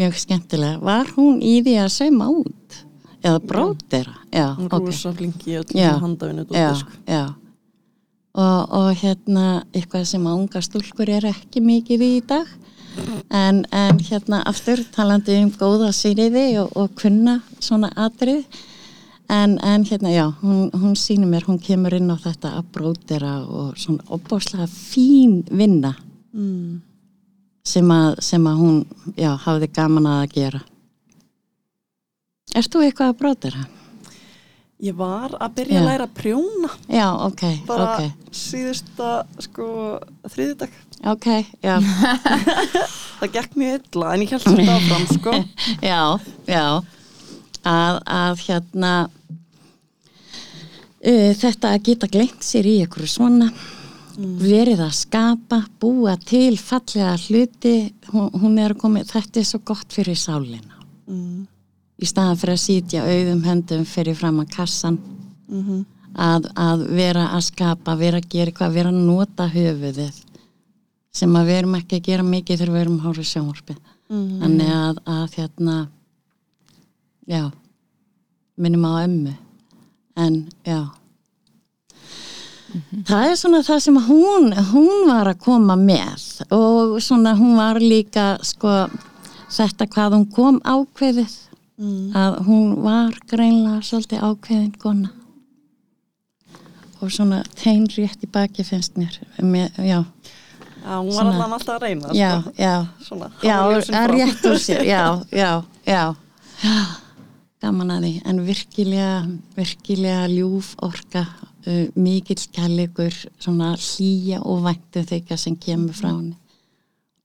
mjög 0.00 0.16
skemmtilega 0.22 0.78
var 0.84 1.10
hún 1.16 1.40
í 1.44 1.58
því 1.66 1.74
að 1.82 1.90
sauma 1.96 2.30
út 2.32 2.80
eða 3.20 3.40
brótera 3.44 4.14
já, 4.32 4.46
Hún 4.56 4.70
ok. 4.70 4.78
rosa 4.86 5.10
flinki 5.12 5.58
og 5.60 5.74
Já. 5.76 5.90
handafinu 6.00 6.46
já, 6.48 6.70
dóttir, 6.70 6.86
já. 7.10 7.24
Og, 8.30 8.70
og 8.78 8.92
hérna 9.02 9.64
eitthvað 9.74 10.04
sem 10.06 10.22
að 10.30 10.36
unga 10.38 10.60
stúlkur 10.62 11.10
er 11.10 11.26
ekki 11.32 11.60
mikið 11.66 12.04
í 12.06 12.12
dag 12.30 12.46
en, 13.30 13.64
en 13.70 13.98
hérna 13.98 14.42
aftur 14.48 14.82
talandi 14.94 15.36
um 15.44 15.50
góða 15.54 15.92
sýriði 15.94 16.58
og, 16.62 16.72
og 16.76 16.94
kunna 16.98 17.40
svona 17.60 17.90
atrið 17.96 18.44
en, 19.30 19.58
en 19.62 19.84
hérna 19.86 20.10
já, 20.10 20.26
hún, 20.42 20.70
hún 20.74 20.96
sýnir 20.98 21.30
mér, 21.30 21.46
hún 21.46 21.60
kemur 21.62 21.94
inn 21.94 22.10
á 22.10 22.18
þetta 22.18 22.56
að 22.58 22.70
brótera 22.74 23.34
og 23.46 23.76
svona 23.78 24.06
opbáslega 24.08 24.68
fín 24.70 25.42
vinna 25.50 25.96
Mm. 26.30 26.76
sem 27.66 27.88
að, 27.90 28.20
sem 28.22 28.44
að 28.46 28.58
hún 28.62 28.76
já, 29.18 29.32
hafði 29.34 29.66
gaman 29.74 30.06
að 30.06 30.20
að 30.22 30.34
gera 30.36 30.60
Ert 32.54 32.70
þú 32.70 32.82
eitthvað 32.84 33.10
að 33.10 33.18
brótera? 33.18 33.64
Ég 34.80 34.94
var 34.96 35.34
að 35.36 35.54
byrja 35.58 35.76
Já. 35.76 35.80
að 35.82 35.88
læra 35.90 36.04
að 36.08 36.14
prjóna 36.16 36.70
Já, 36.88 37.06
ok, 37.26 37.42
bara 37.68 37.88
ok, 37.90 38.28
síðusta, 38.40 39.08
sko, 39.44 39.66
þriðudag. 40.32 40.70
ok, 41.12 41.26
já 41.60 41.74
Það 43.20 43.32
gekk 43.34 43.56
mjög 43.60 43.74
illa, 43.92 44.12
en 44.14 44.22
ég 44.24 44.30
held 44.32 44.46
þetta 44.48 44.76
áfram, 44.78 45.04
sko. 45.12 45.34
já, 45.90 46.00
já 46.48 46.64
að, 47.60 47.98
að 48.08 48.44
hérna 48.46 48.92
uh, 51.04 51.32
þetta 51.42 51.74
að 51.74 51.84
geta 51.90 52.08
glemt 52.16 52.46
sér 52.46 52.68
í 52.70 52.78
einhverju 52.84 53.10
svona 53.18 53.50
verið 54.20 54.80
að 54.84 54.96
skapa, 54.98 55.62
búa 55.80 56.16
til 56.28 56.56
fallega 56.60 57.14
hluti 57.26 57.74
hún, 58.10 58.26
hún 58.40 58.58
er 58.60 58.74
að 58.74 58.80
koma, 58.82 59.04
þetta 59.08 59.40
er 59.40 59.46
svo 59.52 59.62
gott 59.72 59.92
fyrir 59.96 60.18
sálina 60.20 60.76
Mm. 61.10 61.40
Í 62.00 62.08
staðan 62.08 62.40
fyrir 62.40 62.56
að 62.56 62.64
sítja 62.64 63.06
auðum 63.06 63.42
höndum 63.44 63.84
fyrir 63.84 64.16
fram 64.16 64.40
að 64.40 64.52
kassan. 64.56 65.00
Mm 65.48 65.84
að, 66.14 66.48
að 66.58 66.84
vera 66.96 67.28
að 67.36 67.44
skapa, 67.50 67.94
vera 67.98 68.18
að 68.18 68.28
gera 68.32 68.50
eitthvað, 68.50 68.74
vera 68.74 68.92
að 68.92 69.00
nota 69.06 69.46
höfuðið 69.50 70.20
sem 71.10 71.34
að 71.36 71.48
við 71.48 71.56
erum 71.58 71.74
ekki 71.74 71.98
að 71.98 72.06
gera 72.06 72.26
mikið 72.26 72.60
þegar 72.60 72.72
við 72.74 72.80
erum 72.80 72.98
að 72.98 73.06
hóra 73.08 73.24
sjónvarpið. 73.26 73.78
-hmm. 74.10 74.40
þannig 74.42 74.72
að, 74.74 75.02
að 75.06 75.36
hérna 75.38 75.76
já 77.26 77.50
minnum 78.56 78.84
á 78.86 78.92
ömmu. 79.04 79.34
En 80.16 80.48
já. 80.66 80.80
Það 83.06 83.24
er 83.26 83.36
svona 83.36 83.62
það 83.66 83.78
sem 83.82 83.96
hún 84.06 84.52
hún 84.70 85.06
var 85.08 85.26
að 85.26 85.40
koma 85.42 85.76
með. 85.76 86.44
Og 86.50 87.00
svona 87.02 87.34
hún 87.34 87.56
var 87.56 87.80
líka 87.80 88.38
sko 88.42 88.88
þetta 89.50 89.86
hvað 89.86 90.14
hún 90.14 90.26
kom 90.30 90.60
ákveðið 90.62 91.49
Mm. 91.80 92.10
að 92.12 92.34
hún 92.44 92.74
var 92.84 93.14
greinlega 93.30 93.80
svolítið 93.80 94.24
ákveðin 94.26 94.74
kona 94.82 95.08
og 97.00 97.08
svona 97.08 97.38
tein 97.56 97.86
rétt 97.88 98.20
í 98.20 98.28
baki 98.28 98.66
finnst 98.68 98.98
mér, 99.00 99.14
mér 99.40 99.70
já, 99.80 100.02
Já, 100.80 100.96
hún 101.00 101.12
var 101.14 101.28
allan 101.28 101.52
alltaf 101.56 101.76
að 101.76 101.82
reyna, 101.84 102.10
já, 102.16 102.30
sko. 102.40 102.52
já 102.56 102.74
Svona, 103.04 103.30
Já, 103.44 103.56
að 104.00 104.10
rétt 104.14 104.44
úr 104.48 104.58
sér, 104.60 104.82
já, 104.88 105.04
já, 105.32 105.50
já. 105.86 106.04
Gaman 107.60 107.92
að 107.92 108.06
því, 108.06 108.12
en 108.24 108.38
virkilega, 108.46 109.16
virkilega 109.56 110.28
ljúf 110.32 110.70
orka, 110.80 111.26
uh, 111.66 111.82
mikill 112.00 112.46
kærleikur, 112.56 113.12
svona 113.36 113.74
hlýja 113.76 114.40
og 114.48 114.62
væntu 114.64 115.02
þykja 115.10 115.36
sem 115.36 115.56
kemur 115.60 115.96
frá 115.96 116.08
henni. 116.14 116.38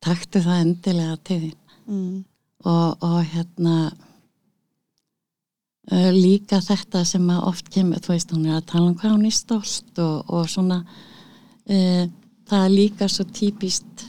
Taktu 0.03 0.41
það 0.43 0.63
endilega 0.65 1.15
til 1.23 1.39
þín. 1.45 1.55
Mm. 1.87 2.17
Og, 2.65 3.05
og 3.07 3.21
hérna, 3.31 3.77
líka 5.91 6.61
þetta 6.65 7.03
sem 7.05 7.25
að 7.29 7.47
oft 7.51 7.69
kemur, 7.73 8.01
þú 8.01 8.13
veist, 8.15 8.31
hún 8.33 8.47
er 8.49 8.57
að 8.57 8.69
tala 8.71 8.89
um 8.89 8.95
hvað 8.97 9.15
hún 9.17 9.25
er 9.29 9.35
stolt 9.35 9.99
og, 10.01 10.31
og 10.33 10.47
svona, 10.49 10.79
uh, 11.69 12.03
það 12.49 12.65
er 12.65 12.73
líka 12.73 13.09
svo 13.11 13.25
típist 13.29 14.07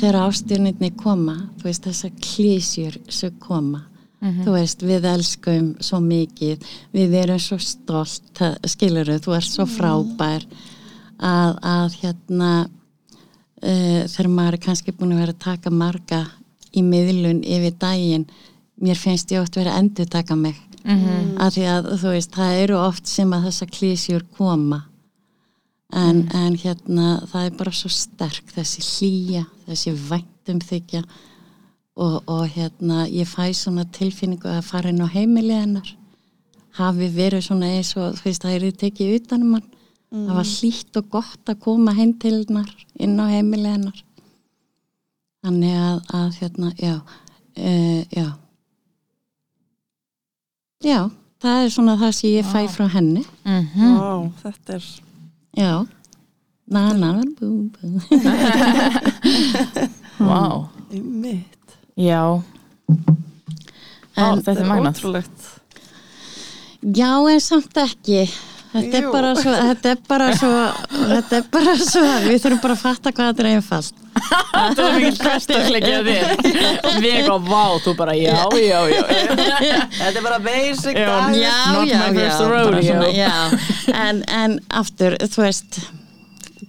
þegar 0.00 0.22
ástyrnirni 0.24 0.92
koma, 0.98 1.36
þú 1.60 1.68
veist 1.68 1.88
þessar 1.88 2.14
klísjur 2.20 3.00
sem 3.12 3.34
koma. 3.42 3.88
Þú 4.22 4.52
veist, 4.54 4.82
við 4.86 5.06
elskum 5.10 5.72
svo 5.82 5.98
mikið 5.98 6.60
við 6.94 7.14
erum 7.18 7.40
svo 7.42 7.56
stolt 7.58 8.38
skilur 8.70 9.08
þú 9.18 9.32
ert 9.34 9.50
svo 9.50 9.64
frábær 9.66 10.44
að, 11.18 11.56
að 11.58 11.96
hérna 12.04 12.50
uh, 12.62 14.02
þegar 14.06 14.28
maður 14.30 14.58
er 14.58 14.62
kannski 14.62 14.94
búin 14.94 15.16
að 15.16 15.24
vera 15.24 15.34
að 15.34 15.42
taka 15.42 15.74
marga 15.74 16.20
í 16.70 16.84
miðlun 16.86 17.42
yfir 17.42 17.74
daginn 17.82 18.28
mér 18.82 18.98
finnst 18.98 19.30
ég 19.32 19.42
oft 19.42 19.56
verið 19.56 19.72
að 19.72 19.82
endur 19.82 20.10
taka 20.10 20.36
mig. 20.36 20.58
-hmm. 20.84 21.34
að 21.38 21.56
því 21.56 21.66
að 21.72 21.90
þú 22.00 22.14
veist, 22.14 22.32
það 22.34 22.60
eru 22.62 22.78
oft 22.80 23.10
sem 23.10 23.32
að 23.32 23.48
þessar 23.48 23.70
klísjur 23.76 24.24
koma. 24.36 24.80
En, 25.92 26.22
en 26.32 26.54
hérna 26.56 27.08
það 27.28 27.46
er 27.46 27.56
bara 27.58 27.72
svo 27.76 27.90
sterk 27.92 28.54
þessi 28.54 28.82
hlýja, 28.82 29.44
þessi 29.66 29.92
væntumþykja. 30.08 31.02
Og, 32.00 32.22
og 32.26 32.46
hérna 32.48 33.04
ég 33.12 33.28
fæ 33.28 33.52
svona 33.52 33.84
tilfinningu 33.84 34.48
að 34.48 34.64
fara 34.64 34.88
inn 34.88 35.04
á 35.04 35.08
heimili 35.12 35.52
hennar. 35.52 35.90
Hafi 36.78 37.10
verið 37.12 37.44
svona 37.44 37.68
eins 37.68 37.92
og 38.00 38.16
þú 38.16 38.30
veist 38.30 38.46
það 38.46 38.54
er 38.56 38.78
tekið 38.80 39.16
utanum 39.18 39.58
hann. 39.58 39.68
Það 40.12 40.34
var 40.36 40.48
hlýtt 40.48 40.96
og 40.96 41.10
gott 41.12 41.52
að 41.52 41.60
koma 41.60 41.92
heim 41.96 42.14
til 42.20 42.38
hennar 42.40 42.72
inn 43.00 43.20
á 43.20 43.28
heimili 43.28 43.68
hennar. 43.68 44.00
Þannig 45.44 45.76
að, 45.76 46.00
að 46.16 46.40
hérna, 46.40 46.72
já 46.80 46.96
uh, 46.96 48.02
já 48.08 48.41
já, 50.84 51.10
það 51.42 51.64
er 51.64 51.70
svona 51.74 51.96
það 52.00 52.12
sem 52.18 52.30
ég 52.30 52.44
fæ 52.52 52.60
frá 52.70 52.86
henni 52.92 53.24
Mhm. 53.44 53.96
Vá, 53.98 54.30
þetta 54.42 54.74
er 54.74 54.84
já 55.56 55.86
na 56.72 56.92
na 56.92 57.12
bú 57.38 57.70
bú 57.72 58.00
Vá, 60.18 60.68
mitt. 60.92 61.76
já 61.96 62.22
Vá, 64.16 64.36
þetta 64.36 64.60
er 64.60 64.68
magnað 64.68 64.92
ótrúlegt. 64.98 65.48
Já, 66.82 67.10
en 67.32 67.40
samt 67.40 67.76
ekki. 67.80 68.26
Þetta 68.72 68.98
er 69.02 69.06
bara 69.12 69.30
svo, 69.36 69.52
þetta 69.52 69.90
er 69.92 69.98
bara 70.08 70.26
svo, 70.36 70.50
þetta 71.12 71.36
er 71.38 71.48
bara 71.52 71.72
svo, 71.76 72.02
við 72.24 72.38
þurfum 72.44 72.60
bara 72.62 72.76
að 72.76 72.82
fatta 72.82 73.12
hvað 73.12 73.28
þetta 73.32 73.42
er 73.44 73.48
einfalt. 73.50 73.98
Þetta 74.52 74.84
er 74.86 74.94
mikil 74.96 75.18
hverstakleikja 75.22 75.98
þér 76.08 77.00
Við 77.02 77.08
eitthvað, 77.10 77.46
vá, 77.48 77.62
þú 77.84 77.94
bara, 77.96 78.14
já, 78.16 78.36
já, 78.60 78.80
já 78.92 79.02
Þetta 79.08 80.12
er 80.12 80.24
bara 80.26 80.38
basic 80.44 80.96
Já, 81.00 81.06
dag. 81.08 81.36
já. 81.36 81.54
Not 81.72 81.92
my 81.92 82.10
first 82.18 82.42
bara 82.44 82.62
rodeo. 82.68 82.82
svona, 82.86 83.08
já. 83.16 83.32
En, 84.06 84.22
en 84.28 84.56
aftur, 84.82 85.16
þú 85.32 85.44
veist, 85.46 85.80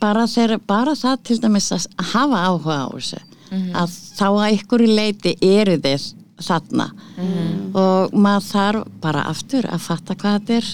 bara, 0.02 0.26
þeir, 0.32 0.56
bara 0.68 0.96
það 1.00 1.24
til 1.30 1.40
dæmis 1.44 1.72
að 1.76 1.88
hafa 2.14 2.44
áhuga 2.50 2.80
á 2.84 2.88
þessu, 2.96 3.22
að 3.84 3.98
þá 4.18 4.26
að 4.32 4.56
ykkur 4.58 4.84
í 4.88 4.92
leiti 4.98 5.36
eru 5.54 5.76
þið 5.84 6.08
þarna 6.44 6.88
og 7.78 8.16
maður 8.18 8.48
þarf 8.50 8.88
bara 9.04 9.22
aftur 9.30 9.68
að 9.70 9.84
fatta 9.86 10.16
hvað 10.20 10.40
þetta 10.40 10.56
er 10.58 10.72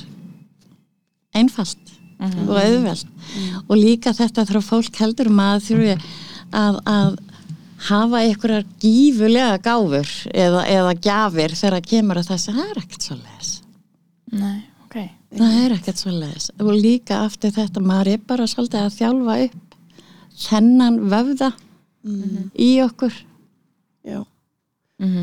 einfalt 1.38 1.96
og 2.20 2.56
auðvelt. 2.60 3.08
Og 3.70 3.76
líka 3.80 4.12
þetta 4.15 4.44
þarf 4.50 4.72
fólk 4.74 4.98
heldur 5.00 5.30
maður 5.32 5.65
þurfi 5.70 5.94
að, 6.52 6.80
að 6.89 7.20
hafa 7.88 8.24
einhverjar 8.26 8.65
gífulega 8.82 9.60
gáfur 9.63 10.10
eða, 10.34 10.65
eða 10.68 10.96
gjafir 11.00 11.56
þegar 11.56 11.86
kemur 11.94 12.20
að 12.20 12.34
þessi, 12.34 12.56
það 12.58 12.65
er 12.65 12.82
ekkert 12.82 13.08
svo 13.08 13.15
leis 13.15 13.54
Nei, 14.30 14.60
ok. 14.86 14.98
Það 15.39 15.56
er 15.63 15.76
ekkert 15.78 16.02
svo 16.02 16.12
leis 16.13 16.50
og 16.60 16.74
líka 16.76 17.22
aftur 17.24 17.54
þetta, 17.56 17.82
maður 17.82 18.12
er 18.13 18.26
bara 18.30 18.50
svolítið 18.50 18.84
að 18.84 18.98
þjálfa 18.98 19.38
upp 19.46 19.78
þennan 20.39 21.00
vöfða 21.12 21.50
í 22.56 22.70
okkur. 22.84 23.15
Já. 24.08 24.22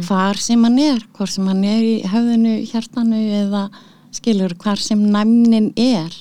hvar 0.06 0.38
sem 0.40 0.62
hann 0.64 0.78
er, 0.78 0.98
hvort 1.16 1.32
sem 1.32 1.46
hann 1.48 1.62
er 1.64 1.84
í 1.84 1.94
höfðinu, 2.06 2.58
hjartanu 2.68 3.20
eða 3.38 3.62
skilur 4.16 4.54
hvar 4.60 4.80
sem 4.80 5.00
næmnin 5.00 5.72
er. 5.76 6.12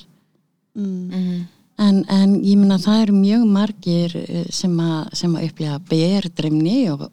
Mm. 0.76 1.46
en, 1.80 2.02
en 2.12 2.32
ég 2.44 2.58
meina 2.60 2.76
það 2.76 3.02
eru 3.06 3.14
mjög 3.16 3.44
margir 3.48 4.16
eh, 4.20 4.42
sem 4.52 4.74
að, 4.76 5.14
sem 5.16 5.36
að 5.36 5.46
upplifa 5.46 5.78
berdreimni 5.88 6.90
og, 6.92 7.06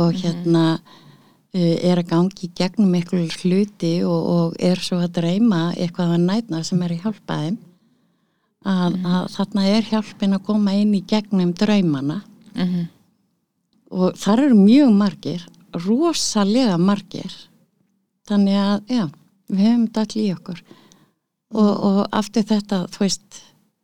og 0.00 0.16
hérna 0.16 0.62
uh, 0.78 1.60
er 1.60 2.00
að 2.00 2.08
gangi 2.08 2.48
í 2.48 2.50
gegnum 2.56 2.94
ykkur 2.96 3.36
hluti 3.42 3.92
og, 4.08 4.30
og 4.32 4.56
er 4.56 4.80
svo 4.80 5.02
að 5.04 5.18
dreyma 5.18 5.60
eitthvað 5.76 6.14
að 6.16 6.24
nætna 6.24 6.62
sem 6.64 6.80
er 6.84 6.96
að 6.96 7.04
hjálpa 7.04 7.38
þeim. 7.42 7.58
Að, 8.66 8.96
að 9.06 9.28
þarna 9.36 9.66
er 9.70 9.90
hjálpin 9.92 10.38
að 10.38 10.46
koma 10.48 10.72
inn 10.80 10.96
í 10.96 11.04
gegnum 11.06 11.52
draumana. 11.54 12.22
Og 13.92 14.16
þar 14.18 14.46
eru 14.48 14.56
mjög 14.58 14.96
margir 14.96 15.44
rosalega 15.84 16.76
margir. 16.80 17.32
Þannig 18.26 18.58
að 18.58 18.90
já, 18.90 19.04
við 19.50 19.62
höfum 19.66 19.86
þetta 19.86 20.04
allir 20.06 20.24
í 20.24 20.32
okkur 20.36 20.62
og, 21.54 21.70
og 21.88 22.00
aftur 22.20 22.42
þetta 22.48 22.80
þú 22.94 23.04
veist, 23.04 23.40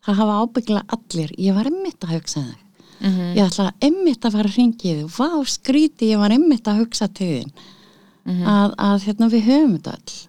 það 0.07 0.19
hafa 0.23 0.39
ábyggla 0.43 0.83
allir 0.97 1.33
ég 1.39 1.55
var 1.59 1.71
einmitt 1.71 2.05
að 2.09 2.17
hugsa 2.19 2.45
þig 2.49 2.59
Mhm. 3.03 3.33
ég 3.35 3.49
ætla 3.51 3.73
einmitt 3.83 4.23
að 4.23 4.33
fara 4.37 4.47
að 4.49 4.57
ringi 4.61 4.91
þig 4.95 5.09
vá 5.17 5.29
skríti, 5.51 6.11
ég 6.13 6.19
var 6.23 6.31
einmitt 6.31 6.69
að 6.71 6.85
hugsa 6.85 7.09
til 7.11 7.31
þín 7.43 7.51
að, 8.47 8.75
að 8.79 9.07
hérna 9.09 9.27
við 9.33 9.43
höfum 9.49 9.73
þetta 9.79 9.95
all 9.97 10.29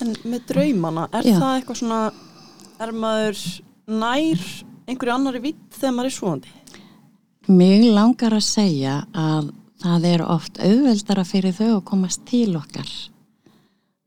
En 0.00 0.12
með 0.30 0.42
draumana, 0.46 1.08
er 1.10 1.24
Já. 1.26 1.38
það 1.40 1.54
eitthvað 1.56 1.78
svona, 1.80 2.00
er 2.84 2.92
maður 2.92 3.40
nær 3.88 4.44
einhverju 4.86 5.14
annari 5.14 5.40
vitt 5.42 5.64
þegar 5.74 5.94
maður 5.96 6.10
er 6.10 6.14
svoandi? 6.18 6.52
Mig 7.48 7.82
langar 7.96 8.36
að 8.36 8.44
segja 8.46 8.98
að 9.16 9.48
það 9.82 10.06
er 10.12 10.22
oft 10.28 10.60
auðveldara 10.60 11.24
fyrir 11.24 11.56
þau 11.56 11.70
að 11.78 11.84
komast 11.88 12.22
til 12.28 12.52
okkar. 12.60 12.92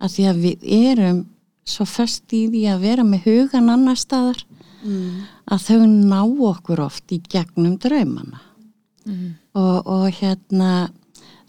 Að 0.02 0.16
því 0.16 0.26
að 0.32 0.42
við 0.46 0.66
erum 0.82 1.20
svo 1.68 1.86
föst 1.86 2.34
í 2.34 2.48
því 2.50 2.66
að 2.72 2.88
vera 2.88 3.06
með 3.06 3.28
hugan 3.28 3.70
annar 3.70 4.00
staðar 4.00 4.42
Mm. 4.82 5.28
að 5.46 5.66
þau 5.68 5.82
ná 5.86 6.22
okkur 6.50 6.82
oft 6.88 7.14
í 7.14 7.20
gegnum 7.30 7.78
draumana. 7.82 8.42
Og, 9.58 9.78
og 9.86 10.06
hérna 10.18 10.90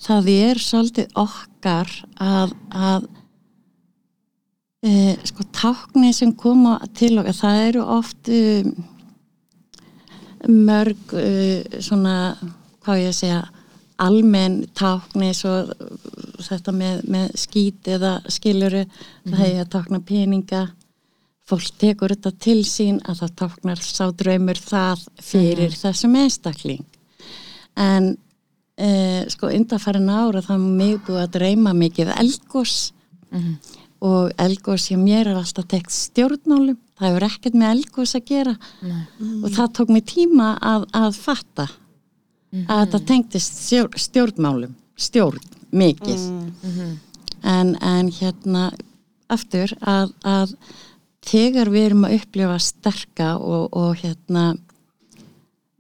það 0.03 0.29
er 0.33 0.61
svolítið 0.61 1.17
okkar 1.21 1.91
að, 2.21 2.55
að 2.73 3.07
e, 4.85 4.93
sko 5.29 5.47
tákni 5.55 6.13
sem 6.17 6.33
koma 6.37 6.79
til 6.97 7.15
okkar, 7.21 7.39
það 7.39 7.63
eru 7.69 7.85
oft 7.97 8.33
um, 8.33 8.73
mörg 10.49 11.13
uh, 11.15 11.79
svona, 11.79 12.17
hvað 12.83 13.05
ég 13.05 13.15
segja 13.15 13.43
almenn 14.03 14.63
tákni 14.79 15.33
svo 15.37 15.55
þetta 16.43 16.75
með, 16.75 17.03
með 17.11 17.35
skít 17.41 17.91
eða 17.97 18.17
skiluru, 18.31 18.85
það 19.27 19.43
hefði 19.45 19.61
að 19.63 19.73
tákna 19.77 20.01
peninga. 20.07 20.63
Fólk 21.49 21.73
tekur 21.81 22.15
þetta 22.15 22.33
til 22.43 22.61
sín 22.67 23.01
að 23.09 23.23
það 23.23 23.37
táknar 23.43 23.83
sá 23.85 24.05
draumur 24.15 24.59
það 24.63 25.07
fyrir 25.23 25.75
þessum 25.75 26.15
einstakling. 26.21 26.85
En 27.79 28.13
uh, 28.15 29.23
sko 29.33 29.51
undanfærin 29.51 30.13
ára 30.13 30.43
þá 30.45 30.55
er 30.55 30.65
mig 30.65 31.01
búið 31.07 31.25
að 31.25 31.35
dreyma 31.39 31.75
mikið 31.77 32.15
elgos 32.19 32.77
og 34.03 34.33
elgos 34.43 34.89
hjá 34.91 34.99
mér 34.99 35.31
er 35.31 35.39
alltaf 35.41 35.69
tekt 35.71 35.95
stjórnmálum. 35.95 36.79
Það 36.99 37.09
hefur 37.09 37.27
ekkert 37.29 37.59
með 37.59 37.75
elgos 37.77 38.17
að 38.19 38.27
gera. 38.29 38.57
Og 39.43 39.47
það 39.55 39.71
tók 39.79 39.93
mig 39.95 40.05
tíma 40.11 40.49
að, 40.59 40.89
að 40.95 41.19
fatta 41.19 41.69
að 42.53 42.81
þetta 42.85 43.01
tengdist 43.09 43.61
stjórn, 43.67 43.99
stjórnmálum 43.99 44.75
stjórn, 44.97 45.41
mikið. 45.73 46.25
En, 47.43 47.75
en 47.81 48.11
hérna 48.13 48.71
aftur 49.33 49.73
að, 49.81 50.13
að 50.23 50.55
þegar 51.27 51.71
við 51.73 51.87
erum 51.89 52.07
að 52.07 52.17
upplifa 52.21 52.59
sterka 52.63 53.33
og, 53.39 53.73
og 53.73 53.97
hérna 54.03 54.53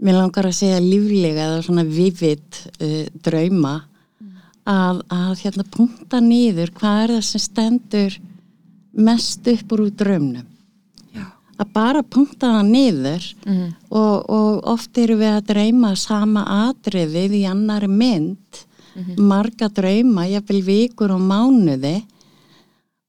mér 0.02 0.18
langar 0.18 0.48
að 0.48 0.58
segja 0.58 0.82
líflega 0.82 1.46
eða 1.46 1.62
svona 1.66 1.84
vivid 1.86 2.62
uh, 2.80 3.06
drauma 3.22 3.74
að, 4.66 5.02
að 5.12 5.34
hérna 5.44 5.66
punkta 5.70 6.22
niður 6.22 6.72
hvað 6.78 7.02
er 7.02 7.14
það 7.16 7.26
sem 7.28 7.44
stendur 7.44 8.18
mest 8.92 9.46
upp 9.48 9.72
úr 9.72 9.86
úr 9.86 9.94
draumnum. 9.96 10.48
Að 11.60 11.72
bara 11.74 12.02
punkta 12.02 12.46
það 12.56 12.70
niður 12.70 13.26
og, 13.90 14.30
og 14.30 14.62
oft 14.72 14.98
eru 14.98 15.16
við 15.20 15.32
að 15.36 15.46
dreyma 15.52 15.94
sama 15.96 16.44
atriðið 16.70 17.34
í 17.40 17.42
annari 17.50 17.88
mynd. 17.88 18.62
Marga 19.18 19.68
drauma, 19.72 20.26
jafnvel 20.28 20.62
vikur 20.66 21.10
og 21.14 21.20
mánuði. 21.20 22.02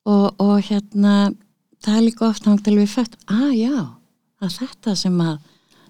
Og, 0.06 0.34
og 0.40 0.62
hérna 0.68 1.32
það 1.84 1.98
er 1.98 2.02
líka 2.06 2.28
oft 2.30 2.46
hann 2.46 2.58
til 2.64 2.76
við 2.78 2.90
fött 2.92 3.16
að 3.28 3.54
já, 3.56 3.76
að 4.44 4.56
þetta 4.60 4.96
sem 4.96 5.20
að 5.24 5.38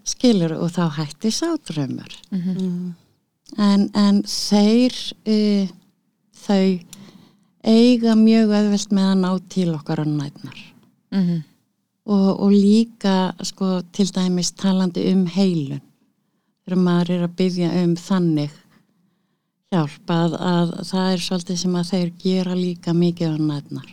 skilur 0.05 0.53
og 0.59 0.69
þá 0.73 0.83
hætti 0.97 1.29
sádraumur 1.31 2.13
en, 3.57 3.89
en 3.95 4.23
þeir 4.27 4.93
uh, 5.29 5.67
þau 6.43 6.79
eiga 7.63 8.15
mjög 8.19 8.51
öðvelt 8.57 8.91
með 8.91 9.09
að 9.13 9.21
ná 9.23 9.31
til 9.49 9.69
okkar 9.77 10.01
á 10.03 10.05
nætnar 10.05 10.59
Mhm. 11.13 11.43
Og, 12.05 12.27
og 12.43 12.51
líka 12.51 13.33
sko 13.43 13.81
til 13.95 14.11
dæmis 14.15 14.51
talandi 14.51 15.05
um 15.13 15.25
heilun. 15.27 15.81
Þegar 16.63 16.79
maður 16.79 17.13
er 17.15 17.23
að 17.27 17.35
byggja 17.39 17.71
um 17.83 17.95
þannig 17.99 18.59
hjálp 19.73 20.13
að, 20.13 20.35
að 20.37 20.75
það 20.87 21.07
er 21.13 21.23
svolítið 21.25 21.57
sem 21.63 21.75
að 21.79 21.89
þeir 21.89 22.11
gera 22.23 22.55
líka 22.55 22.93
mikið 22.93 23.33
á 23.33 23.37
nætnar 23.41 23.89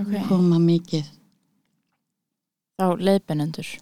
Ok, 0.00 0.12
koma 0.28 0.58
mikið. 0.62 1.08
Þá 2.80 2.86
leiðbennendur 3.00 3.72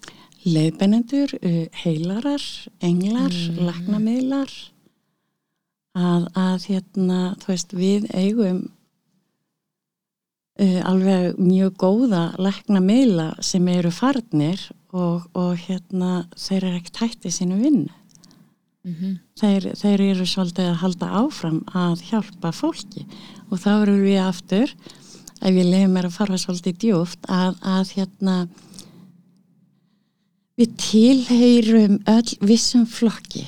leiðbennendur, 0.48 1.34
uh, 1.42 1.66
heilarar, 1.82 2.42
englar, 2.80 3.32
Mm. 3.34 3.66
lagnamiðlar 3.66 4.52
að, 5.98 6.28
að 6.34 6.66
hérna, 6.70 7.37
þú 7.42 7.46
veist, 7.52 7.72
við 7.74 8.06
eigum 8.14 8.61
uh, 10.59 10.81
alveg 10.90 11.38
mjög 11.40 11.77
góða 11.81 12.25
lagnamiðla 12.40 13.31
sem 13.44 13.68
eru 13.73 13.92
farnir 13.94 14.61
og, 14.92 15.29
og 15.37 15.57
hérna, 15.66 16.27
þeir 16.37 16.62
eru 16.62 16.77
ekkert 16.81 17.03
hætti 17.05 17.33
sínu 17.35 17.59
vinnu. 17.61 17.94
Þeir, 19.38 19.73
þeir 19.77 20.01
eru 20.01 20.27
svolítið 20.27 20.71
að 20.71 20.79
halda 20.83 21.09
áfram 21.21 21.59
að 21.77 22.05
hjálpa 22.09 22.53
fólki. 22.57 23.05
Og 23.51 23.61
þá 23.61 23.71
eru 23.83 23.99
við 24.01 24.21
aftur, 24.23 24.73
ef 25.42 25.53
ég 25.53 25.68
leiði 25.68 25.90
mér 25.92 26.09
að 26.09 26.16
fara 26.16 26.38
svolítið 26.40 26.79
djúft, 26.85 27.21
að, 27.29 27.59
að 27.61 27.92
hérna, 27.99 28.37
við 30.59 30.75
tilheyrum 30.83 32.01
öll 32.09 32.38
vissum 32.49 32.87
flokki. 32.88 33.44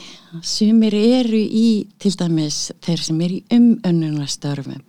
Sumir 0.47 0.95
eru 0.95 1.41
í 1.41 1.89
til 1.99 2.13
dæmis 2.15 2.69
þeir 2.85 3.03
sem 3.03 3.25
eru 3.25 3.41
í 3.41 3.45
umönnunastörfum 3.57 4.85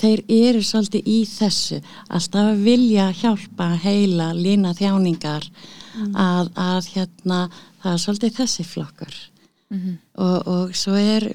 þeir 0.00 0.22
eru 0.28 0.62
svolítið 0.62 1.08
í 1.10 1.18
þessu 1.26 1.80
alltaf 2.08 2.50
að 2.52 2.64
vilja 2.64 3.10
hjálpa 3.12 3.68
heila, 3.82 4.32
lína 4.34 4.74
þjáningar 4.74 5.48
að, 6.14 6.50
að 6.54 6.90
hérna 6.94 7.40
það 7.82 7.92
er 7.92 8.02
svolítið 8.04 8.36
þessi 8.38 8.64
flokkur. 8.64 9.14
Og, 10.14 10.48
og 10.48 10.74
svo 10.76 10.94
er 10.94 11.32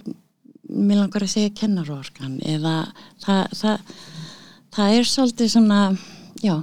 mér 0.69 1.02
langar 1.02 1.25
að 1.25 1.34
segja 1.34 1.56
kennarorgan 1.58 2.39
eða 2.45 2.75
það, 3.19 3.43
það, 3.58 3.93
það 4.75 4.95
er 4.95 5.10
svolítið 5.10 5.52
svona 5.52 5.80
já, 6.43 6.56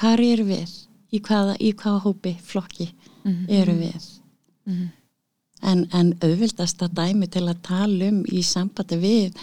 hvað 0.00 0.24
eru 0.26 0.46
við? 0.50 0.72
Í 1.14 1.20
hvaða, 1.22 1.54
í 1.62 1.70
hvaða 1.72 2.02
hópi 2.02 2.32
flokki 2.42 2.88
eru 3.48 3.76
við? 3.78 4.08
En, 5.62 5.86
en 5.92 6.14
auðvildasta 6.20 6.88
dæmi 6.92 7.28
til 7.30 7.46
að 7.46 7.62
tala 7.62 8.10
um 8.10 8.24
í 8.26 8.42
sambandi 8.42 8.98
við 9.00 9.38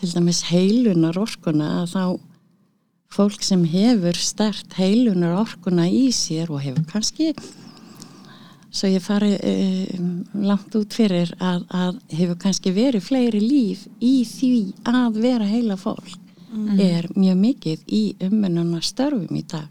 til 0.00 0.12
dæmis 0.14 0.44
heilunar 0.48 1.18
orkuna 1.20 1.70
að 1.82 1.94
þá 1.94 2.04
fólk 3.10 3.42
sem 3.44 3.64
hefur 3.68 4.16
stert 4.16 4.76
heilunar 4.78 5.38
orkuna 5.42 5.88
í 5.90 6.08
sér 6.14 6.52
og 6.52 6.62
hefur 6.64 6.86
kannski 6.88 7.34
svo 8.70 8.86
ég 8.86 9.02
fari 9.02 9.34
um, 9.36 10.10
langt 10.46 10.74
út 10.78 10.94
fyrir 10.94 11.32
að, 11.42 11.64
að 11.74 12.00
hefur 12.14 12.38
kannski 12.46 12.72
verið 12.74 13.06
fleiri 13.08 13.42
líf 13.42 13.86
í 13.98 14.22
því 14.28 14.54
að 14.88 15.20
vera 15.24 15.48
heila 15.50 15.76
fólk 15.80 16.16
er 16.82 17.06
mjög 17.14 17.36
mikið 17.38 17.82
í 17.94 18.02
umönnuna 18.26 18.80
störfum 18.82 19.36
í 19.38 19.44
dag. 19.46 19.68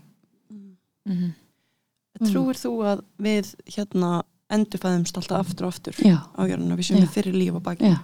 Trúir 2.20 2.60
þú 2.60 2.72
að 2.88 3.02
við 3.20 3.50
hérna 3.68 4.22
endurfæðumst 4.52 5.20
alltaf 5.20 5.44
aftur 5.44 5.68
og 5.68 5.74
aftur 5.74 6.00
Já. 6.04 6.18
á 6.36 6.42
jörnuna, 6.48 6.78
við 6.80 6.92
Já. 6.92 7.00
við 7.00 7.12
fyrir 7.14 7.38
líf 7.38 7.60
á 7.60 7.62
baki 7.68 7.92
Já, 7.92 7.98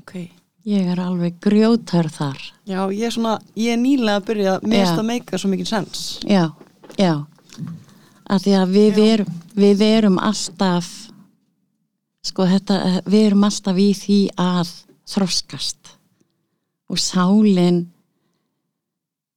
ok, 0.00 0.14
ég 0.70 0.88
er 0.92 1.02
alveg 1.02 1.36
grjótar 1.42 2.08
þar. 2.12 2.40
Já, 2.68 2.80
ég 2.94 3.04
er 3.08 3.14
svona 3.14 3.36
ég 3.58 3.74
er 3.74 3.80
nýlega 3.80 4.20
að 4.20 4.26
byrja 4.30 4.56
að 4.58 4.74
það 4.78 5.06
meika 5.10 5.40
svo 5.40 5.50
mikið 5.52 5.70
sens 5.70 6.02
Já, 6.24 6.44
já. 7.00 7.14
Að 8.30 8.44
því 8.44 8.56
að 8.60 8.74
við 8.76 9.00
erum 9.04 9.38
við 9.60 9.82
erum 9.84 10.18
alltaf 10.22 10.90
sko 12.24 12.46
þetta, 12.48 12.76
við 13.08 13.30
erum 13.30 13.46
alltaf 13.48 13.80
í 13.80 13.88
því 13.96 14.20
að 14.40 14.74
þroskast. 15.10 15.96
Og 16.90 17.00
sálin 17.00 17.84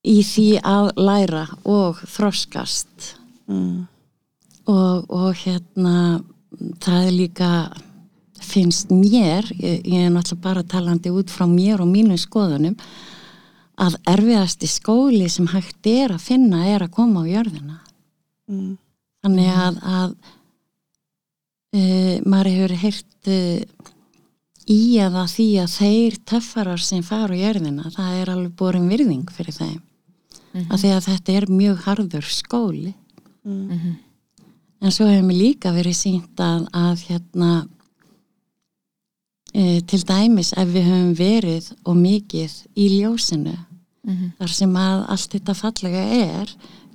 í 0.03 0.19
því 0.25 0.47
að 0.67 0.91
læra 0.99 1.47
og 1.69 2.01
þroskast. 2.09 3.17
Mm. 3.43 3.87
og, 4.71 5.09
og 5.11 5.33
hérna 5.35 6.23
það 6.79 7.07
er 7.07 7.11
líka 7.11 7.49
finnst 8.45 8.91
mér, 8.93 9.47
ég, 9.57 9.81
ég 9.87 10.05
er 10.05 10.13
náttúrulega 10.13 10.43
bara 10.43 10.63
talandi 10.63 11.11
út 11.13 11.31
frá 11.31 11.45
mér 11.49 11.83
og 11.83 11.89
mínu 11.91 12.17
skoðunum 12.19 12.77
að 13.81 13.97
erfiðasti 14.09 14.69
skóli 14.69 15.27
sem 15.31 15.47
hægt 15.49 15.87
er 15.89 16.13
að 16.13 16.25
finna 16.27 16.61
er 16.69 16.85
að 16.85 16.93
koma 16.93 17.23
á 17.25 17.31
jörðina. 17.31 17.79
Mm. 18.51 18.75
þannig 19.23 19.49
að, 19.55 19.77
að 19.87 20.15
e, 21.71 21.83
maður 22.27 22.49
hefur 22.51 22.73
heyrt 22.81 23.29
e, 23.31 23.37
í 24.67 24.79
eða 24.99 25.23
því 25.31 25.45
að 25.63 25.75
þeir 25.77 26.17
töffarar 26.27 26.83
sem 26.83 27.05
fara 27.07 27.31
á 27.31 27.39
jörðina 27.39 27.91
það 27.95 28.17
er 28.19 28.31
alveg 28.33 28.57
borin 28.59 28.89
virðing 28.91 29.31
fyrir 29.31 29.55
þeim. 29.55 29.79
Af 30.69 30.83
því 30.83 30.91
að 30.93 31.07
þetta 31.07 31.33
er 31.33 31.47
mjög 31.49 31.79
harður 31.87 32.27
skóli. 32.29 32.91
Mm. 33.43 33.95
en 34.79 34.91
svo 34.91 35.03
hefur 35.09 35.25
mér 35.27 35.35
líka 35.35 35.71
verið 35.75 35.97
sínt 35.99 36.39
að, 36.39 36.61
að 36.71 37.01
hérna 37.09 37.49
e, 39.53 39.81
til 39.87 40.01
dæmis 40.09 40.53
ef 40.57 40.73
við 40.73 40.89
höfum 40.89 41.13
verið 41.17 41.69
og 41.85 41.99
mikið 41.99 42.57
í 42.75 42.89
ljósinu 42.99 43.55
þar 44.03 44.51
sem 44.51 44.73
að 44.75 45.03
allt 45.13 45.35
þetta 45.37 45.53
fallega 45.55 46.03
er 46.17 46.49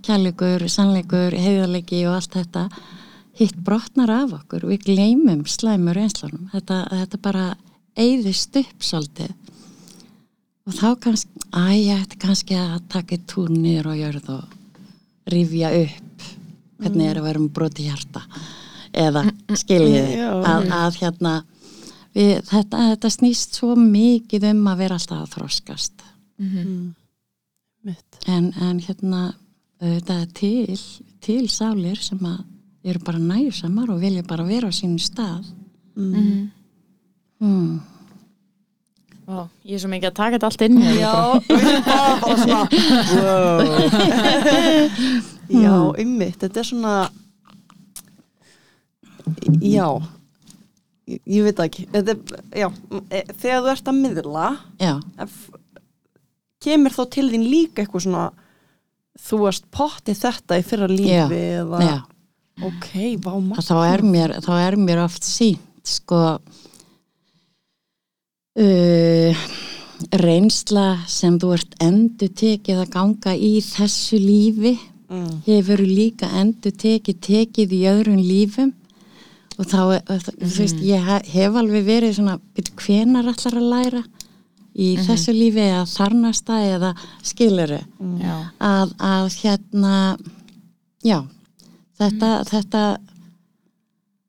kærleikur, 0.05 0.65
sannleikur, 0.71 1.35
heiðarleiki 1.35 2.03
og 2.09 2.19
allt 2.19 2.37
þetta 2.37 2.67
hitt 3.39 3.59
brotnar 3.65 4.11
af 4.13 4.35
okkur, 4.41 4.67
við 4.71 4.89
gleymum 4.89 5.45
slæmur 5.49 5.99
einslunum, 6.01 6.49
þetta, 6.53 6.83
þetta 6.91 7.21
bara 7.23 7.45
eyðist 7.99 8.57
upp 8.59 8.85
svolítið. 8.85 9.35
Og 10.69 10.77
þá 10.77 10.89
kannski 11.07 11.45
að 11.57 11.75
ég 11.79 12.03
ætti 12.03 12.21
kannski 12.21 12.59
að 12.59 12.81
taka 12.93 13.17
eitt 13.17 13.29
túr 13.31 13.51
niður 13.53 13.93
og 13.93 14.01
jörð 14.03 14.33
og 14.35 14.57
rifja 15.33 15.71
upp 15.79 16.27
hvernig 16.79 17.09
er 17.09 17.21
að 17.21 17.29
vera 17.29 17.43
með 17.43 17.55
broti 17.57 17.87
hjarta. 17.89 18.25
Eða 18.99 19.25
skiljiði 19.63 20.19
Já. 20.19 20.29
að, 20.51 20.69
að 20.79 21.01
hérna 21.03 21.33
við, 22.19 22.39
þetta, 22.51 22.85
þetta 22.93 23.11
snýst 23.15 23.59
svo 23.59 23.75
mikið 23.79 24.49
um 24.51 24.65
að 24.73 24.85
vera 24.85 24.99
alltaf 24.99 25.25
að 25.25 25.35
þroskast. 25.37 26.07
Mm. 26.39 26.95
mitt 27.83 28.19
en, 28.31 28.53
en 28.63 28.79
hérna 28.79 29.33
þetta 29.81 30.21
er 30.23 30.29
til, 30.39 30.77
til 31.25 31.49
sálir 31.51 31.99
sem 31.99 32.21
að 32.27 32.45
eru 32.89 33.03
bara 33.03 33.19
næjusamar 33.19 33.91
og 33.91 33.99
vilja 34.03 34.23
bara 34.27 34.47
vera 34.47 34.71
á 34.71 34.73
sínu 34.75 35.01
stað. 35.03 35.47
Mm. 35.99 36.51
mm. 37.43 37.81
Vá, 39.29 39.43
ég 39.69 39.77
er 39.77 39.83
svo 39.83 39.91
mikið 39.93 40.09
að 40.09 40.17
taka 40.17 40.39
þetta 40.39 40.49
allt 40.49 40.63
inn 40.65 40.79
já, 40.97 41.17
bara, 41.91 42.37
svona 42.41 42.63
wow. 43.19 43.59
Já, 45.65 45.75
ymmit, 46.01 46.39
þetta 46.41 46.63
er 46.63 46.69
svona 46.71 46.95
já 49.61 49.89
ég, 51.09 51.23
ég 51.25 51.47
veit 51.49 51.63
ekki. 51.65 51.87
Þetta 51.95 52.43
já, 52.63 52.69
e, 53.09 53.23
þegar 53.33 53.65
þú 53.65 53.73
ert 53.75 53.91
að 53.93 54.03
miðla 54.03 54.51
já, 54.83 54.93
ef, 55.25 55.39
kemur 56.65 56.95
þá 56.95 57.03
til 57.17 57.27
þín 57.33 57.49
líka 57.49 57.83
eitthvað 57.83 58.07
svona 58.07 58.27
þú 59.29 59.41
varst 59.45 59.67
pottið 59.75 60.23
þetta 60.23 60.59
í 60.61 60.67
fyrra 60.67 60.89
lífi 60.91 61.43
eða, 61.63 61.83
já. 61.83 61.99
Ok, 62.59 62.93
vá 63.23 63.33
maður 63.39 63.61
að 63.61 63.69
þá 63.69 63.77
er 63.87 64.03
mér, 64.03 64.35
þá 64.43 64.53
er 64.59 64.77
mér 64.83 65.03
oft 65.05 65.27
sínt 65.27 65.89
sko 65.89 66.21
uh, 68.59 69.45
reynsla 70.23 70.87
sem 71.11 71.39
þú 71.41 71.53
ert 71.57 71.77
endur 71.83 72.33
tekið 72.39 72.83
að 72.83 72.93
ganga 72.95 73.35
í 73.35 73.59
þessu 73.65 74.19
lífi 74.23 74.75
mm, 75.11 75.31
hefur 75.47 75.83
líka 75.85 76.31
endur 76.41 76.75
tekið 76.79 77.21
tekið 77.29 77.75
í 77.79 77.83
öðrum 77.93 78.21
lífum 78.23 78.75
og 79.59 79.67
þá, 79.67 79.81
er- 79.97 80.25
þú 80.39 80.53
veist, 80.63 80.81
ég 80.87 81.05
he- 81.09 81.31
hef 81.35 81.57
alveg 81.59 81.85
verið 81.89 82.15
svona, 82.19 82.39
byrju, 82.55 82.75
hvenar 82.85 83.27
allar 83.33 83.59
að 83.59 83.71
læra 83.73 84.03
í 84.79 84.93
þessu 85.03 85.33
lífi 85.35 85.65
eða 85.65 85.85
þarnasta 85.91 86.59
eða 86.77 86.93
skiluru 87.27 87.81
Já, 88.23 88.35
að, 88.63 88.93
að 89.03 89.33
hérna 89.43 89.95
já 91.03 91.19
þetta, 91.99 92.29
þetta 92.47 92.83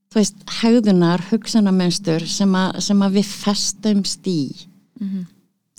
þú 0.10 0.18
veist, 0.18 0.40
hegðunar 0.64 1.22
hugsanamönstur 1.30 2.26
sem, 2.26 2.56
sem 2.82 3.02
að 3.06 3.20
við 3.20 3.28
festumst 3.30 4.26
í. 4.28 4.40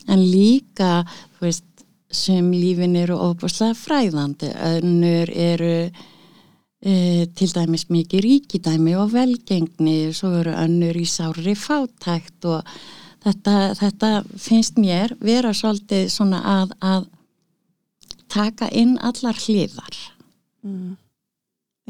En 0.07 0.23
líka 0.31 1.03
þú 1.39 1.49
veist, 1.49 1.65
sem 2.11 2.47
lífin 2.55 2.95
eru 2.99 3.15
óbúslega 3.19 3.75
fræðandi 3.79 4.49
önnur 4.55 5.31
eru 5.31 5.91
e, 6.83 7.27
til 7.37 7.53
dæmis 7.55 7.87
mikið 7.93 8.25
ríkidæmi 8.27 8.97
og 8.99 9.13
velgengni 9.15 10.13
svo 10.17 10.33
eru 10.41 10.55
önnur 10.57 10.97
í 10.97 11.07
sári 11.09 11.55
fátækt 11.59 12.49
og 12.51 12.67
þetta, 13.25 13.57
þetta 13.81 14.13
finnst 14.41 14.81
mér 14.81 15.15
vera 15.21 15.53
svolítið 15.57 16.09
svona 16.13 16.41
að, 16.45 16.75
að 16.81 17.09
taka 18.31 18.69
inn 18.73 18.97
allar 19.03 19.37
hliðar. 19.37 19.97
Mm, 20.65 20.97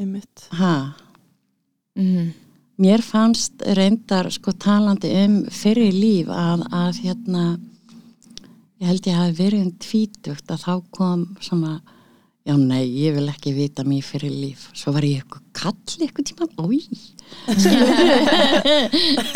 ymmit 0.01 0.47
ha, 0.57 0.93
Mhm. 1.95 2.31
mér 2.79 3.01
fannst 3.03 3.61
reyndar 3.75 4.31
sko 4.31 4.51
talandi 4.51 5.09
um 5.25 5.43
fyrir 5.51 5.91
líf 5.91 6.27
að, 6.27 6.63
að 6.71 7.01
hérna 7.03 7.59
ég 8.79 8.87
held 8.87 9.07
ég 9.07 9.17
hafi 9.19 9.35
verið 9.37 9.65
um 9.65 9.71
tvítugt 9.77 10.47
að 10.51 10.63
þá 10.63 10.83
kom 10.91 11.25
svona 11.43 11.81
já 12.47 12.55
nei, 12.57 12.85
ég 13.03 13.13
vil 13.15 13.29
ekki 13.29 13.51
vita 13.53 13.83
mér 13.85 14.01
fyrir 14.05 14.33
líf. 14.33 14.67
Svo 14.77 14.93
var 14.95 15.05
ég 15.05 15.21
eitthvað 15.21 15.43
kall 15.53 16.01
eitthvað 16.01 16.25
tíma 16.31 16.47
ói. 16.57 16.79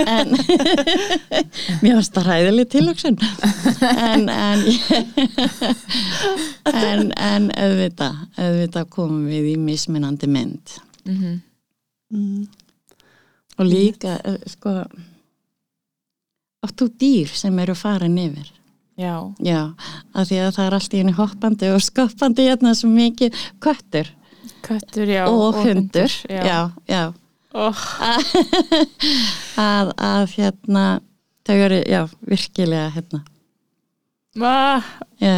En 0.09 0.33
mér 1.83 1.95
varst 1.99 2.15
það 2.17 2.27
ræðileg 2.29 2.71
tilöksun 2.73 3.17
en 3.85 4.25
en, 4.33 4.65
en 6.81 7.13
en 7.13 7.47
auðvitað 7.53 8.19
auðvitað 8.41 8.91
komum 8.97 9.23
við 9.29 9.51
í 9.53 9.55
mismunandi 9.61 10.27
mynd. 10.31 10.77
Mhm. 11.05 11.39
mm, 12.11 12.45
Og 13.55 13.65
líka, 13.69 14.17
eh, 14.27 14.41
sko, 14.51 14.71
áttu 16.65 16.89
dýr 16.99 17.29
sem 17.31 17.55
eru 17.63 17.71
farin 17.77 18.17
yfir. 18.19 18.49
Já, 18.95 19.15
Já, 19.43 19.61
af 20.15 20.29
því 20.29 20.37
að 20.39 20.53
það 20.55 20.65
er 20.69 20.75
allt 20.77 20.93
í 20.95 20.99
henni 21.01 21.15
hoppandi 21.17 21.71
og 21.75 21.81
skoppandi 21.83 22.45
hérna 22.47 22.71
svo 22.77 22.87
mikið 22.93 23.35
köttur. 23.63 24.11
Köttur, 24.63 25.09
já. 25.11 25.25
og, 25.27 25.57
hundur, 25.59 26.13
já. 26.31 26.41
já, 26.47 26.59
já. 26.87 27.03
Oh, 27.55 27.81
að, 29.61 29.91
að 29.95 30.33
hérna 30.35 30.85
þau 31.47 31.55
eru, 31.67 31.77
já, 31.87 32.01
virkilega 32.27 32.89
hérna, 32.95 33.21
ah, 34.41 34.87
já, 35.21 35.35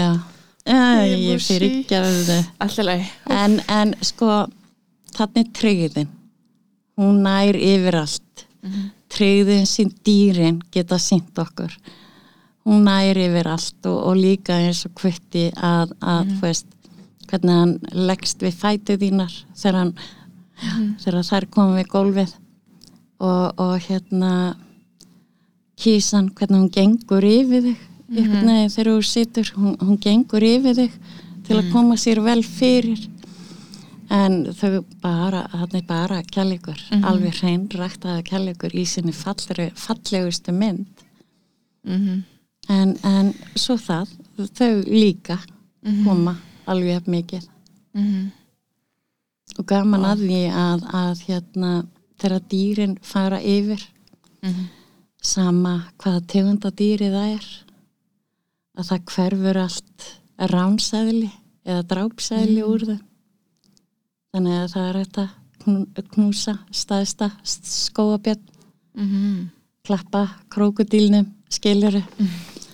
já 0.66 0.86
Ég 1.14 1.44
fyrir 1.46 1.76
ekki 1.82 1.98
að 2.00 2.08
þau 2.28 2.40
alltaf 2.66 2.88
leið. 2.88 3.12
en, 3.38 3.60
en 3.70 3.94
sko 4.04 4.32
þannig 5.18 5.52
tryggðin 5.60 6.10
hún 6.98 7.22
nær 7.26 7.56
yfir 7.60 8.00
allt 8.02 8.48
tryggðin 9.14 9.70
sín 9.70 9.94
dýrin 10.04 10.58
geta 10.74 10.98
sínt 11.00 11.38
okkur 11.40 11.76
hún 12.68 12.84
nær 12.88 13.18
yfir 13.18 13.48
allt 13.48 13.88
og, 13.88 13.98
og 14.12 14.20
líka 14.20 14.60
eins 14.60 14.84
og 14.88 14.96
kvitti 15.00 15.48
að, 15.56 15.94
að 16.04 16.34
þú 16.34 16.40
veist, 16.44 16.70
hvernig 17.28 17.60
hann 17.62 17.74
leggst 18.08 18.44
við 18.44 18.56
fætu 18.60 18.98
þínar 19.00 19.34
þegar 19.56 19.82
hann 19.82 19.98
þegar 21.02 21.26
þær 21.28 21.48
komum 21.54 21.78
við 21.78 21.92
gólfið 21.92 22.32
og, 23.24 23.60
og 23.62 23.76
hérna 23.86 24.32
kísan, 25.78 26.32
hvernig 26.34 26.64
hún 26.64 26.74
gengur 26.74 27.26
yfir 27.26 27.70
þig. 27.70 27.86
Veginn 28.08 28.70
þegar 28.72 28.90
þú 28.94 29.04
situr 29.04 29.52
hún, 29.58 29.76
hún 29.84 30.00
gengur 30.02 30.44
yfir 30.48 30.78
þig 30.78 30.98
til 31.48 31.58
að 31.60 31.72
koma 31.74 31.98
sér 32.00 32.22
vel 32.26 32.42
fyrir. 32.46 33.04
En 34.14 34.46
þau 34.56 34.86
bara 35.04 35.44
þannig 35.52 35.84
bara 35.88 36.22
kjærleikur, 36.24 36.80
alveg 37.04 37.42
hrein 37.42 37.66
ræktaði 37.68 38.24
kjærleikur 38.30 38.76
í 38.80 38.86
sinni 38.88 39.12
fallegu, 39.16 39.74
fallegustu 39.76 40.56
mynd. 40.56 41.06
Mm 41.84 42.24
en, 42.72 42.96
en 43.04 43.32
svo 43.56 43.78
það 43.80 44.12
þau 44.58 44.74
líka 44.88 45.38
koma 46.06 46.36
alveg 46.68 46.98
jafn 46.98 47.12
mikið. 47.12 47.48
-hmm. 47.94 48.26
og 49.58 49.66
gaman 49.66 50.06
að 50.06 50.26
því 50.28 50.42
að, 50.52 50.84
að 50.94 51.22
hérna 51.28 51.72
þegar 52.20 52.42
dýrin 52.50 52.98
fara 53.02 53.40
yfir 53.42 53.82
sama 55.22 55.90
hvaða 55.98 56.22
tegunda 56.28 56.72
dýri 56.72 57.10
það 57.10 57.34
er 57.34 57.48
að 58.78 58.88
það 58.90 59.06
hverfur 59.14 59.58
allt 59.58 60.08
ránsæðli 60.38 61.32
eða 61.66 61.84
drápsæðli 61.84 62.64
úr 62.64 62.86
þau 62.86 63.00
þannig 64.32 64.58
að 64.62 64.72
það 64.72 64.88
er 64.90 64.98
þetta 65.04 65.30
knúsa 66.14 66.54
staðsta 66.72 67.32
skóabjörn. 67.44 68.46
Mm 68.94 69.50
klappa 69.88 70.28
krókudílnum 70.52 71.30
skiljuru 71.50 72.02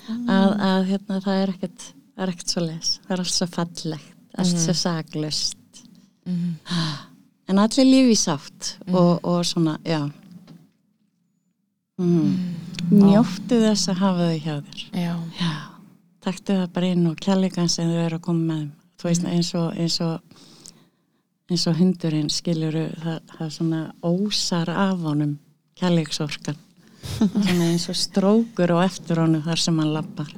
að, 0.10 0.50
að 0.70 0.88
hérna, 0.92 1.20
það 1.24 1.42
er 1.42 1.54
ekkert 1.56 1.90
er 2.14 2.32
ekkert 2.34 2.54
svo 2.54 2.66
les, 2.66 2.96
það 3.04 3.16
er 3.16 3.24
allt 3.24 3.36
svo 3.36 3.48
fallegt 3.50 4.38
allt 4.38 4.60
svo 4.60 4.74
saglust 4.78 5.84
en 6.26 7.60
allir 7.60 7.88
lífi 7.88 8.16
sátt 8.18 8.78
og, 8.88 9.20
og 9.24 9.44
svona, 9.46 9.78
já. 9.86 10.10
Mm. 12.02 12.56
njóttu 12.90 13.60
þess 13.62 13.92
að 13.92 14.00
hafa 14.02 14.30
þau 14.30 14.40
hjá 14.42 14.56
þér. 14.66 14.80
Já. 14.98 15.14
já, 15.38 15.52
taktu 16.26 16.56
það 16.58 16.72
bara 16.74 16.90
inn 16.96 17.06
og 17.12 17.20
kjærleikan 17.22 17.70
sem 17.70 17.92
þau 17.92 18.02
eru 18.06 18.18
að 18.18 18.26
koma 18.26 18.48
með 18.48 18.64
þú 18.98 19.10
veist 19.10 19.28
eins 19.30 19.52
og 19.60 19.78
eins 19.78 20.00
og, 20.02 20.42
eins 21.52 21.68
og 21.70 21.78
hundurinn 21.78 22.32
skiljuru 22.34 22.88
það, 23.04 23.20
það 23.36 23.54
svona 23.58 23.82
ósar 24.02 24.72
af 24.74 25.04
honum 25.06 25.38
kjærleiksorkan 25.80 26.60
svona 27.04 27.70
eins 27.72 27.88
og 27.92 27.98
strókur 28.00 28.74
og 28.78 28.84
eftir 28.86 29.20
honum 29.22 29.44
þar 29.46 29.60
sem 29.66 29.80
hann 29.82 29.94
lappar 29.96 30.32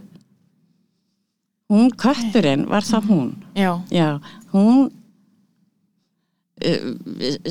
hún 1.71 1.89
kötturinn 1.97 2.67
var 2.69 2.85
það 2.85 3.07
hún 3.09 3.29
Já. 3.57 3.71
já, 3.91 4.09
hún 4.53 4.89
uh, 6.65 6.89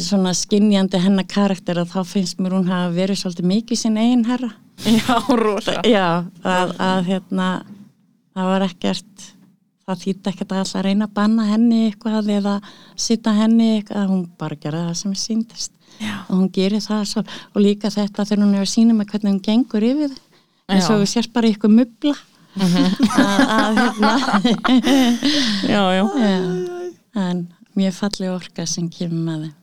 svona 0.00 0.32
skinjandi 0.36 1.00
hennar 1.02 1.26
karakter 1.30 1.80
að 1.82 1.92
þá 1.94 2.00
finnst 2.14 2.40
mér 2.42 2.56
hún 2.58 2.68
hafa 2.70 2.92
verið 2.96 3.20
svolítið 3.22 3.50
mikið 3.52 3.80
sinn 3.84 3.98
eigin 4.00 4.26
herra 4.28 4.52
Já, 4.84 5.18
rosa. 5.38 5.80
já, 5.86 6.06
að, 6.42 6.72
að 6.82 7.04
hérna 7.12 7.48
það 8.34 8.48
var 8.50 8.64
ekkert 8.66 9.26
það 9.84 10.00
þýtti 10.00 10.30
ekkert 10.32 10.52
að 10.54 10.62
alltaf 10.64 10.82
reyna 10.86 11.06
að 11.06 11.12
banna 11.18 11.44
henni 11.50 11.80
eitthvað 11.90 12.30
eða 12.38 12.54
sita 12.98 13.34
henni 13.36 13.68
eitthvað 13.76 14.08
hún 14.10 14.24
bara 14.40 14.56
gera 14.62 14.86
það 14.88 14.96
sem 15.02 15.14
síndist 15.20 15.73
Já. 16.00 16.14
og 16.28 16.34
hún 16.36 16.50
gerir 16.52 16.82
það 16.82 17.02
svo. 17.10 17.22
Og 17.54 17.62
líka 17.62 17.90
þetta 17.94 18.24
þegar 18.26 18.44
hún 18.44 18.54
er 18.58 18.64
að 18.66 18.70
sína 18.74 18.94
með 18.96 19.10
hvernig 19.12 19.32
hún 19.34 19.42
gengur 19.44 19.84
yfir 19.86 20.14
það 20.14 20.22
eins 20.74 20.88
og 20.88 20.96
Já. 20.96 21.00
þú 21.02 21.10
sér 21.12 21.28
bara 21.34 21.50
ykkur 21.52 21.70
mubla 21.74 22.14
að, 22.62 23.42
að 23.58 23.78
hérna. 23.80 24.12
Já, 25.74 25.82
já. 25.98 26.04
já, 26.04 26.32
en 27.24 27.44
mjög 27.74 27.94
falleg 27.98 28.30
orka 28.30 28.66
sem 28.70 28.88
kemur 28.90 29.20
með 29.26 29.44
þeim 29.44 29.60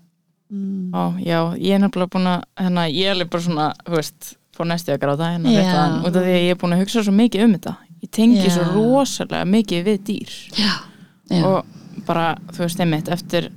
Ó, 0.92 1.16
já, 1.24 1.38
ég 1.56 1.78
er 1.78 1.80
nefnilega 1.80 2.12
búin 2.12 2.28
að, 2.28 2.42
hérna, 2.60 2.84
ég 2.92 3.08
er 3.16 3.28
bara 3.32 3.44
svona, 3.46 3.68
þú 3.88 3.94
veist, 3.96 4.34
fór 4.52 4.68
næstu 4.68 4.92
að 4.92 4.98
gráta 5.00 5.30
hérna 5.32 5.54
áðan, 5.64 5.94
út 6.04 6.18
af 6.20 6.26
því 6.26 6.34
að 6.36 6.42
ég 6.44 6.52
er 6.52 6.58
búin 6.60 6.76
að 6.76 6.82
hugsa 6.84 7.04
svo 7.08 7.14
mikið 7.16 7.44
um 7.46 7.54
þetta. 7.56 7.74
Ég 8.04 8.12
tengi 8.18 8.42
Já. 8.44 8.50
svo 8.58 8.66
rosalega 8.74 9.48
mikið 9.48 9.86
við 9.88 10.02
dýr. 10.10 10.34
Já, 10.60 10.74
já, 11.32 11.46
og 11.48 12.04
bara, 12.10 12.26
þú 12.52 12.66
veist, 12.66 12.84
einmitt, 12.84 13.12
eftir 13.16 13.48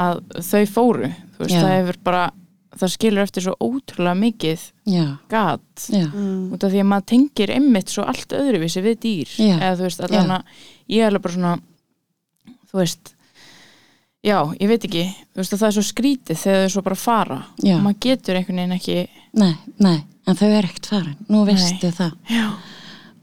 að 0.00 0.22
þau 0.48 0.64
fóru, 0.72 1.12
þú 1.38 1.46
veist, 1.46 1.54
Já. 1.54 1.62
það 1.62 1.74
hefur 1.76 1.98
bara, 2.08 2.22
það 2.78 2.92
skilur 2.94 3.24
eftir 3.24 3.46
svo 3.46 3.54
ótrúlega 3.62 4.18
mikið 4.18 4.64
já, 4.92 5.04
gat. 5.30 5.86
Já, 5.88 6.06
út 6.10 6.64
af 6.66 6.72
því 6.74 6.82
að 6.82 6.90
maður 6.90 7.06
tengir 7.14 7.52
einmitt 7.54 7.94
svo 7.94 8.04
allt 8.10 8.34
öðruvísi 8.36 8.82
við 8.84 8.98
dýr. 9.06 9.36
Já. 9.38 9.54
eða 9.56 9.76
þú 9.78 9.86
veist, 9.86 10.02
allan 10.08 10.34
að 10.38 10.58
ég 10.92 11.04
er 11.04 11.08
alveg 11.12 11.24
bara 11.24 11.38
svona 11.38 11.54
þú 12.68 12.82
veist 12.82 13.14
já, 14.26 14.38
ég 14.58 14.68
veit 14.68 14.84
ekki, 14.88 15.04
þú 15.32 15.40
veist 15.42 15.54
að 15.54 15.62
það 15.62 15.68
er 15.70 15.76
svo 15.78 15.86
skrítið 15.88 16.40
þegar 16.42 16.64
þau 16.66 16.72
svo 16.74 16.84
bara 16.90 16.98
fara. 16.98 17.38
Já. 17.62 17.76
og 17.76 17.84
maður 17.86 18.02
getur 18.08 18.38
einhvern 18.40 18.62
veginn 18.62 18.76
ekki 18.78 18.98
nei, 19.38 19.54
nei 19.78 19.98
en 20.28 20.36
þau 20.36 20.48
er 20.50 20.66
ekkert 20.68 20.90
farin, 20.90 21.16
nú 21.32 21.44
veistu 21.48 21.88
það. 21.94 22.12
Já, 22.28 22.46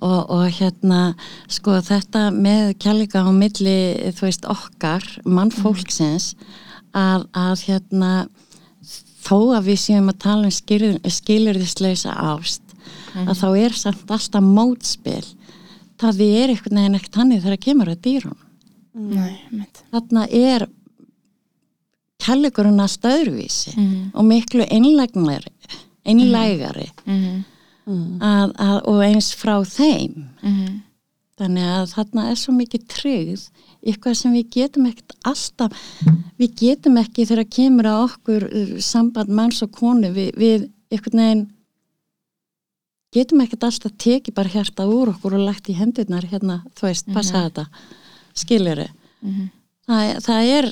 og, 0.05 0.19
og 0.33 0.45
hérna 0.57 1.01
sko 1.51 1.77
þetta 1.85 2.27
með 2.33 2.73
kjærleika 2.81 3.21
á 3.21 3.29
milli 3.35 3.77
þú 4.17 4.27
veist 4.27 4.47
okkar 4.49 5.05
mannfólksins 5.25 6.33
að, 6.95 7.25
að 7.35 7.63
hérna 7.67 8.11
þó 9.25 9.37
að 9.57 9.71
við 9.71 9.79
séum 9.81 10.11
að 10.11 10.19
tala 10.25 10.47
um 10.49 10.53
skilur, 10.53 10.99
skilurðislausa 11.09 12.13
ást 12.33 12.61
að 13.15 13.35
þá 13.39 13.47
er 13.57 13.75
samt 13.79 14.11
alltaf 14.11 14.43
mótspil. 14.43 15.23
Það 15.99 16.17
við 16.19 16.33
er 16.41 16.51
einhvern 16.53 16.79
veginn 16.81 16.97
ekkert 16.99 17.19
hannig 17.21 17.43
þegar 17.43 17.61
kemur 17.63 17.91
að 17.93 18.01
dýrum. 18.05 18.37
Nei, 18.95 19.39
mitt 19.51 19.81
þarna 19.91 20.25
er 20.31 20.67
kærleikurinn 22.23 22.79
allt 22.79 23.05
öðruvísi 23.09 23.73
Mhm. 23.75 24.11
og 24.13 24.25
miklu 24.25 24.65
einlægnari 24.71 25.51
einlægari 26.05 26.89
mm 27.05 27.43
að, 28.19 28.53
að, 28.57 28.77
og 28.89 29.01
eins 29.05 29.27
frá 29.35 29.61
þeim. 29.63 30.25
-hmm. 30.41 30.81
Þannig 31.37 31.63
að 31.69 31.91
þarna 31.93 32.29
er 32.31 32.35
svo 32.35 32.53
mikið 32.53 32.87
tryggð 32.87 33.49
eitthvað 33.85 34.15
sem 34.17 34.33
við 34.33 34.47
getum 34.55 34.85
ekkert 34.89 35.13
alltaf, 35.29 35.75
við 36.39 36.55
getum 36.61 36.97
ekki 36.97 37.25
þegar 37.29 37.49
kemur 37.57 37.89
að 37.91 38.03
okkur 38.09 38.45
uh, 38.49 38.77
samband 38.81 39.29
manns 39.29 39.61
og 39.65 39.71
konu 39.77 40.09
við, 40.15 40.31
við 40.41 40.65
einhvern 40.91 41.21
veginn 41.21 41.43
getum 43.15 43.43
ekkert 43.45 43.63
alltaf 43.69 43.93
tekið 44.01 44.35
bara 44.35 44.51
hjarta 44.51 44.87
úr 44.91 45.13
okkur 45.13 45.37
og 45.37 45.45
lagt 45.47 45.69
í 45.71 45.75
hendurnar 45.77 46.25
hérna, 46.27 46.61
þú 46.75 46.89
veist, 46.89 47.11
passa 47.15 47.45
þetta 47.47 47.67
skiljuru 48.35 48.87
Mhm. 49.25 49.45
það, 49.87 50.17
það 50.25 50.49
er 50.57 50.65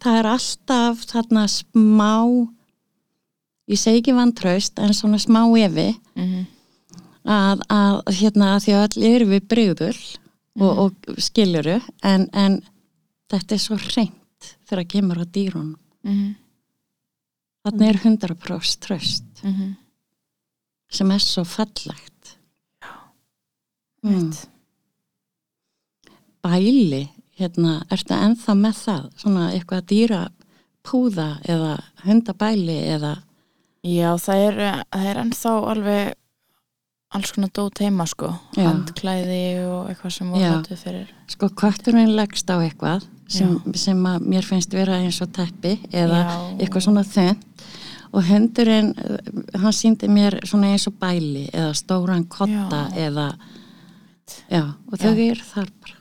það 0.00 0.18
er 0.20 0.26
alltaf 0.30 1.00
þarna 1.10 1.46
smá 1.50 2.12
ég 3.68 3.80
segi 3.82 3.98
ekki 4.00 4.14
vantraust 4.14 4.78
en 4.78 4.94
svona 4.94 5.18
smá 5.18 5.42
evi 5.58 5.88
Mhm. 6.14 6.46
að, 7.26 7.60
að 7.68 8.14
hérna 8.20 8.52
því 8.62 8.72
að 8.76 8.84
öll 8.86 9.02
eru 9.14 9.26
við 9.34 9.48
breyður 9.50 9.98
og, 10.60 10.78
og 11.06 11.18
skiljuru 11.20 11.80
en, 12.04 12.28
en 12.32 12.60
þetta 13.30 13.54
er 13.56 13.62
svo 13.62 13.76
reynd 13.76 14.50
þegar 14.68 14.82
það 14.84 14.90
kemur 14.94 15.22
á 15.22 15.26
dýrun 15.26 15.74
Mhm. 16.06 16.34
þarna 17.66 17.86
er 17.90 17.96
100% 17.98 18.78
tröst 18.86 19.42
Mhm. 19.42 19.76
sem 20.90 21.10
er 21.10 21.18
svo 21.18 21.42
fallegt 21.44 22.36
mm. 24.04 24.12
Mitt. 24.12 24.46
bæli 26.44 27.08
hérna, 27.38 27.80
ertu 27.90 28.14
ennþá 28.14 28.54
með 28.56 28.76
það 28.84 29.08
svona 29.20 29.48
eitthvað 29.52 29.86
dýra 29.90 30.20
púða 30.86 31.40
eða 31.44 31.72
hundabæli 32.04 32.76
eða 32.94 33.14
já, 33.82 34.14
það 34.16 34.44
er, 34.46 34.60
það 34.94 35.08
er 35.10 35.20
ennþá 35.24 35.54
alveg 35.72 36.14
alls 37.16 37.32
konar 37.34 37.50
dót 37.56 37.80
heima 37.82 38.06
sko 38.10 38.28
Já. 38.56 38.66
handklæði 38.68 39.40
og 39.66 39.90
eitthvað 39.90 40.14
sem 40.16 40.30
voru 40.30 40.42
Já. 40.44 40.52
notuð 40.56 40.82
fyrir 40.84 41.10
sko 41.32 41.48
kvarturinn 41.60 42.14
leggst 42.16 42.50
á 42.52 42.56
eitthvað 42.60 43.06
sem, 43.28 43.56
sem 43.74 44.04
að 44.06 44.26
mér 44.32 44.44
finnst 44.46 44.72
vera 44.76 45.00
eins 45.02 45.18
og 45.24 45.32
teppi 45.34 45.76
eða 45.90 46.20
Já. 46.22 46.36
eitthvað 46.60 46.86
svona 46.86 47.02
þönd 47.04 47.66
og 48.16 48.22
hundurinn, 48.30 48.92
hann 49.60 49.74
síndi 49.74 50.08
mér 50.08 50.38
svona 50.46 50.70
eins 50.72 50.86
og 50.88 50.94
bæli 51.02 51.48
eða 51.52 51.72
stóran 51.76 52.24
kotta 52.30 52.84
Já. 52.94 53.08
eða 53.10 53.26
já, 54.50 54.62
og 54.92 54.98
þau 54.98 55.12
Já. 55.12 55.30
eru 55.30 55.42
þar 55.50 55.68
bara 55.82 55.98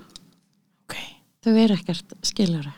ok, 0.85 0.95
þau 1.43 1.55
eru 1.63 1.73
ekkert 1.79 2.13
skilur 2.25 2.69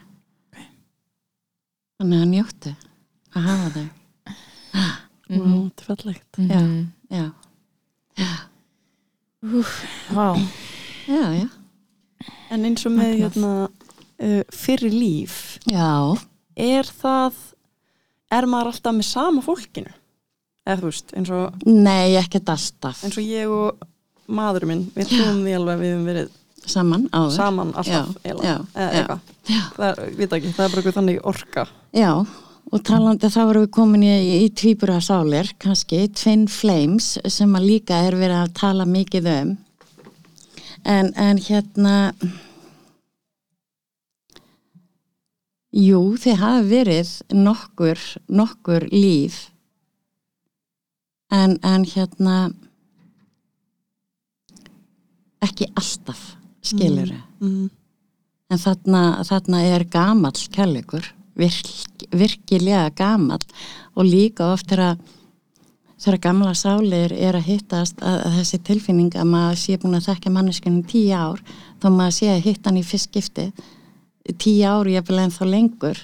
þannig 1.97 2.21
að 2.23 2.31
njóttu 2.33 2.73
að 3.35 3.47
hafa 3.51 3.69
þau 3.75 3.88
Nú, 5.27 5.69
þetta 5.75 5.81
er 5.81 5.88
fallegt. 5.89 6.38
já, 6.39 6.59
Mhm. 6.61 6.83
já, 7.11 7.31
Vá, 10.11 10.28
já, 11.07 11.24
já. 11.38 11.47
En 12.51 12.63
eins 12.65 12.86
og 12.88 12.93
með 12.95 13.13
hérna, 13.22 13.51
uh, 14.24 14.41
fyrir 14.55 14.93
líf, 14.95 15.36
já, 15.70 16.15
er 16.57 16.88
það, 16.89 17.38
er 18.34 18.47
maður 18.49 18.72
alltaf 18.74 18.95
með 18.97 19.07
sama 19.11 19.43
fólkinu? 19.45 19.91
Eða 20.68 20.82
þú 20.82 20.89
veist, 20.89 21.13
eins 21.15 21.32
og, 21.36 21.61
nei, 21.68 22.15
ekkert 22.20 22.49
alltaf. 22.55 23.03
eins 23.07 23.20
og 23.20 23.28
ég 23.28 23.51
og 23.53 23.86
maðurinn 24.28 24.72
minn, 24.74 24.86
við 24.97 25.13
trúum 25.13 25.43
því 25.45 25.53
alveg 25.59 25.78
að 25.78 25.84
við 25.86 25.93
höfum 25.93 26.09
verið 26.09 26.34
saman 26.68 27.05
áður. 27.15 27.36
saman 27.38 27.70
alltaf, 27.80 28.09
Já, 28.26 28.34
já, 28.34 28.55
eða 28.74 28.88
já. 28.89 28.97
eitthvað. 28.97 29.20
já, 29.47 29.61
Það 29.78 30.01
ekki, 30.39 30.51
það 30.57 30.65
er 30.65 30.74
bara 30.74 30.82
eitthvað 30.82 30.97
þannig 30.99 31.22
orka. 31.32 31.68
já, 31.95 32.11
og 32.72 32.84
talandi 32.84 33.30
þá 33.32 33.39
erum 33.45 33.63
við 33.65 33.72
komin 33.78 34.03
í, 34.03 34.15
í 34.43 34.49
tvíbura 34.51 34.97
sálir 35.03 35.53
kannski, 35.61 36.05
Twin 36.11 36.47
Flames 36.51 37.15
sem 37.32 37.55
að 37.55 37.70
líka 37.72 38.01
er 38.07 38.18
verið 38.20 38.41
að 38.41 38.53
tala 38.59 38.88
mikið 38.89 39.30
um. 39.32 39.53
En, 40.88 41.11
en 41.15 41.39
hérna 41.41 41.95
jú, 45.76 46.01
þið 46.20 46.39
hafi 46.41 46.70
verið 46.72 47.11
nokkur, 47.36 48.03
nokkur 48.28 48.88
líf. 48.93 49.47
En, 51.34 51.57
en 51.63 51.84
hérna 51.88 52.38
ekki 55.43 55.70
alltaf 55.76 56.34
skilur 56.65 57.13
Mm. 57.38 57.70
en 58.49 58.57
þarna, 58.57 59.01
þarna 59.28 59.59
er 59.61 59.84
gamall 59.93 60.47
kærleikur 60.49 61.05
virk, 61.38 61.69
virkilega 62.11 62.89
gamall 62.97 63.45
og 63.95 64.05
líka 64.07 64.51
oft 64.53 64.69
þegar 64.71 64.97
þegar 65.97 66.19
gamla 66.21 66.53
sálir 66.53 67.13
er 67.13 67.39
að 67.39 67.47
hittast 67.47 68.03
að, 68.05 68.19
að 68.27 68.35
þessi 68.41 68.59
tilfinning 68.67 69.15
að 69.17 69.31
maður 69.31 69.57
sé 69.63 69.79
búin 69.81 69.97
að 69.97 70.11
þekka 70.11 70.33
manneskunum 70.35 70.83
tíu 70.85 71.15
ár 71.17 71.41
þá 71.81 71.88
maður 71.89 72.15
sé 72.19 72.29
að 72.35 72.45
hitta 72.45 72.69
hann 72.69 72.77
í 72.81 72.85
fyrst 72.85 73.09
skipti 73.09 73.47
tíu 74.35 74.65
ár 74.67 74.89
ég 74.91 75.05
vil 75.07 75.19
ennþá 75.21 75.47
lengur. 75.47 75.99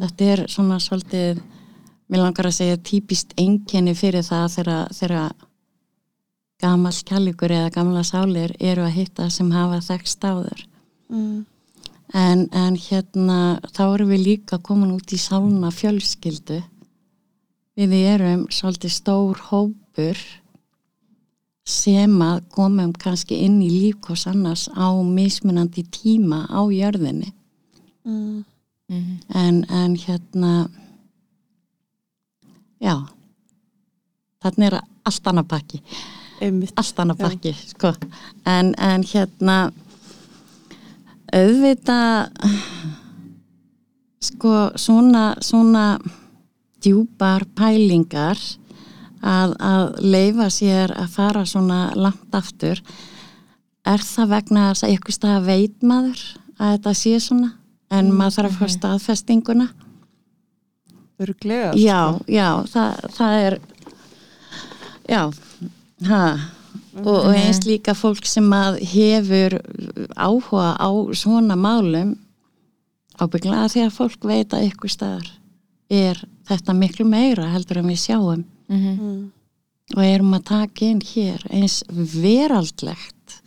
Þetta 0.00 0.24
er 0.32 0.42
svona 0.48 0.78
svolítið 0.80 1.40
mér 2.10 2.24
langar 2.24 2.48
að 2.48 2.56
segja 2.58 2.80
típist 2.84 3.34
einkenni 3.38 3.94
fyrir 3.96 4.24
það 4.26 4.56
þegar, 4.96 5.34
gamall 6.60 7.04
kærleikur 7.08 7.52
eða 7.56 7.72
gamla 7.72 8.02
sálir 8.04 8.52
eru 8.60 8.84
að 8.84 8.96
hitta 8.98 9.30
sem 9.32 9.48
hafa 9.52 9.80
þekst 9.80 10.24
áður. 10.24 10.66
Mm. 11.08 11.46
En, 12.16 12.48
en 12.50 12.74
hérna, 12.74 13.60
þá 13.70 13.84
erum 13.94 14.10
við 14.10 14.24
líka 14.26 14.58
komin 14.58 14.94
út 14.96 15.12
í 15.14 15.18
sálna 15.20 15.70
fjölskyldu. 15.70 16.58
Við 17.78 17.92
erum 18.16 18.46
svolítið 18.52 18.92
stór 18.92 19.42
hópur 19.48 20.18
sem 21.70 22.16
að 22.24 22.42
komum 22.50 22.92
kannski 22.98 23.38
inn 23.44 23.60
í 23.62 23.70
lífkos 23.70 24.26
annars 24.30 24.66
á 24.74 24.90
mismunandi 25.06 25.84
tíma 25.86 26.44
á 26.50 26.66
jörðinni. 26.66 27.30
Mm. 28.04 28.44
En, 28.90 29.64
en 29.70 29.94
hérna, 29.94 30.66
já, 32.82 32.96
þarna 34.42 34.66
er 34.66 34.80
allt 34.80 35.30
annað 35.30 35.46
pakki. 35.52 35.82
Einmitt. 36.40 36.72
allt 36.80 36.98
annað 37.02 37.20
pakki 37.20 37.52
sko. 37.68 37.92
en, 38.48 38.72
en 38.80 39.04
hérna 39.04 39.56
auðvitað 41.34 42.48
sko 44.20 44.54
svona 44.78 45.34
svona 45.40 45.84
djúpar 46.80 47.44
pælingar 47.56 48.40
að, 49.20 49.54
að 49.60 49.84
leifa 50.04 50.48
sér 50.52 50.94
að 50.96 51.14
fara 51.14 51.44
svona 51.48 51.80
langt 51.96 52.34
aftur 52.36 52.80
er 53.88 54.04
það 54.04 54.32
vegna 54.34 54.66
þess 54.70 54.86
að 54.86 54.94
ykkur 54.96 55.16
stað 55.16 55.48
veit 55.48 55.82
maður 55.86 56.22
að 56.60 56.74
þetta 56.74 56.94
sé 57.02 57.14
svona 57.20 57.52
en 57.90 58.12
maður 58.14 58.36
þarf 58.38 58.50
að 58.50 58.58
fá 58.60 58.74
staðfestinguna 58.76 59.68
Örglega. 61.20 61.74
já, 61.76 62.16
já, 62.32 62.48
það, 62.72 63.10
það 63.16 63.42
er 63.44 63.58
já 65.10 65.22
ha. 66.08 66.24
Og, 66.98 67.14
og 67.14 67.34
eins 67.34 67.62
líka 67.66 67.94
fólk 67.94 68.26
sem 68.28 68.46
að 68.54 68.80
hefur 68.92 69.58
áhuga 70.16 70.74
á 70.76 70.90
svona 71.16 71.56
málum 71.58 72.16
ábygglega 73.20 73.68
því 73.72 73.84
að 73.86 73.96
fólk 73.96 74.24
veit 74.26 74.54
að 74.56 74.70
ykkur 74.70 74.92
staðar 74.92 75.28
er 75.90 76.22
þetta 76.48 76.74
miklu 76.76 77.06
meira 77.08 77.50
heldur 77.52 77.82
en 77.82 77.90
við 77.90 78.02
sjáum. 78.04 78.46
Mm. 78.70 79.32
og 79.96 80.02
erum 80.06 80.36
að 80.36 80.44
taka 80.46 80.84
inn 80.86 81.00
hér 81.02 81.42
eins 81.50 81.80
veraldlegt 81.90 83.40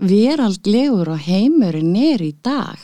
veraldlegur 0.00 1.08
og 1.14 1.22
heimurinn 1.24 1.94
er 1.96 2.20
í 2.20 2.34
dag 2.44 2.82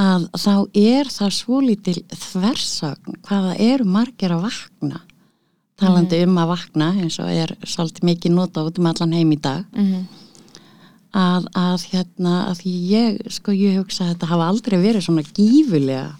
að 0.00 0.24
þá 0.40 0.54
er 0.74 1.10
það 1.12 1.34
svo 1.36 1.60
lítil 1.60 1.98
þversögn 2.08 3.20
hvaða 3.28 3.54
eru 3.60 3.84
margir 3.84 4.32
að 4.34 4.48
vakna 4.48 5.02
talandi 5.84 6.20
um 6.26 6.42
að 6.42 6.50
vakna 6.54 6.90
eins 6.98 7.20
og 7.22 7.30
er 7.30 7.54
svolítið 7.62 8.08
mikið 8.10 8.36
nota 8.36 8.64
út 8.66 8.78
um 8.80 8.90
allan 8.90 9.16
heim 9.16 9.32
í 9.32 9.40
dag 9.44 9.64
að, 11.14 11.48
að 11.54 11.86
hérna 11.92 12.34
að 12.50 12.64
ég 12.66 13.18
sko 13.30 13.54
ég 13.54 13.78
hugsa 13.78 14.04
að 14.04 14.14
þetta 14.14 14.30
hafa 14.32 14.50
aldrei 14.50 14.78
verið 14.82 15.06
svona 15.06 15.26
gífulega 15.30 16.10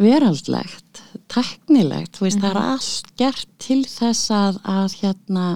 veraldlegt 0.00 1.02
teknilegt, 1.30 2.16
þú 2.16 2.26
veist, 2.26 2.40
það 2.40 2.50
er 2.50 2.60
allt 2.62 3.10
gert 3.20 3.50
til 3.62 3.80
þess 3.88 4.30
að, 4.34 4.60
að 4.64 4.94
hérna 5.00 5.46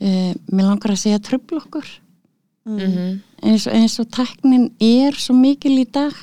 uh, 0.00 0.32
mér 0.50 0.66
langar 0.66 0.94
að 0.94 1.02
segja 1.04 1.22
tröfl 1.24 1.60
okkur. 1.62 1.90
Mhm. 2.68 3.22
eins, 3.42 3.64
eins 3.66 3.96
og 4.02 4.10
teknin 4.12 4.68
er 4.84 5.16
svo 5.16 5.34
mikil 5.34 5.78
í 5.80 5.86
dag. 5.88 6.16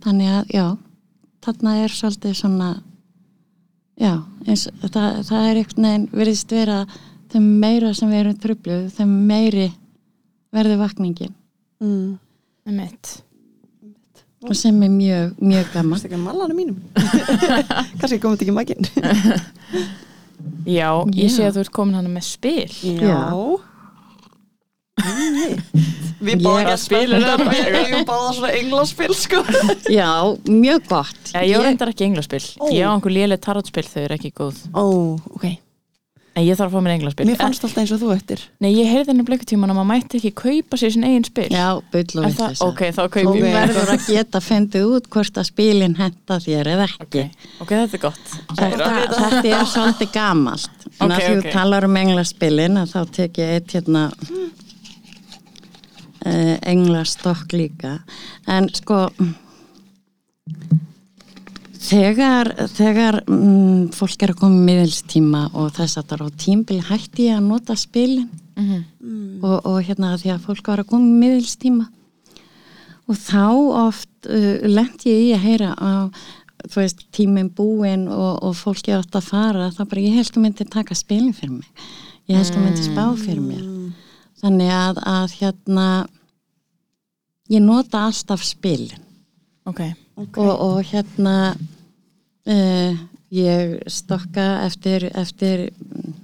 Þannig 0.00 0.30
að 0.32 0.54
já 0.54 0.66
þarna 1.44 1.74
er 1.84 1.94
svolítið 1.94 2.36
svona 2.38 2.70
já, 4.00 4.14
eins, 4.46 4.66
það, 4.86 5.08
það 5.28 5.48
er 5.50 5.60
einhvern 5.62 5.86
veginn 5.88 6.08
veriðst 6.20 6.54
vera 6.56 6.78
þeim 7.30 7.50
meira 7.62 7.92
sem 7.96 8.10
við 8.10 8.22
erum 8.24 8.38
tröfluð 8.42 8.86
þeim 8.96 9.18
meiri 9.30 9.68
verður 10.54 10.82
vakningin 10.84 11.36
Mm. 11.80 12.18
Emmett 12.68 13.22
og 14.44 14.52
sem 14.56 14.76
er 14.84 14.90
mjög, 14.92 15.30
mjög 15.40 15.70
gaman 15.72 15.96
Það 16.00 16.04
er 16.04 16.10
ekki 16.10 16.18
að 16.18 16.24
malana 16.26 16.56
mínum. 16.56 16.76
Kanski 18.00 18.18
komið 18.20 18.42
þetta 18.42 18.44
ekki 18.46 18.54
makinn. 18.56 18.84
Já, 20.78 20.88
ég 21.16 21.32
sé 21.32 21.42
Já. 21.44 21.48
að 21.50 21.56
þú 21.56 21.62
ert 21.64 21.72
komin 21.76 21.96
hann 21.98 22.08
með 22.12 22.26
spil 22.28 22.68
Já. 23.00 23.16
Við 26.20 26.42
báðum 26.44 26.66
að 26.66 26.74
að 26.74 26.80
spila 26.82 27.20
þetta. 27.22 27.46
Við 27.88 28.02
báða 28.10 28.34
svona 28.36 28.50
englaspil, 28.58 29.14
sko. 29.16 29.40
já, 29.88 30.10
mjög 30.52 30.84
gott. 30.90 31.22
Já, 31.32 31.40
ég 31.48 31.64
reyndar 31.64 31.94
ekki 31.94 32.04
englaspil. 32.10 32.42
Ó. 32.60 32.68
Ég 32.76 32.84
á 32.84 32.92
einhver 32.92 33.14
léleg 33.16 33.40
tarotspil, 33.40 33.86
þau 33.88 34.02
eru 34.04 34.18
ekki 34.20 34.32
góð. 34.36 34.60
Ó, 34.76 34.84
ok. 35.32 35.46
En 36.38 36.44
ég 36.46 36.54
þarf 36.54 36.70
að 36.70 36.76
fá 36.76 36.84
mér 36.86 36.92
englaspil. 36.94 37.24
Mér 37.26 37.38
fannst 37.40 37.64
alltaf 37.66 37.80
eins 37.82 37.90
og 37.96 37.98
þú 38.04 38.10
eftir. 38.14 38.42
Nei, 38.62 38.68
ég 38.76 38.86
heyrði 38.86 39.10
henni 39.10 39.24
bleikutíman 39.26 39.72
að 39.72 39.78
maður 39.80 39.88
mætti 39.90 40.20
ekki 40.20 40.30
kaupa 40.38 40.78
sér 40.78 40.92
sin 40.94 41.06
eigin 41.08 41.26
spil. 41.26 41.48
Já, 41.50 41.64
bull 41.90 42.04
og 42.20 42.28
Er 42.28 42.36
það, 42.36 42.52
vitleysa. 42.52 42.68
ok, 42.68 42.82
þá 42.94 43.00
kaup 43.16 43.18
þú 43.26 43.32
ég 43.34 43.42
mér 43.48 43.56
verður 43.72 43.90
að 43.96 44.06
geta 44.12 44.42
fendið 44.44 44.86
út 44.94 45.08
hvort 45.10 45.40
að 45.42 45.48
spilin 45.50 45.96
henda 45.98 46.38
þér 46.46 46.70
eða 46.76 46.86
ekki. 46.92 47.24
Ok, 47.64 47.74
þetta 47.74 47.98
er 47.98 48.04
gott. 48.06 48.32
Þetta, 48.60 48.92
þetta 49.16 49.42
er 49.58 49.68
svolítið 49.74 50.12
gamalt. 50.14 50.86
En 51.00 51.10
Ok, 51.10 51.18
að 51.18 51.26
þú 51.42 51.54
talar 51.58 51.88
um 51.90 51.98
englaspilin 52.04 52.78
að 52.84 52.94
þá 52.94 53.00
tek 53.18 53.42
ég 53.42 53.54
eitt 53.58 53.74
hérna. 53.80 54.06
Uh, 54.30 54.48
englastokk 56.26 57.52
líka. 57.56 57.98
En 58.50 58.68
sko 58.74 59.06
þegar, 61.80 62.52
þegar 62.74 63.20
mm, 63.24 63.90
fólk 63.96 64.24
er 64.24 64.34
að 64.34 64.42
koma 64.42 64.58
í 64.58 64.66
miðelstíma 64.68 65.46
og 65.54 65.72
þess 65.78 66.00
að 66.00 66.10
það 66.10 66.16
er 66.16 66.24
á 66.26 66.28
tímbili 66.44 66.84
hætti 66.90 67.30
ég 67.30 67.38
að 67.38 67.48
nota 67.48 67.76
spilin. 67.78 68.28
Mhm. 68.60 69.40
og, 69.40 69.56
og 69.64 69.78
hérna 69.86 70.18
því 70.20 70.34
að 70.34 70.44
fólk 70.44 70.66
var 70.68 70.82
að 70.82 70.90
koma 70.90 71.06
í 71.06 71.20
miðelstíma 71.22 71.86
og 73.08 73.16
þá 73.16 73.46
oft 73.86 74.28
uh, 74.28 74.58
lendi 74.68 75.08
ég 75.08 75.22
í 75.22 75.32
að 75.32 75.44
heyra 75.46 75.70
að 75.80 76.10
þú 76.66 76.82
veist, 76.82 77.06
tíminn 77.16 77.48
búinn 77.56 78.04
og, 78.12 78.42
og 78.44 78.52
fólki 78.58 78.92
átt 78.92 79.16
að 79.16 79.30
fara, 79.30 79.70
þá 79.72 79.80
bara 79.86 80.04
ég 80.04 80.18
held 80.18 80.34
að 80.34 80.42
myndi 80.44 80.66
taka 80.68 80.96
spilin 80.98 81.32
fyrir 81.32 81.54
mig. 81.56 81.86
Ég 82.28 82.36
held 82.36 82.52
að 82.52 82.66
myndi 82.66 82.84
spá 82.84 83.04
fyrir 83.16 83.40
mér 83.40 83.64
þannig 84.40 84.72
að, 84.74 85.00
að 85.06 85.36
hérna 85.40 85.86
ég 87.50 87.62
nota 87.64 88.06
alltaf 88.08 88.44
spilin. 88.46 89.06
Ok, 89.68 89.82
og, 90.16 90.50
og 90.50 90.78
hérna 90.88 91.34
uh, 91.52 93.00
ég 93.30 93.76
stokka 93.90 94.64
eftir, 94.66 95.06
eftir 95.14 95.68
mm, 95.70 96.14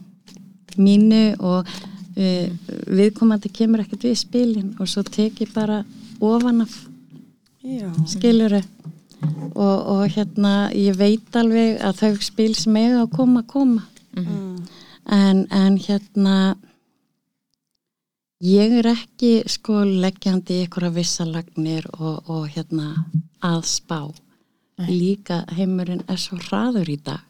mínu 0.81 1.23
og 1.39 1.69
við, 2.17 2.57
viðkomandi 2.89 3.53
kemur 3.55 3.85
ekkert 3.85 4.09
við 4.09 4.19
spilin 4.21 4.73
og 4.81 4.91
svo 4.91 5.05
tek 5.07 5.45
ég 5.45 5.53
bara 5.55 5.83
ofan 6.25 6.64
af 6.64 6.75
skiluru 8.09 8.62
og, 9.55 9.79
og 9.93 10.03
hérna 10.14 10.71
ég 10.75 10.97
veit 10.99 11.37
alveg 11.37 11.81
að 11.85 12.03
þau 12.03 12.25
spil 12.25 12.53
sem 12.57 12.77
eiga 12.79 13.03
að 13.05 13.12
koma, 13.17 13.43
koma. 13.49 13.87
En, 14.17 15.45
en 15.51 15.77
hérna 15.81 16.57
ég 18.45 18.72
er 18.80 18.91
ekki 18.93 19.32
sko 19.49 19.82
leggjandi 19.87 20.61
í 20.61 20.66
ykkur 20.66 20.89
að 20.91 20.99
vissalagnir 21.01 21.87
og, 21.99 22.26
og 22.28 22.49
hérna 22.53 23.07
að 23.45 23.62
spá. 23.68 24.01
Líka 24.89 25.45
heimurinn 25.57 26.05
er 26.09 26.20
svo 26.20 26.37
hraður 26.49 26.91
í 26.93 26.99
dag 27.01 27.22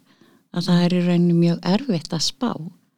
að 0.57 0.69
það 0.69 0.85
er 0.85 0.95
í 0.97 1.03
rauninu 1.07 1.37
mjög 1.37 1.69
erfitt 1.75 2.17
að 2.17 2.25
spá. 2.27 2.51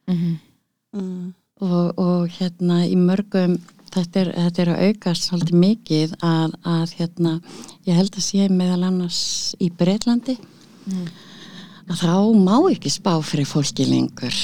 Mm. 0.09 1.33
og, 1.61 1.99
og 2.01 2.31
hérna 2.33 2.79
í 2.89 2.95
mörgum 2.97 3.59
þetta 3.93 4.21
er, 4.23 4.29
þetta 4.33 4.61
er 4.63 4.71
að 4.73 4.85
aukast 4.87 5.27
svolítið 5.27 5.59
mikið 5.63 6.15
að, 6.25 6.55
að 6.65 6.93
hérna 6.97 7.33
ég 7.85 7.97
held 7.99 8.17
að 8.17 8.25
sé 8.25 8.47
meðal 8.49 8.87
annars 8.87 9.19
í 9.61 9.69
Breitlandi 9.69 10.37
að 10.89 11.28
þá 11.97 12.13
má 12.37 12.55
ekki 12.69 12.91
spá 12.93 13.15
fyrir 13.25 13.47
fólki 13.49 13.85
lengur 13.89 14.35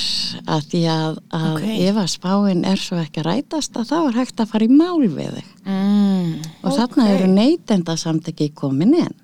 að 0.49 0.63
því 0.71 0.81
að, 0.89 1.19
að 1.29 1.51
Ok. 1.51 1.65
ef 1.85 1.99
að 2.01 2.09
spáin 2.15 2.63
er 2.65 2.81
svo 2.81 2.97
ekki 2.97 3.21
að 3.21 3.27
rætast 3.29 3.77
að 3.77 3.91
þá 3.91 3.97
er 3.99 4.17
hægt 4.21 4.41
að 4.41 4.49
fara 4.53 4.65
í 4.65 4.71
mál 4.73 5.03
við 5.03 5.35
þig 5.37 5.51
mm. 5.69 6.31
og 6.63 6.73
þarna 6.79 7.05
Ok. 7.05 7.13
eru 7.13 7.29
neytenda 7.35 7.97
samt 8.01 8.31
ekki 8.33 8.49
komin 8.57 8.95
inn 8.97 9.15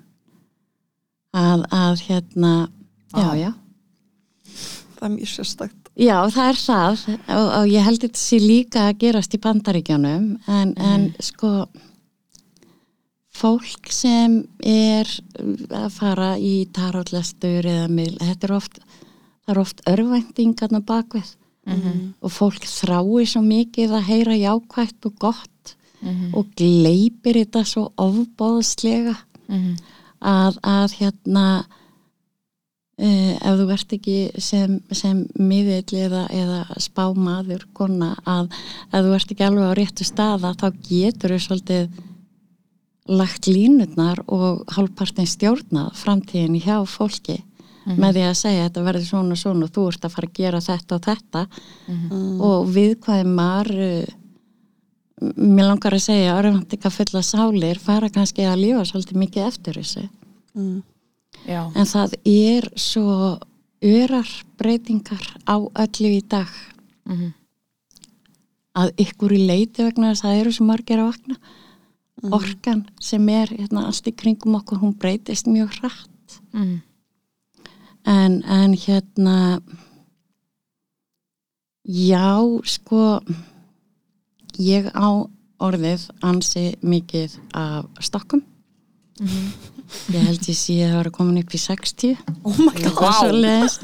að, 1.34 1.66
að 1.72 2.04
hérna 2.06 2.54
já, 3.10 3.26
Vá. 3.26 3.34
já 3.40 3.50
Það 5.02 5.08
er 5.08 5.14
mjög 5.16 5.30
sérstakt. 5.32 5.78
Já, 5.98 6.16
það 6.30 6.48
er 6.48 6.58
það 6.62 7.00
og, 7.10 7.46
og 7.58 7.64
ég 7.72 7.82
held 7.88 8.04
þetta 8.04 8.20
sé 8.22 8.38
líka 8.38 8.84
að 8.86 9.00
gerast 9.02 9.34
í 9.34 9.40
bandaríkjónum 9.42 10.28
en, 10.46 10.70
en 10.78 11.08
sko 11.20 11.50
fólk 13.32 13.88
sem 13.92 14.42
er 14.66 15.08
að 15.72 15.88
fara 15.94 16.34
í 16.38 16.66
tarótlestur 16.74 17.66
eða 17.66 17.88
mil, 17.88 18.12
þetta 18.20 18.48
er 18.48 18.54
oft 18.58 18.82
það 19.42 19.54
er 19.54 19.60
oft 19.62 19.80
örvæntingarna 19.90 20.82
bakvið 20.86 21.32
og 22.20 22.32
fólk 22.34 22.64
þrái 22.66 23.26
svo 23.30 23.42
mikið 23.46 23.94
að 23.94 24.08
heyra 24.08 24.36
jákvætt 24.38 25.06
og 25.06 25.14
gott 25.18 25.76
og 26.34 26.48
gleipir 26.58 27.38
þetta 27.38 27.62
svo 27.64 27.92
ofbóðslega 27.96 29.14
að, 30.18 30.58
að 30.62 30.96
hérna 30.98 31.46
uh, 32.98 33.34
ef 33.38 33.58
þú 33.60 33.66
ert 33.74 33.94
ekki 33.96 34.16
sem, 34.38 34.80
sem 34.90 35.24
miðill 35.38 35.98
eða, 36.06 36.26
eða 36.30 36.80
spámaður 36.82 37.66
kona 37.72 38.16
að 38.26 38.50
ef 38.90 38.98
þú 38.98 39.14
ert 39.14 39.34
ekki 39.34 39.46
alveg 39.46 39.70
á 39.70 39.78
réttu 39.78 40.04
staða 40.04 40.54
þá 40.58 40.66
getur 40.88 41.36
þau 41.36 41.46
svolítið 41.46 42.02
lagt 43.10 43.48
línutnar 43.50 44.22
og 44.30 44.62
hálfpartin 44.70 45.26
stjórnað 45.26 45.94
framtíðin 45.98 46.60
hjá 46.62 46.76
fólki 46.86 47.40
með 47.82 48.16
því 48.16 48.24
að 48.28 48.38
segja 48.38 48.66
þetta 48.68 48.82
verður 48.86 49.06
svona 49.08 49.36
svona 49.38 49.66
og 49.66 49.74
þú 49.74 49.84
ert 49.90 50.04
að 50.06 50.14
fara 50.14 50.28
að 50.28 50.36
gera 50.38 50.60
þetta 50.62 50.96
og 50.96 51.06
þetta. 51.06 51.42
Og 52.48 52.68
viðkvæmar 52.76 53.70
uh, 53.74 54.12
mér 55.36 55.70
langar 55.70 55.96
að 55.96 56.04
segja 56.06 56.36
örfantika 56.38 56.92
fulla 56.94 57.22
sálir 57.26 57.80
fara 57.82 58.10
kannski 58.12 58.46
að 58.46 58.62
lífa 58.62 58.84
svolítið 58.86 59.22
mikið 59.24 59.48
eftir 59.48 59.80
þessu. 59.80 60.04
Mm. 60.54 60.82
En 61.48 61.88
það 61.90 62.14
er 62.28 62.68
svo 62.78 63.38
örar 63.82 64.30
breytingar 64.60 65.24
á 65.42 65.58
öllu 65.58 66.12
í 66.18 66.22
dag. 66.22 66.50
Mhm. 67.02 67.32
að 68.72 68.92
ykkur 68.96 69.32
í 69.36 69.46
leiti 69.46 69.84
vegna 69.84 70.12
þess 70.12 70.22
að 70.22 70.30
það 70.30 70.38
eru 70.40 70.52
svo 70.56 70.64
margir 70.64 71.00
að 71.02 71.08
vakna 71.10 71.34
orkan 72.30 72.84
sem 73.00 73.28
er 73.28 73.48
hérna, 73.50 73.86
allt 73.88 74.06
í 74.06 74.12
kringum 74.14 74.54
okkur, 74.60 74.78
hún 74.78 74.94
breytist 74.98 75.46
mjög 75.50 75.72
hratt. 75.80 76.40
Mm. 76.52 76.80
en, 78.06 78.42
en 78.44 78.72
hérna 78.74 79.60
já, 81.84 82.38
sko 82.64 83.20
ég 84.58 84.88
á 84.94 85.08
orðið 85.62 86.08
ansi 86.26 86.64
mikið 86.82 87.36
af 87.54 87.86
stokkum. 88.02 88.42
Ég 90.10 90.24
held 90.24 90.46
ég 90.48 90.56
sé 90.56 90.78
að 90.82 90.90
það 90.90 90.96
var 90.98 91.10
komin 91.14 91.42
upp 91.42 91.52
í 91.54 91.60
60 91.60 92.16
Oh 92.48 93.12
svoleiðis. 93.20 93.76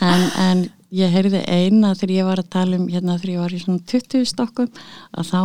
en, 0.00 0.22
en 0.38 0.62
ég 0.94 1.10
heyrði 1.12 1.42
eina 1.48 1.94
þegar 1.98 2.14
ég 2.14 2.28
var 2.28 2.38
að 2.40 2.50
tala 2.54 2.78
um 2.78 2.86
hérna 2.88 3.18
þegar 3.18 3.32
ég 3.34 3.42
var 3.42 3.52
í 3.56 3.60
svona 3.60 3.82
20 3.90 4.24
stokkum 4.30 4.70
að 5.12 5.32
þá 5.32 5.40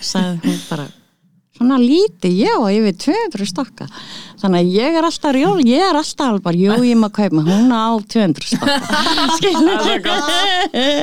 sagði 0.00 0.40
hún 0.46 0.62
bara 0.70 0.86
svona 1.56 1.76
lítið, 1.80 2.32
já, 2.44 2.54
yfir 2.76 2.94
200 3.06 3.46
stokka. 3.50 3.86
Þannig 4.40 4.58
að 4.60 4.68
ég 4.76 4.90
er 5.00 5.04
alltaf 5.08 5.34
jól, 5.40 5.58
ég 5.64 5.80
er 5.88 5.96
alltaf 5.96 6.26
alveg 6.28 6.42
bara, 6.44 6.58
jú, 6.60 6.72
ég 6.84 6.96
maður 7.00 7.16
kaupa 7.16 7.40
hún 7.46 7.68
á 7.72 7.88
200 8.14 8.44
stokka. 8.52 8.76
Skilur 9.36 9.78
það 9.80 9.96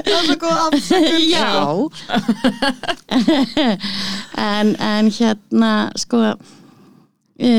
Það 0.08 0.22
er 0.22 0.26
góð 0.44 0.58
afsökun. 0.68 1.24
já. 1.34 1.50
En, 4.38 4.76
en 4.82 5.10
hérna 5.14 5.72
sko 6.00 6.20
e, 7.38 7.50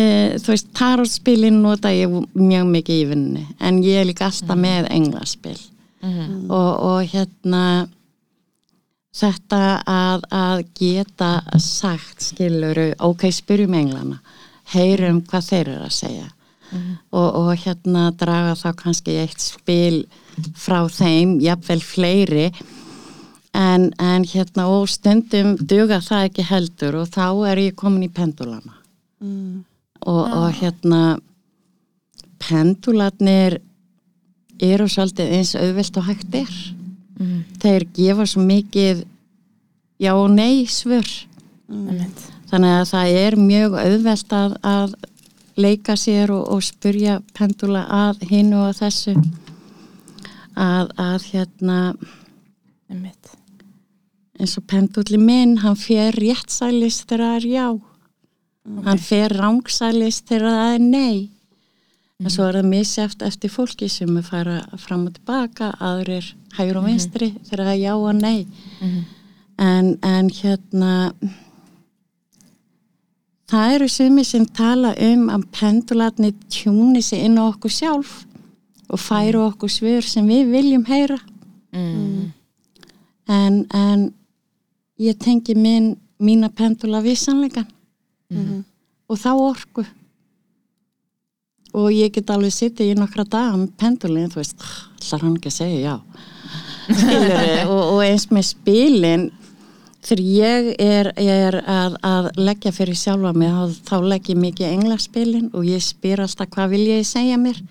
þú 0.40 0.48
veist, 0.52 0.68
tarotspilin 0.76 1.60
nota 1.62 1.90
ég 1.94 2.08
mjög 2.34 2.66
mikið 2.72 3.00
í 3.02 3.06
vinninni 3.10 3.44
en 3.60 3.82
ég 3.84 4.00
er 4.02 4.06
líka 4.08 4.24
alltaf 4.30 4.58
með 4.58 4.88
englaspil. 4.94 5.58
Og, 6.04 6.72
og 6.84 7.06
hérna 7.14 7.62
þetta 9.14 9.60
að, 9.86 10.24
að 10.34 10.62
geta 10.78 11.32
sagt 11.62 12.24
skiluru, 12.30 12.90
ok, 12.98 13.28
spyrjum 13.32 13.76
englana. 13.78 14.20
Heyrum 14.74 15.22
hvað 15.28 15.50
þeir 15.50 15.72
eru 15.74 15.88
að 15.88 15.96
segja. 15.98 16.30
Og, 17.14 17.28
og 17.38 17.50
hérna 17.62 18.08
draga 18.18 18.56
þá 18.58 18.70
kannski 18.80 19.18
eitt 19.22 19.38
spil 19.38 20.00
frá 20.58 20.80
þeim, 20.90 21.36
jafnvel 21.44 21.82
fleiri. 21.84 22.48
En, 23.54 23.92
en 24.02 24.24
hérna 24.26 24.64
og 24.66 24.88
stundum 24.90 25.54
duga 25.60 26.00
það 26.02 26.30
ekki 26.30 26.46
heldur 26.48 26.96
og 27.04 27.12
þá 27.14 27.28
er 27.52 27.60
ég 27.68 27.76
komin 27.78 28.08
í 28.08 28.10
pendulana 28.10 28.80
Mm. 29.24 29.64
og, 30.04 30.24
og 30.36 30.50
hérna 30.58 31.18
pendularnir 32.42 33.60
eru 34.60 34.88
svolítið 34.90 35.32
eins 35.38 35.54
auðvelt 35.56 36.00
og 36.00 36.08
hægt 36.10 36.34
er 36.36 36.50
þeir 37.62 37.86
gefa 37.94 38.26
svo 38.26 38.42
mikið 38.44 39.04
já 40.02 40.12
og 40.14 40.30
nei 40.34 40.66
svör. 40.66 41.06
Einmitt. 41.70 42.30
þannig 42.50 42.74
að 42.76 42.88
það 42.90 43.18
er 43.18 43.36
mjög 43.40 43.76
auðvelt 43.80 44.32
að, 44.36 44.56
að 44.62 44.94
leika 45.56 45.96
sér 45.96 46.30
og, 46.34 46.44
og 46.52 46.62
spurja 46.62 47.20
pendula 47.34 47.86
að 47.88 48.26
hinu 48.28 48.60
og 48.66 48.76
þessu. 48.78 49.14
Að, 50.54 50.90
að 51.00 51.24
hérna 51.32 51.78
eins 54.38 54.58
og 54.58 54.66
penduli 54.70 55.18
minn, 55.18 55.56
hann 55.64 55.78
fer 55.78 56.14
réttsælis 56.14 57.00
þegar 57.08 57.24
það 57.24 57.36
er 57.38 57.46
já. 57.48 57.66
Hann 58.84 59.00
fer 59.02 59.34
rángsælis 59.34 60.20
þegar 60.28 60.50
það 60.50 60.74
er 60.74 60.84
nei 60.84 61.33
en 62.22 62.30
svo 62.30 62.46
er 62.46 62.60
það 62.60 62.70
misjæft 62.70 63.22
eftir 63.26 63.50
fólki 63.50 63.88
sem 63.90 64.16
er 64.16 64.26
fara 64.26 64.58
fram 64.78 65.06
og 65.08 65.16
tilbaka 65.16 65.72
aðrir 65.82 66.28
hægur 66.54 66.78
og 66.80 66.86
vinstri 66.86 67.32
þegar 67.48 67.64
það 67.64 67.72
er 67.72 67.80
já 67.82 67.94
og 67.94 68.14
nei. 68.20 68.46
En, 69.58 69.90
en 70.02 70.30
hérna 70.30 70.92
það 73.50 73.74
eru 73.74 73.88
sumi 73.88 74.24
sem 74.26 74.46
tala 74.46 74.94
um 75.10 75.28
að 75.34 75.48
pendularni 75.58 76.32
tjúni 76.50 77.02
sig 77.02 77.24
inn 77.26 77.38
á 77.38 77.50
okkur 77.50 77.70
sjálf 77.70 78.24
og 78.88 79.00
færu 79.00 79.42
okkur 79.48 79.70
svör 79.70 80.06
sem 80.06 80.26
við 80.28 80.50
viljum 80.52 80.84
heyra. 80.86 81.18
Mm. 81.74 82.30
en, 83.26 83.54
en 83.74 84.02
ég 85.02 85.16
tengi 85.18 85.56
minn, 85.58 85.96
mína 86.22 86.52
pendula 86.54 87.00
við 87.02 87.18
sannleikan 87.18 87.66
og 89.10 89.18
þá 89.18 89.30
orku 89.34 89.84
og 91.74 91.90
ég 91.92 92.12
get 92.14 92.30
alveg 92.30 92.54
sittið 92.54 92.92
í 92.92 92.98
nokkra 92.98 93.26
daga 93.26 93.56
með 93.58 93.72
pendulin, 93.80 94.30
þú 94.32 94.40
veist 94.40 94.66
ætlar 95.00 95.24
hann 95.26 95.38
ekki 95.38 95.52
að 95.52 95.58
segja 95.58 95.80
já? 95.84 95.96
Og, 97.72 97.80
og 97.94 98.00
eins 98.04 98.26
með 98.28 98.44
spilin 98.50 99.22
þegar 100.04 100.20
ég 100.20 100.66
er, 100.84 101.08
ég 101.16 101.44
er 101.48 101.56
að, 101.64 101.96
að 102.04 102.26
leggja 102.36 102.74
fyrir 102.76 102.98
sjálfa 102.98 103.32
mig 103.32 103.54
þá, 103.54 103.78
þá 103.88 103.94
legg 104.10 104.28
ég 104.28 104.40
mikið 104.42 104.68
englaspilin 104.68 105.46
og 105.56 105.64
ég 105.64 105.80
spyr 105.80 106.20
alltaf 106.26 106.50
hvað 106.52 106.74
vil 106.74 106.82
ég 106.90 107.06
segja 107.08 107.38
mér? 107.40 107.62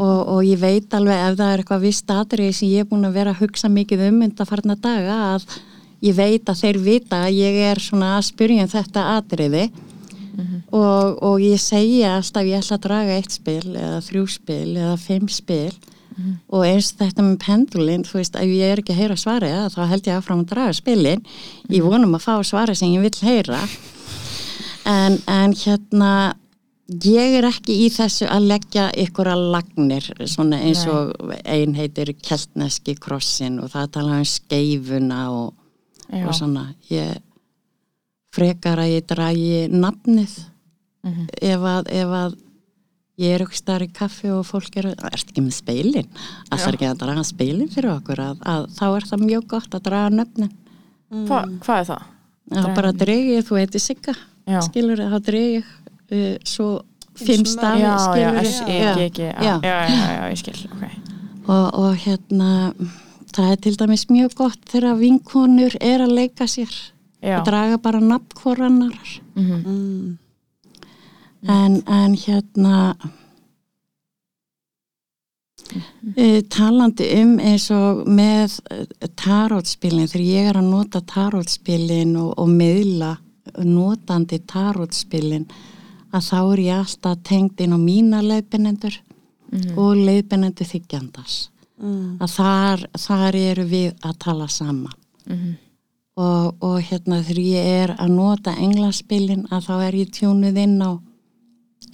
Og, 0.00 0.20
og 0.32 0.40
ég 0.42 0.58
veit 0.58 0.94
alveg 0.96 1.20
ef 1.22 1.36
það 1.38 1.52
er 1.52 1.60
eitthvað 1.62 1.84
vist 1.84 2.08
atrið 2.10 2.54
sem 2.56 2.70
ég 2.72 2.82
er 2.82 2.88
búin 2.88 3.06
að 3.06 3.18
vera 3.20 3.34
að 3.34 3.44
hugsa 3.44 3.68
mikið 3.70 4.08
um 4.08 4.24
undarfarna 4.26 4.74
daga 4.74 5.18
að 5.34 5.44
ég 6.02 6.16
veit 6.16 6.50
að 6.50 6.64
þeir 6.64 6.78
vita 6.82 7.20
að 7.28 7.36
ég 7.36 7.60
er 7.68 7.82
svona 7.82 8.16
að 8.16 8.26
spyrja 8.32 8.64
um 8.64 8.72
þetta 8.72 9.04
atriði 10.38 10.62
og, 10.70 11.18
og 11.26 11.36
ég 11.42 11.60
segja 11.62 12.16
alltaf 12.16 12.46
ég 12.46 12.62
ætla 12.62 12.78
að 12.78 12.84
draga 12.86 13.18
eitt 13.18 13.34
spil 13.34 13.74
eða 13.74 14.00
þrjú 14.06 14.26
spil 14.30 14.76
eða 14.76 14.96
fimm 15.02 15.28
spil. 15.28 15.72
Og 16.50 16.64
eins 16.66 16.90
þetta 16.98 17.22
með 17.22 17.36
pendulin 17.44 18.02
þú 18.06 18.18
veist, 18.18 18.34
ef 18.34 18.50
ég 18.50 18.72
er 18.72 18.80
ekki 18.82 18.94
að 18.94 19.00
heyra 19.04 19.16
svarið 19.20 19.68
þá 19.70 19.82
held 19.92 20.08
ég 20.08 20.16
áfram 20.18 20.42
að 20.42 20.50
draga 20.50 20.74
spilin. 20.74 21.22
Ég 21.70 21.86
vonum 21.86 22.16
að 22.18 22.24
fá 22.24 22.34
svarið 22.42 22.80
sem 22.80 22.90
ég 22.90 23.04
vil 23.06 23.28
heyra. 23.28 23.60
En, 24.88 25.18
en 25.30 25.54
hérna 25.54 26.10
ég 26.88 27.36
er 27.38 27.46
ekki 27.46 27.76
í 27.84 27.88
þessu 27.92 28.26
að 28.32 28.48
leggja 28.48 28.88
ykkur 29.04 29.28
að 29.30 29.44
lagnir 29.52 30.10
svona 30.24 30.58
eins 30.64 30.86
og 30.88 31.12
ein 31.44 31.76
heitir 31.76 32.14
keltneski 32.16 32.96
krossin 32.98 33.60
og 33.62 33.70
það 33.74 33.90
tala 33.98 34.18
um 34.18 34.26
skeifuna 34.26 35.22
og, 35.30 35.52
og 36.08 36.32
svona. 36.34 36.70
Ég 36.90 37.20
frekar 38.34 38.82
að 38.82 38.92
ég 38.96 39.06
dragi 39.08 39.64
nafnið. 39.72 40.36
Ef, 41.40 41.62
að, 41.64 41.88
ef 41.94 42.12
að 42.18 42.34
ég 43.18 43.34
er 43.34 43.42
ykkur 43.46 43.58
starf 43.58 43.86
í 43.86 43.92
kaffi 43.94 44.30
og 44.34 44.44
fólk 44.46 44.76
er 44.78 44.90
erst 45.08 45.30
ekki 45.32 45.42
með 45.46 45.54
speilin 45.56 46.08
að 46.50 46.58
það 46.58 46.66
er 46.68 46.76
ekki 46.76 46.88
að 46.90 47.00
draga 47.02 47.24
speilin 47.26 47.70
fyrir 47.72 47.92
okkur? 47.94 48.20
Að, 48.22 48.42
að 48.52 48.66
þá 48.76 48.84
er 48.90 49.06
það 49.08 49.24
mjög 49.24 49.46
gott 49.54 49.76
að 49.78 49.84
draga 49.88 50.10
nöfnin. 50.18 50.52
Hva, 51.30 51.40
hvað 51.64 51.80
er 51.80 51.88
það? 51.88 52.06
Já, 52.48 52.62
bara 52.76 52.92
dregi 52.96 53.34
ég, 53.36 53.44
þú 53.48 53.58
heitir 53.60 53.82
Sigga 53.84 54.14
skilur 54.64 55.00
þá 55.12 55.18
dregi 55.24 55.48
ég 55.58 55.66
uh, 55.68 56.36
svo 56.48 56.68
fimm 57.18 57.44
stafi 57.48 57.82
Já, 57.82 57.94
já, 58.16 58.30
E, 58.40 58.78
G, 58.96 59.08
G, 59.18 59.26
já, 59.28 59.58
Já. 59.64 59.74
ég 60.30 60.38
skil, 60.40 60.56
ok. 60.72 60.84
og, 61.48 61.66
og 61.82 61.96
hérna 62.04 62.50
það 63.34 63.50
er 63.52 63.60
til 63.66 63.74
dæmis 63.80 64.06
mjög 64.08 64.36
gott 64.38 64.60
þegar 64.70 64.96
vinkonur 65.00 65.76
er 65.84 66.04
að 66.06 66.14
leika 66.20 66.48
sér 66.48 66.72
Já, 67.22 67.38
og 67.40 67.46
draga 67.48 67.78
bara 67.82 68.00
nafn 68.00 68.34
hvorannar 68.42 69.20
mhm, 69.34 69.62
Mm. 69.66 70.18
en, 71.48 71.82
en 71.86 72.14
hérna 72.14 72.94
uh, 76.18 76.40
talandi 76.50 77.06
um 77.22 77.36
eins 77.38 77.68
og 77.74 78.04
með 78.08 78.56
tarótspilin 79.18 80.08
þegar 80.10 80.24
ég 80.26 80.48
er 80.52 80.58
að 80.60 80.70
nota 80.72 81.00
tarótspilin 81.00 82.16
og, 82.18 82.32
og 82.38 82.48
miðla 82.50 83.16
notandi 83.64 84.40
tarótspilin 84.50 85.46
að 86.14 86.24
þá 86.30 86.38
er 86.52 86.62
ég 86.64 86.80
alltaf 86.82 87.22
tengd 87.28 87.60
inn 87.60 87.76
á 87.76 87.78
mína 87.80 88.22
leiðbennendur 88.24 88.98
og 89.76 89.96
leiðbennendur 90.08 90.68
þykjandars 90.74 91.48
Mm. 91.78 92.16
að 92.18 92.32
þar, 92.34 92.80
þar 92.98 93.36
eru 93.38 93.64
við 93.70 93.92
að 94.02 94.16
tala 94.18 94.48
saman. 94.50 94.96
Mhm, 95.30 95.52
og, 96.18 96.56
og 96.64 96.78
hérna 96.82 97.20
þegar 97.22 97.42
ég 97.44 97.68
er 97.82 97.92
að 97.96 98.14
nota 98.16 98.54
englaspilin 98.58 99.46
að 99.54 99.68
þá 99.68 99.74
er 99.86 99.98
ég 100.00 100.14
tjúnuð 100.16 100.58
inn 100.64 100.80
á 100.82 100.90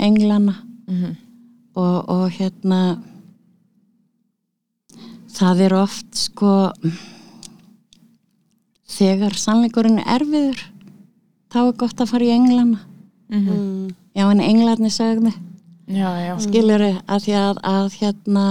englana. 0.00 0.56
Mhm, 0.88 1.16
og, 1.74 1.96
og 2.08 2.24
hérna 2.38 2.80
það 5.34 5.64
er 5.66 5.74
oft 5.76 6.10
sko 6.16 6.52
þegar 8.94 9.34
sannleikurinn 9.38 9.98
er 9.98 10.20
erfiður 10.20 10.62
þá 11.50 11.60
er 11.64 11.76
gott 11.82 12.02
að 12.02 12.12
fara 12.12 12.28
í 12.28 12.34
englana. 12.34 12.80
Mm. 13.34 13.94
já 14.14 14.24
en 14.28 14.40
englarnir 14.44 14.92
sagði 14.92 15.32
já, 15.88 16.36
skilur 16.38 16.82
að 16.84 17.24
því 17.24 17.32
að, 17.40 17.60
að 17.66 17.86
hérna 17.98 18.44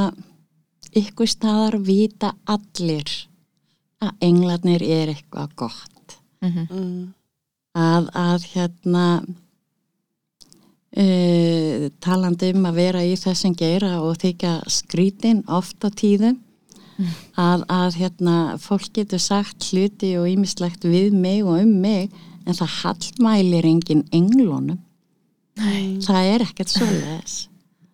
ykkur 0.98 1.30
staðar 1.30 1.78
vita 1.86 2.34
allir 2.50 3.14
að 4.04 4.28
englarnir 4.30 4.84
er 4.86 5.14
eitthvað 5.16 5.56
gott. 5.66 5.90
Mm. 6.44 7.14
að, 7.72 8.10
að 8.20 8.46
hérna 8.52 9.06
uh, 11.00 11.86
talandi 12.04 12.50
um 12.52 12.66
að 12.68 12.80
vera 12.82 13.04
í 13.08 13.14
þessum 13.16 13.56
geira 13.56 14.02
og 14.04 14.18
þykja 14.20 14.58
skrítin 14.68 15.40
oft 15.48 15.80
á 15.88 15.90
tíðum 15.90 16.42
að, 17.40 17.64
að 17.72 17.96
hérna 18.02 18.36
fólk 18.62 18.92
getur 18.94 19.22
sagt 19.24 19.72
hluti 19.72 20.14
og 20.20 20.28
ýmislegt 20.30 20.84
við 20.86 21.16
mig 21.16 21.42
og 21.46 21.64
um 21.64 21.72
mig 21.82 22.12
en 22.44 22.58
það 22.58 22.76
hallmælir 22.82 23.66
engin 23.66 24.04
englunum. 24.12 24.82
Nei. 25.54 26.02
það 26.02 26.28
er 26.34 26.44
ekkert 26.48 26.72
svoleiðis. 26.74 27.36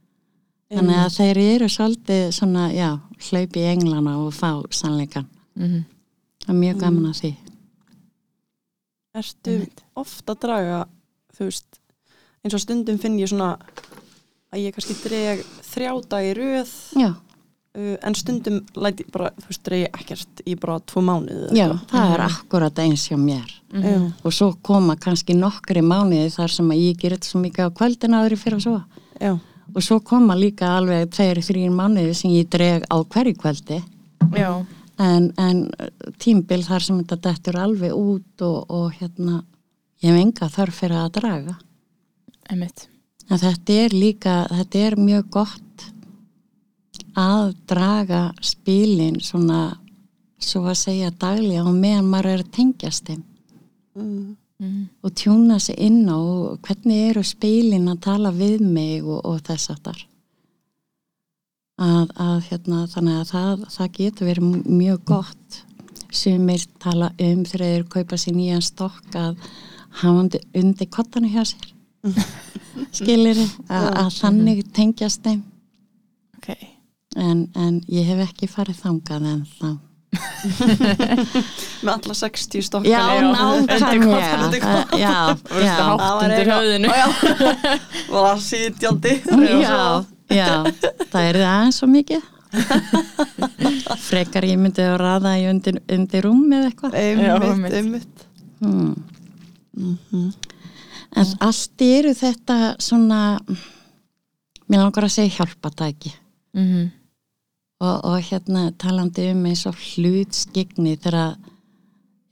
Þannig 0.73 0.99
að 1.01 1.15
þeir 1.15 1.39
eru 1.43 1.67
svolítið 1.73 2.27
svona, 2.33 2.69
já, 2.71 2.89
hlaupi 3.29 3.63
í 3.63 3.71
englana 3.73 4.17
og 4.21 4.33
fá 4.37 4.61
sannleikan 4.71 5.25
mhm, 5.57 5.81
það 6.49 6.55
er 6.55 6.59
mjög 6.63 6.81
gaman 6.81 7.09
að 7.11 7.21
því 7.21 7.31
Ertu 9.19 9.55
Einmitt. 9.55 9.81
oft 9.97 10.29
að 10.29 10.37
draga, 10.43 10.81
þú 11.37 11.47
veist, 11.49 11.79
eins 12.45 12.55
og 12.55 12.61
stundum 12.61 12.99
finn 13.01 13.17
ég 13.19 13.29
svona 13.31 13.55
að 14.53 14.61
ég 14.65 14.75
kannski 14.75 14.95
dreg 15.01 15.41
þrjá 15.69 15.91
dag 16.11 16.27
í 16.29 16.35
röð 16.37 16.71
já, 16.97 17.09
uh, 17.09 17.95
en 18.05 18.17
stundum 18.17 18.59
læti 18.77 19.05
bara, 19.13 19.31
þú 19.41 19.49
veist, 19.49 19.71
ég 19.81 19.97
ekkert 19.97 20.43
í 20.45 20.55
bara 20.61 20.77
tvo 20.89 21.03
mánuði. 21.05 21.49
eða 21.49 21.57
já, 21.57 21.65
eitthvað. 21.65 21.83
það 21.91 22.13
er 22.15 22.23
akkurat 22.27 22.81
eins 22.85 23.05
hjá 23.09 23.17
mér 23.17 23.51
mhm, 23.73 23.89
Já. 23.89 23.99
og 24.23 24.37
svo 24.37 24.49
koma 24.69 24.95
kannski 25.01 25.35
nokkri 25.37 25.83
mánuði 25.85 26.29
þar 26.37 26.55
sem 26.59 26.73
að 26.73 26.81
ég 26.85 26.97
gerir 27.01 27.17
þetta 27.17 27.33
svo 27.33 27.43
mikið 27.43 27.69
á 27.69 27.77
kvöldin 27.81 28.17
áður 28.17 28.39
fyrir 28.41 28.59
að 28.61 28.65
svo 28.67 28.79
Já. 29.19 29.33
og 29.73 29.85
svo 29.85 29.99
koma 30.05 30.37
líka 30.37 30.69
alveg 30.77 31.09
tveir, 31.17 31.41
þrýr 31.45 31.73
mánuði 31.73 32.13
sem 32.17 32.31
ég 32.37 32.49
dreg 32.49 32.85
á 32.89 32.97
hverju 33.03 33.35
kvöldi 33.41 33.81
já, 34.37 34.51
en, 34.99 35.31
en 35.39 35.63
tímbil 36.19 36.63
þar 36.67 36.85
sem 36.85 36.99
þetta 37.01 37.19
dettur 37.29 37.59
alveg 37.59 37.95
út 37.95 38.43
og, 38.45 38.59
og 38.67 38.93
hérna 38.99 39.41
ég 40.03 40.11
hef 40.11 40.21
enga 40.21 40.49
þarf 40.51 40.81
fyrir 40.81 40.99
að 40.99 41.13
draga. 41.19 41.55
Emitt, 42.49 42.87
en 43.29 43.41
þetta 43.41 43.77
er 43.85 43.95
líka, 43.95 44.35
þetta 44.51 44.83
er 44.87 44.97
mjög 44.99 45.29
gott 45.37 45.87
að 47.19 47.53
draga 47.69 48.23
spilin 48.45 49.19
svona 49.23 49.77
svo 50.39 50.63
að 50.71 50.79
segja 50.79 51.09
daglega 51.11 51.65
og 51.67 51.75
meðan 51.75 52.07
maður 52.09 52.37
er 52.37 52.45
tengjast 52.55 53.09
þeim. 53.09 53.23
Mm. 53.99 54.35
mhm, 54.61 54.83
og 55.03 55.15
tjúna 55.17 55.59
sig 55.59 55.75
inn 55.79 56.05
á 56.07 56.19
hvernig 56.63 57.09
eru 57.09 57.23
spilin 57.27 57.89
að 57.91 58.03
tala 58.05 58.31
við 58.31 58.61
mig 58.63 59.03
og, 59.03 59.19
og 59.25 59.41
þess 59.43 59.73
að 59.73 59.81
þar 59.87 60.05
að, 61.79 62.11
að 62.19 62.37
hérna 62.49 62.83
þannig 62.91 63.17
að 63.21 63.33
það, 63.33 63.65
það 63.75 63.91
getur 63.97 64.29
verið 64.29 64.53
mjög 64.67 65.01
gott. 65.09 65.59
Sumir 66.09 66.63
tala 66.81 67.11
um 67.21 67.43
þegar 67.45 67.65
þeir 67.65 67.83
kaupa 67.93 68.17
sér 68.17 68.35
nýjan 68.37 68.63
stokk 68.65 69.17
að 69.19 69.35
hafa 70.01 70.39
undir, 70.57 70.89
kottanu 70.89 71.29
hjá 71.31 71.43
sér. 71.47 71.69
Skilir 72.95 73.39
að, 73.67 73.89
að 74.05 74.09
þannig 74.17 74.63
tengjast 74.75 75.21
þeim. 75.25 75.43
Ok, 76.39 76.49
en, 77.19 77.45
en 77.59 77.79
ég 77.91 78.07
hef 78.09 78.25
ekki 78.29 78.49
farið 78.49 78.81
þangað 78.85 79.29
en 79.33 79.45
þá. 79.59 79.69
Með 81.85 81.91
alla 81.93 82.15
60 82.17 82.63
stokkana. 82.65 82.89
já, 82.89 83.03
nákvæmlega. 83.69 84.71
Já, 84.97 85.11
það 85.45 85.51
verður 85.51 85.67
já. 85.67 85.73
hátt 85.83 86.01
Það 86.01 86.21
var 86.21 86.53
höfðinu. 86.53 86.93
Já. 89.67 90.18
Já, 90.29 90.63
það 91.09 91.23
er 91.23 91.39
það 91.39 91.47
aðeins 91.53 91.79
svo 91.81 91.89
mikið. 91.89 92.27
Frekar 94.09 94.45
ég 94.49 94.59
myndi 94.61 94.83
að 94.85 94.97
raða 95.01 95.35
í 95.37 95.47
undir, 95.49 95.79
undir 95.91 96.25
rúm 96.25 96.45
eða 96.53 96.69
eitthvað. 96.69 96.97
Einmitt, 97.01 97.43
einmitt. 97.49 97.75
einmitt. 97.79 98.25
Hmm. 98.59 100.31
En 101.19 101.35
allt 101.45 101.83
eru 101.85 102.13
þetta 102.17 102.57
svona, 102.81 103.19
mér 104.69 104.83
langar 104.83 105.07
að 105.07 105.15
segja 105.17 105.39
hjálpatæki. 105.39 106.13
mhm, 106.57 106.87
Og, 107.79 108.01
og 108.03 108.17
hérna 108.27 108.73
talandi 108.75 109.29
um 109.31 109.45
eins 109.47 109.61
og 109.69 109.77
hlutskigni 109.79 110.97
þegar 110.99 111.37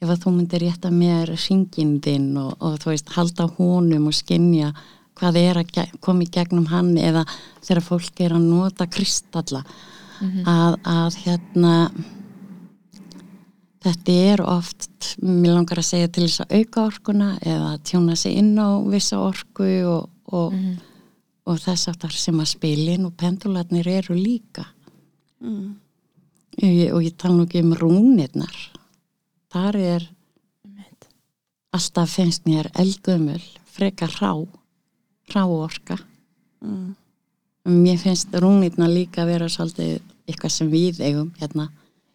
ef 0.03 0.09
að 0.11 0.19
þú 0.25 0.33
myndir 0.35 0.65
rétta 0.65 0.89
mér 0.91 1.31
ringin 1.31 1.93
þinn 2.03 2.33
og, 2.41 2.57
og 2.59 2.75
þú 2.81 2.91
veist 2.91 3.13
halda 3.15 3.47
honum 3.55 4.09
og 4.11 4.17
skinja 4.17 4.73
hvað 5.17 5.39
er 5.41 5.61
að 5.61 5.95
koma 6.03 6.25
í 6.25 6.31
gegnum 6.31 6.67
hann 6.71 6.93
eða 6.97 7.25
þegar 7.65 7.85
fólk 7.85 8.21
er 8.23 8.35
að 8.37 8.45
nota 8.49 8.87
kristalla. 8.89 9.63
Að, 10.17 10.79
að 10.81 11.17
hérna 11.21 11.73
þetta 13.85 14.15
er 14.31 14.41
oft 14.41 15.11
mér 15.21 15.53
langar 15.59 15.81
að 15.81 15.89
segja 15.91 16.09
til 16.09 16.25
þess 16.25 16.43
að 16.43 16.55
auka 16.57 16.85
orkuna 16.89 17.27
eða 17.45 17.71
tjóna 17.85 18.15
sig 18.17 18.37
inn 18.39 18.55
á 18.57 18.81
vissa 18.89 19.19
orku 19.21 19.67
og, 19.85 20.07
og, 20.33 20.55
og 21.45 21.61
þess 21.61 21.91
aftar 21.93 22.17
sem 22.17 22.39
að 22.41 22.51
spilin 22.55 23.05
og 23.05 23.13
pendularnir 23.19 23.89
eru 23.99 24.17
líka. 24.17 24.65
Mm. 25.43 25.77
Ég- 26.65 26.93
og 26.93 27.05
ég 27.05 27.13
tala 27.13 27.37
nú 27.37 27.45
ekki 27.45 27.61
um 27.61 27.75
rúnirnar. 27.77 28.57
Þar 29.53 29.77
er 29.77 30.07
alltaf 31.77 32.15
finnst 32.17 32.47
mér 32.49 32.71
eldgömmul 32.73 33.43
frekar 33.69 34.13
rá 34.17 34.33
rá 35.33 35.43
orka 35.45 35.97
Mm. 36.63 36.95
mér 37.67 37.97
finnst 38.01 38.31
rúnirnar 38.33 38.89
líka 38.89 39.25
vera 39.25 39.45
svolítið 39.45 39.99
eitthvað 40.27 40.49
sem 40.51 40.71
við 40.71 40.99
eigum 41.05 41.31
hérna 41.39 41.67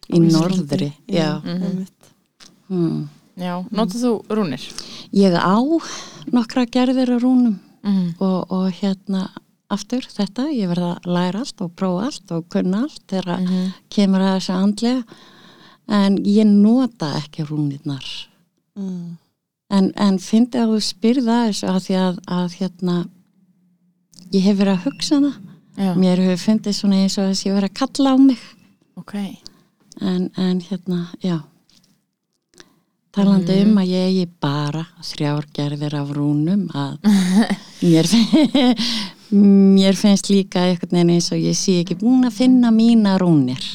í 0.09 0.17
Íslandi, 0.19 0.33
norðri 0.35 0.89
já. 1.07 1.41
Einmitt. 1.45 2.09
Hmm. 2.67 3.07
já, 3.37 3.53
notað 3.71 4.01
þú 4.03 4.11
rúnir 4.35 4.65
ég 5.13 5.33
á 5.37 5.55
nokkra 6.33 6.65
gerðir 6.65 7.13
á 7.15 7.17
rúnum 7.23 7.55
mhm, 7.83 8.15
og, 8.19 8.51
og 8.51 8.71
hérna 8.81 9.29
aftur 9.69 10.01
þetta, 10.01 10.49
ég 10.51 10.67
verða 10.69 10.97
að 10.99 11.07
læra 11.15 11.39
allt 11.39 11.61
og 11.61 11.71
prófa 11.75 12.05
allt 12.09 12.31
og 12.35 12.49
kunna 12.49 12.83
allt 12.83 13.07
þegar 13.07 13.39
Mhm. 13.39 13.73
kemur 13.89 14.19
að 14.19 14.35
þessu 14.39 14.53
andlega 14.53 15.03
en 15.87 16.17
ég 16.25 16.45
nota 16.45 17.13
ekki 17.21 17.45
rúnirnar 17.47 18.03
Mm. 18.75 19.17
En, 19.73 19.89
en 19.95 20.19
fyndi 20.21 20.61
að 20.61 20.75
þú 20.75 20.81
spyrða 20.85 21.39
þessu 21.47 21.69
að 21.71 21.79
því 21.87 21.97
að, 22.01 22.19
að 22.37 22.57
hérna 22.59 22.97
ég 24.33 24.45
hef 24.47 24.59
verið 24.59 24.75
að 24.75 24.85
hugsa 24.87 25.19
það 25.23 25.41
Já, 25.73 25.89
mér 25.97 26.19
hefur 26.21 26.41
fundið 26.43 26.75
svona 26.77 26.99
eins 27.01 27.15
og 27.17 27.31
þess 27.31 27.41
að 27.41 27.47
ég 27.47 27.55
verið 27.57 27.71
að 27.71 27.79
kalla 27.79 28.11
á 28.13 28.17
mig 28.21 28.41
ok. 29.01 29.13
en, 30.05 30.27
en 30.37 30.59
hérna, 30.61 30.99
já 31.23 31.39
talandi 33.13 33.55
um 33.63 33.79
að 33.81 33.89
ég 33.93 34.11
eigi 34.11 34.27
bara 34.41 34.83
þrjár 35.05 35.47
gerðir 35.53 35.95
af 35.97 36.13
rúnum 36.13 36.67
að 36.77 36.95
mér, 37.89 38.09
mér 39.77 39.97
finnst 39.97 40.29
líka 40.29 40.67
einhvern 40.67 40.93
veginn 40.93 41.15
eins 41.15 41.31
og 41.33 41.41
ég 41.41 41.57
sé 41.57 41.79
ekki 41.81 41.97
búin 42.01 42.25
að 42.29 42.37
finna 42.41 42.73
mína 42.73 43.17
rúnir 43.21 43.65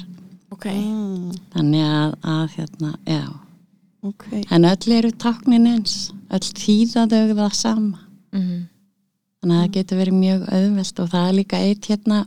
Ok. 0.55 0.67
Mm. 0.75 1.35
þannig 1.55 1.85
að, 1.87 2.15
að 2.27 2.57
hérna, 2.57 2.95
já 3.07 3.23
Ok. 4.03 4.25
en 4.51 4.65
öll 4.65 4.93
eru 4.95 5.11
táknin 5.11 5.67
eins 5.67 6.11
öll 6.31 6.53
þýðaðau 6.63 7.35
það 7.35 7.53
sama 7.55 7.99
Mhm. 8.33 8.69
þannig 9.43 9.57
að 9.57 9.63
það 9.65 9.73
getur 9.73 9.99
verið 9.99 10.19
mjög 10.21 10.43
auðvelt 10.53 11.01
og 11.03 11.09
það 11.11 11.29
er 11.29 11.33
líka 11.39 11.57
eitt 11.63 11.87
hérna 11.89 12.27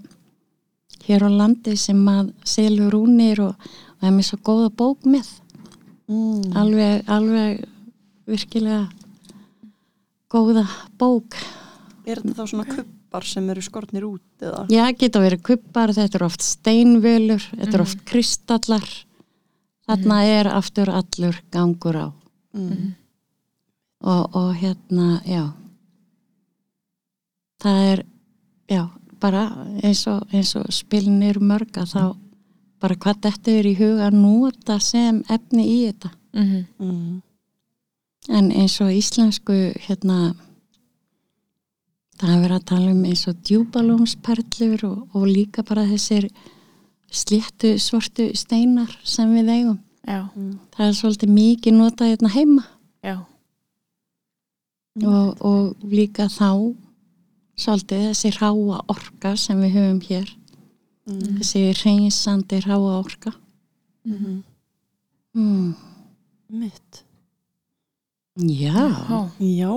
hér 1.07 1.23
á 1.25 1.29
landi 1.29 1.75
sem 1.77 2.01
að 2.07 2.33
selur 2.43 2.91
rúnir 2.93 3.39
og, 3.39 3.55
og 3.55 3.95
það 4.01 4.07
er 4.09 4.15
mér 4.17 4.27
svo 4.29 4.37
góða 4.43 4.69
bók 4.75 5.03
með 5.05 5.27
Mm. 6.11 6.51
alveg, 6.59 7.03
alveg 7.07 7.63
virkilega 8.27 8.89
góða 10.31 10.65
bók 10.99 11.35
Er 12.05 12.17
þetta 12.17 12.33
þá 12.41 12.47
svona 12.49 12.65
kubbar 12.65 13.23
sem 13.29 13.49
eru 13.53 13.61
skortnir 13.61 14.03
út 14.07 14.21
eða? 14.41 14.65
já, 14.73 14.83
geta 14.97 15.21
verið 15.21 15.41
kubbar, 15.45 15.93
þetta 15.95 16.15
er 16.19 16.25
oft 16.25 16.41
steinvölur 16.41 17.43
þetta 17.53 17.73
er 17.77 17.81
oft 17.85 18.03
kristallar 18.09 18.87
þarna 19.91 20.17
er 20.39 20.47
aftur 20.55 20.89
allur 20.89 21.41
gangur 21.51 21.95
á 21.95 22.07
Mm. 22.53 22.95
og, 24.03 24.35
og 24.35 24.55
hérna, 24.59 25.21
já 25.25 25.53
það 27.61 27.77
er 27.91 28.01
já, 28.71 28.81
bara 29.21 29.43
eins 29.83 30.01
og, 30.11 30.25
eins 30.33 30.55
og 30.59 30.65
spilin 30.73 31.21
eru 31.23 31.39
mörg 31.39 31.77
að 31.77 31.93
þá 31.93 32.03
bara 32.81 32.95
hvað 32.97 33.19
þetta 33.27 33.53
er 33.59 33.69
í 33.69 33.75
huga 33.77 34.07
að 34.09 34.17
nota 34.17 34.79
sem 34.81 35.23
efni 35.29 35.67
í 35.67 35.77
þetta 35.91 36.11
Mhm. 36.33 36.65
Mm. 36.79 37.21
En 38.29 38.51
eins 38.51 38.75
og 38.81 38.91
íslensku 38.93 39.73
hérna 39.87 40.33
það 42.19 42.29
er 42.35 42.41
verið 42.43 42.55
að 42.59 42.65
tala 42.65 42.91
um 42.91 43.03
eins 43.05 43.27
og 43.27 43.35
djúbalónsperlur 43.43 44.83
og, 44.87 45.07
og 45.15 45.25
líka 45.27 45.63
bara 45.67 45.83
þessir 45.89 46.29
sléttu 47.11 47.73
svartu 47.81 48.29
steinar 48.37 48.91
sem 49.03 49.31
við 49.35 49.49
eigum. 49.55 49.79
Já, 50.07 50.21
Það 50.73 50.87
er 50.87 50.95
svolítið 50.97 51.29
mikið 51.35 51.75
notað 51.77 52.09
hérna 52.11 52.29
heima 52.33 52.63
já. 53.05 53.17
og, 55.05 55.43
og 55.45 55.83
líka 55.91 56.25
þá 56.31 56.73
svolítið 57.61 58.07
þessi 58.09 58.31
ráa 58.39 58.79
orka 58.89 59.35
sem 59.37 59.61
við 59.61 59.75
höfum 59.77 60.01
hér. 60.07 60.31
Mm. 61.05 61.37
Þessi 61.39 61.61
reynsandi 61.83 62.59
ráa 62.65 62.97
orka. 62.97 63.33
Mm. 64.07 64.41
Mm. 65.37 65.71
Mitt. 66.49 67.03
Já, 68.41 68.73
Já. 68.73 69.21
Já. 69.39 69.73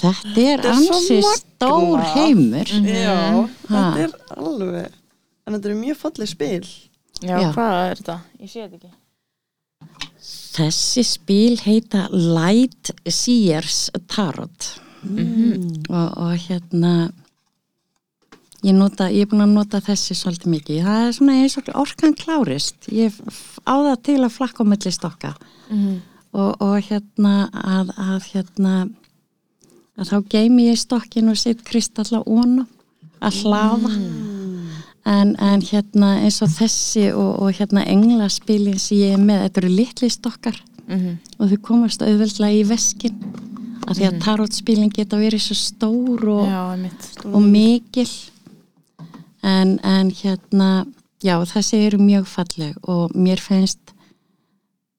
þetta 0.00 0.40
er 0.40 0.58
er 0.58 0.68
ansi 0.72 1.20
stór 1.22 2.00
heimur. 2.14 2.70
Já. 2.88 3.48
Þetta 3.68 4.04
er 4.06 4.14
alveg. 4.38 5.00
En 5.46 5.54
þetta 5.56 5.70
er 5.70 5.80
mjög 5.80 5.96
fallið 6.00 6.30
spil. 6.30 6.66
Já, 7.22 7.36
Já. 7.40 7.50
hvað 7.54 7.90
er 7.90 8.00
þetta? 8.00 8.18
Ég 8.40 8.50
sé 8.52 8.62
þetta 8.64 8.76
ekki. 8.80 8.92
Þessi 10.54 11.02
spil 11.04 11.56
heita 11.64 12.06
Light 12.12 12.92
Seers 13.10 13.90
Tarot 14.08 14.80
Mm. 15.04 15.82
og, 15.92 16.14
og 16.16 16.30
hérna 16.46 17.10
ég, 18.64 18.72
nota, 18.72 19.10
ég 19.12 19.26
er 19.26 19.28
búin 19.28 19.42
að 19.44 19.50
nota 19.52 19.80
þessi 19.84 20.14
svolítið 20.16 20.48
mikið. 20.54 20.78
Það 20.86 21.00
er 21.08 21.12
svona 21.12 21.34
eins 21.42 21.56
og 21.60 21.68
orkan 21.76 22.14
klárist. 22.16 22.88
Ég 22.88 23.12
á 23.68 23.74
það 23.84 23.98
til 24.06 24.16
að 24.24 24.32
flakka 24.32 24.64
á 24.64 24.70
milli 24.72 24.92
stokka 24.96 25.34
Mhm. 25.68 26.00
og, 26.32 26.56
og 26.62 26.80
hérna 26.88 27.50
að, 27.52 27.92
að 28.00 28.22
hérna 28.32 28.72
að 29.98 30.08
þá 30.08 30.16
geimi 30.32 30.70
ég 30.72 30.78
stokkin 30.80 31.28
og 31.28 31.36
set 31.36 31.60
kristalla 31.68 32.24
óna 32.24 32.64
að 33.20 33.42
hlafa 33.44 33.92
en, 35.04 35.34
en 35.36 35.64
hérna 35.64 36.14
eins 36.24 36.40
og 36.44 36.52
þessi 36.54 37.08
og, 37.12 37.32
og 37.44 37.58
hérna 37.58 37.84
englaspilin 37.90 38.78
sem 38.80 39.02
ég 39.02 39.16
er 39.16 39.22
með, 39.22 39.46
þetta 39.46 39.62
eru 39.62 39.74
litli 39.74 40.12
stokkar. 40.12 40.62
Mhm. 40.84 41.16
og 41.40 41.48
þau 41.48 41.60
komast 41.64 42.02
auðveldlega 42.04 42.60
í 42.60 42.64
veskin 42.68 43.14
af 43.88 43.96
því 43.96 44.04
að 44.04 44.18
tarotspilin 44.20 44.90
geta 44.92 45.16
verið 45.16 45.40
svo 45.46 45.56
stór 45.56 46.26
og, 46.28 46.44
Já, 46.44 46.60
og 47.30 47.40
mikil. 47.40 48.08
En, 49.44 49.78
en 49.84 50.10
hérna 50.12 50.84
já 51.24 51.36
þessi 51.48 51.80
eru 51.86 52.00
mjög 52.00 52.28
falleg 52.28 52.76
og 52.88 53.16
mér 53.16 53.40
finnst 53.40 53.92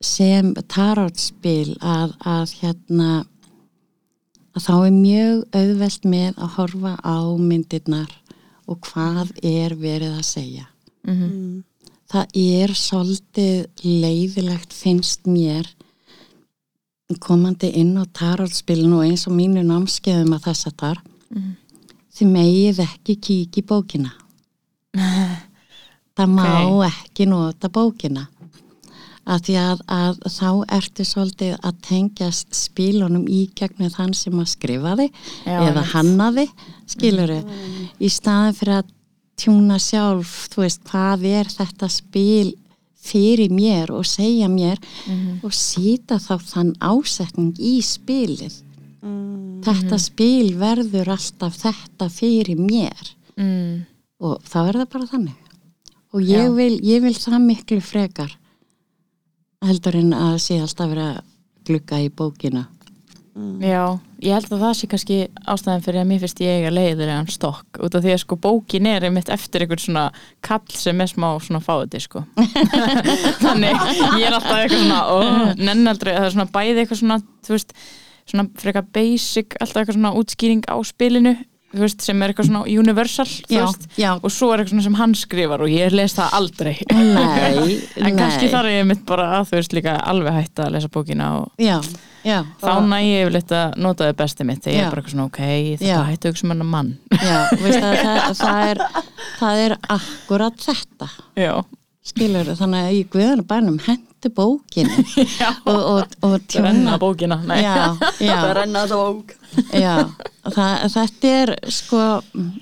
sem 0.06 0.54
tarotspil 0.70 1.78
að, 1.82 2.14
að 2.26 2.54
hérna 2.62 3.10
að 4.56 4.68
þá 4.68 4.76
er 4.76 4.94
mjög 4.96 5.42
auðvelt 5.60 6.06
með 6.10 6.38
að 6.38 6.54
horfa 6.58 6.94
á 7.02 7.18
myndirnar 7.38 8.12
og 8.68 8.80
hvað 8.82 9.32
er 9.44 9.76
verið 9.76 10.18
að 10.20 10.24
segja 10.26 10.66
Mhm. 11.06 11.30
Mm. 11.30 11.64
það 12.10 12.26
er 12.36 12.70
svolítið 12.74 13.68
leiðilegt 13.84 14.74
finnst 14.74 15.24
mér 15.26 15.68
komandi 17.20 17.70
inn 17.78 17.96
á 18.02 18.06
tarotspilinu 18.10 18.98
og 18.98 19.06
eins 19.06 19.28
og 19.28 19.34
mínu 19.38 19.62
námskeiðum 19.66 20.34
að 20.36 20.44
þess 20.50 20.66
að 20.72 20.76
þar 20.82 20.98
Mhm. 21.36 21.56
þið 22.16 22.28
megið 22.32 22.80
ekki 22.88 23.16
kíkja 23.22 23.62
í 23.62 23.66
bókina 23.66 24.12
það 26.16 26.30
má 26.32 26.88
ekki 26.90 27.26
nota 27.28 27.70
bókina 27.70 28.28
að 29.26 29.40
því 29.48 29.56
að, 29.58 29.80
að 29.90 30.18
þá 30.30 30.50
ertu 30.78 31.06
svolítið 31.10 31.54
að 31.66 31.80
tengjast 31.88 32.54
spilunum 32.56 33.26
í 33.28 33.40
gegnum 33.58 33.90
þann 33.90 34.14
sem 34.14 34.34
að 34.40 34.52
skrifaði 34.54 35.08
Já, 35.10 35.56
eða 35.60 35.72
einmitt. 35.72 35.94
hannaði 35.94 36.46
skiluru, 36.94 37.40
í 38.00 38.10
staðin 38.14 38.54
fyrir 38.60 38.76
að 38.82 38.92
tjúna 39.42 39.80
sjálf, 39.82 40.36
þú 40.54 40.62
veist, 40.64 40.84
hvað 40.92 41.26
er 41.28 41.50
þetta 41.52 41.90
spil 41.92 42.54
fyrir 43.06 43.52
mér 43.54 43.92
og 43.94 44.06
segja 44.10 44.48
mér 44.50 44.80
Mhm. 45.08 45.40
og 45.44 45.52
sýta 45.52 46.18
þá 46.18 46.38
þann 46.42 46.72
ásetning 46.82 47.54
í 47.60 47.78
spilið. 47.82 48.62
Mm. 49.04 49.62
Þetta 49.62 50.00
spil 50.02 50.54
verður 50.58 51.12
alltaf 51.14 51.58
þetta 51.62 52.08
fyrir 52.10 52.58
mér 52.58 53.12
Mm. 53.38 53.86
og 54.22 54.42
þá 54.44 54.58
er 54.70 54.74
það 54.80 54.90
bara 54.90 55.06
þannig. 55.06 55.36
Og 56.14 56.22
ég 56.22 56.56
vil, 56.56 56.80
ég 56.80 57.02
vil 57.02 57.14
það 57.14 57.42
miklu 57.46 57.82
frekar 57.82 58.32
heldur 59.68 59.98
en 60.00 60.16
að 60.16 60.40
sé 60.44 60.62
alltaf 60.62 60.92
vera 60.92 61.10
að 61.16 61.22
glugga 61.66 62.00
í 62.04 62.10
bókina. 62.14 62.68
Já, 63.60 63.98
ég 64.24 64.32
held 64.32 64.54
að 64.56 64.62
það 64.62 64.76
sé 64.80 64.88
kannski 64.88 65.16
ástæðan 65.44 65.82
fyrir 65.84 66.00
að 66.00 66.08
mér 66.08 66.22
finnst 66.22 66.38
ég 66.40 66.62
eiga 66.62 66.70
leiðilegan 66.72 67.26
stokk 67.34 67.80
út 67.84 67.98
af 67.98 68.06
því 68.06 68.14
að 68.14 68.22
sko 68.22 68.38
bókin 68.40 68.88
er 68.88 69.04
einmitt 69.04 69.32
eftir 69.34 69.66
einhvern 69.66 69.82
svona 69.84 70.04
kall 70.46 70.72
sem 70.72 71.02
er 71.04 71.12
smá 71.12 71.28
svona 71.44 71.60
fáiði 71.66 72.00
sko. 72.06 72.24
Þannig 73.44 73.76
ég 73.76 74.30
er 74.30 74.38
alltaf 74.38 74.62
eitthvað 74.62 74.86
svona 74.86 75.02
ó, 75.12 75.18
nennaldri, 75.60 76.16
það 76.16 76.30
er 76.30 76.36
svona 76.38 76.48
bæði 76.56 76.86
eitthvað 76.86 77.02
svona 77.02 77.20
þú 77.44 77.58
veist, 77.58 77.76
svona 78.24 78.48
frekar 78.64 78.88
basic 78.96 79.60
alltaf 79.60 79.82
eitthvað 79.82 80.00
svona 80.00 80.16
útskýring 80.22 80.64
á 80.72 80.76
spilinu 80.88 81.36
veist, 81.76 82.02
sem 82.06 82.22
er 82.24 82.32
eitthvað 82.32 82.48
svona 82.50 82.64
universal 82.80 83.28
Já, 83.50 83.64
veist, 83.66 83.88
já. 84.00 84.12
og 84.22 84.32
svo 84.32 84.52
er 84.54 84.64
eitthvað 84.64 84.84
sem 84.86 84.98
hann 85.00 85.16
skrifar 85.18 85.64
og 85.66 85.72
ég 85.74 85.92
les 85.96 86.14
það 86.16 86.36
aldrei 86.40 86.76
Nei, 86.94 87.78
en 88.06 88.18
kannski 88.20 88.46
nei. 88.48 88.52
þar 88.54 88.70
er 88.70 88.78
ég 88.80 88.90
mitt 88.92 89.06
bara 89.08 89.30
að 89.40 89.50
þú 89.52 89.60
veist 89.60 89.76
líka 89.78 89.96
alveg 90.14 90.38
hægt 90.40 90.62
að 90.66 90.74
lesa 90.78 90.92
bókina 90.94 91.30
og 91.42 91.52
Já, 91.62 91.78
já. 92.26 92.40
þá 92.62 92.72
næ 92.88 92.98
ég 93.04 93.26
yfirleitt 93.26 93.56
að 93.60 93.76
nota 93.86 94.08
þau 94.10 94.18
besti 94.24 94.48
mitt 94.48 94.64
þegar 94.64 94.78
ég 94.78 94.86
er 94.86 94.94
bara 94.94 95.04
eitthvað 95.04 95.16
svona 95.18 95.30
ok, 95.32 95.42
þetta 95.82 96.06
hættu 96.12 96.32
hugsa 96.34 96.48
um 96.48 96.54
hennar 96.56 96.72
mann 96.76 96.94
Já, 97.20 97.38
veist 97.64 97.84
að 97.84 97.98
það, 98.04 98.22
það, 98.44 98.62
er, 98.70 98.84
það 99.42 99.64
er 99.66 99.78
akkurat 100.00 100.64
þetta, 100.70 101.10
já, 101.44 101.52
skilur 102.06 102.52
þannig 102.60 102.86
að 102.88 102.96
í 102.96 103.04
guðanum 103.14 103.48
bænum 103.50 103.78
hendur 103.88 104.34
bókinu 104.38 105.06
og, 105.70 105.80
og, 105.80 106.16
og 106.26 106.36
renna 106.56 106.96
tjóna. 106.96 106.98
bókina 107.02 107.38
Nei. 107.46 107.60
Já, 107.64 107.76
Það 108.00 108.26
já, 108.28 108.40
renna 108.60 108.84
bók. 108.92 109.34
já. 109.74 109.96
Það, 110.46 110.74
þetta 110.96 111.32
er 111.42 111.54
sko, 111.74 112.02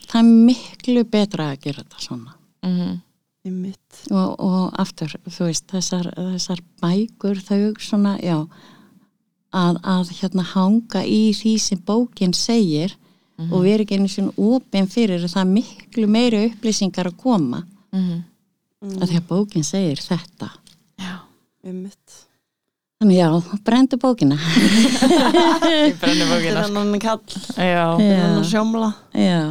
það 0.08 0.20
er 0.22 0.30
miklu 0.50 1.04
betra 1.12 1.50
að 1.54 1.60
gera 1.68 1.84
þetta 1.84 2.06
svona. 2.08 2.38
Mhm. 2.68 2.94
Í 3.44 3.52
mitt. 3.52 3.98
Og, 4.16 4.38
og 4.40 4.78
aftur, 4.80 5.12
þú 5.28 5.50
veist, 5.50 5.66
þessar, 5.68 6.06
þessar 6.16 6.62
bækur, 6.80 7.42
þau 7.44 7.74
svona, 7.84 8.14
já, 8.24 8.38
að, 9.52 9.80
að 9.84 10.14
hérna 10.22 10.46
hanga 10.54 11.02
í 11.04 11.34
því 11.36 11.52
sem 11.60 11.82
bókin 11.84 12.32
segir 12.34 12.96
og 13.50 13.66
við 13.66 13.74
erum 13.74 13.84
ekki 13.84 13.98
einu 14.00 14.08
svona 14.14 14.32
opinn 14.54 14.88
fyrir 14.88 15.26
það 15.28 15.42
er 15.42 15.50
miklu 15.52 16.08
meiri 16.08 16.44
upplýsingar 16.52 17.10
að 17.12 17.18
koma 17.20 17.64
Mhm. 17.94 18.22
Að 18.84 19.10
því 19.10 19.18
að 19.22 19.28
bókin 19.30 19.64
segir 19.68 20.02
þetta 20.04 20.50
Já, 21.00 21.14
Einmitt. 21.66 22.18
þannig 23.02 23.18
já, 23.18 23.28
brendu 23.66 23.98
bókina 24.02 24.38
ég 25.74 25.96
er 26.04 26.30
bókina 26.30 26.66
hann 26.68 27.00
kall, 27.04 27.22
þetta 27.28 27.64
er 27.64 28.22
hann 28.22 28.38
já, 28.44 28.50
sjómla. 28.52 28.94
já, 29.16 29.42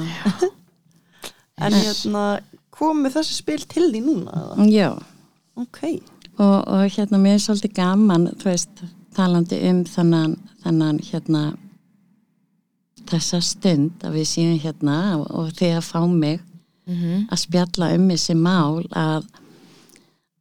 En 1.62 1.72
hérna, 1.76 2.22
komið 2.74 3.12
þessi 3.18 3.34
spil 3.36 3.60
til 3.70 3.90
því 3.92 4.00
núna? 4.02 4.32
eða? 4.40 4.64
já. 4.72 4.88
Ok. 5.60 5.82
og, 6.40 6.56
og 6.66 6.86
hérna 6.96 7.20
mér 7.20 7.36
er 7.36 7.42
svolítið 7.44 7.74
gaman 7.76 8.24
þú 8.40 8.48
veist, 8.48 8.82
talandi 9.14 9.58
um 9.68 9.82
þannan, 9.84 10.38
þannan 10.64 10.98
hérna 11.04 11.42
þessa 13.10 13.40
stund 13.44 14.04
að 14.06 14.16
við 14.16 14.26
séum 14.30 14.58
hérna 14.62 14.96
og, 15.18 15.26
og 15.36 15.50
því 15.58 15.68
að 15.76 15.84
fá 15.90 16.00
mig 16.08 16.40
Mhm. 16.86 17.28
að 17.30 17.38
spjalla 17.38 17.92
um 17.94 18.08
þessi 18.10 18.34
mál 18.34 18.82
að, 18.90 19.26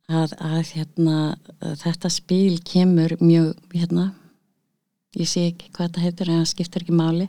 að, 0.10 0.32
að 0.42 0.72
hérna 0.74 1.18
að 1.62 1.76
þetta 1.84 2.10
spil 2.10 2.60
kemur 2.66 3.14
mjög 3.22 3.54
hérna 3.74 4.08
ég 5.16 5.28
sé 5.30 5.44
ekki 5.52 5.70
hvað 5.76 5.88
þetta 5.89 6.02
heitir 6.06 6.30
en 6.32 6.39
það 6.42 6.50
skiptir 6.54 6.82
ekki 6.86 6.98
máli 6.98 7.28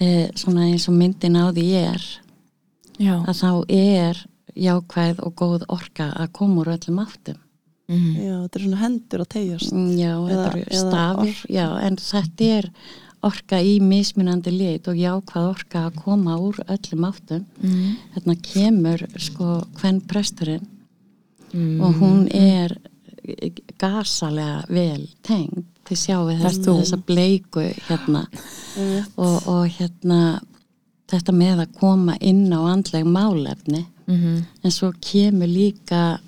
e, 0.00 0.30
svona 0.34 0.64
eins 0.70 0.88
og 0.88 0.94
myndin 0.96 1.36
á 1.36 1.52
því 1.52 1.66
er 1.84 2.04
já, 2.98 3.14
að 3.26 3.34
þá 3.42 3.50
er 3.68 4.24
jákvæð 4.54 5.20
og 5.26 5.34
góð 5.34 5.64
orka 5.68 6.12
að 6.14 6.32
koma 6.32 6.62
úr 6.64 6.74
öllum 6.78 7.02
áttum 7.04 7.40
Mhm. 7.84 8.12
Já, 8.16 8.36
þetta 8.48 8.56
er 8.56 8.62
svona 8.64 8.76
hendur 8.80 9.20
að 9.20 9.28
tegjast. 9.28 9.72
Mm, 9.76 9.90
Já, 10.00 10.12
Eða- 10.16 10.28
þetta 10.30 10.52
eru 10.56 10.62
eða 10.64 10.78
stafir, 10.88 11.40
já, 11.52 11.66
en 11.84 11.96
þetta 12.00 12.44
er 12.58 12.68
orka 13.24 13.58
í 13.62 13.78
mismunandi 13.80 14.52
lit 14.52 14.88
og 14.88 14.96
jákvæð 15.00 15.48
orka 15.48 15.86
að 15.88 15.98
koma 16.04 16.36
úr 16.38 16.58
öllum 16.68 17.06
áttum. 17.08 17.44
Mhm. 17.62 17.96
Þarna 18.14 18.36
kemur 18.42 19.06
sko 19.18 19.62
hvern 19.80 20.00
presturinn 20.06 20.66
Mhm. 21.54 21.80
og 21.80 21.94
hún 22.00 22.28
er 22.34 22.76
gasalega 23.78 24.64
vel 24.68 25.08
tengd 25.22 25.64
til 25.84 25.96
sjá 25.96 26.16
við 26.26 26.40
þess, 26.42 26.58
þessa 26.66 26.96
bleiku 27.06 27.62
hérna 27.88 28.26
Einmitt. 28.76 29.06
og, 29.16 29.46
og 29.48 29.68
hérna 29.68 30.40
þetta 31.08 31.32
með 31.32 31.60
að 31.66 31.74
koma 31.78 32.16
inn 32.20 32.48
á 32.52 32.60
andleg 32.74 33.04
málefni 33.04 33.86
Mhm. 34.06 34.44
en 34.64 34.70
svo 34.70 34.92
kemur 35.00 35.46
líka 35.48 36.18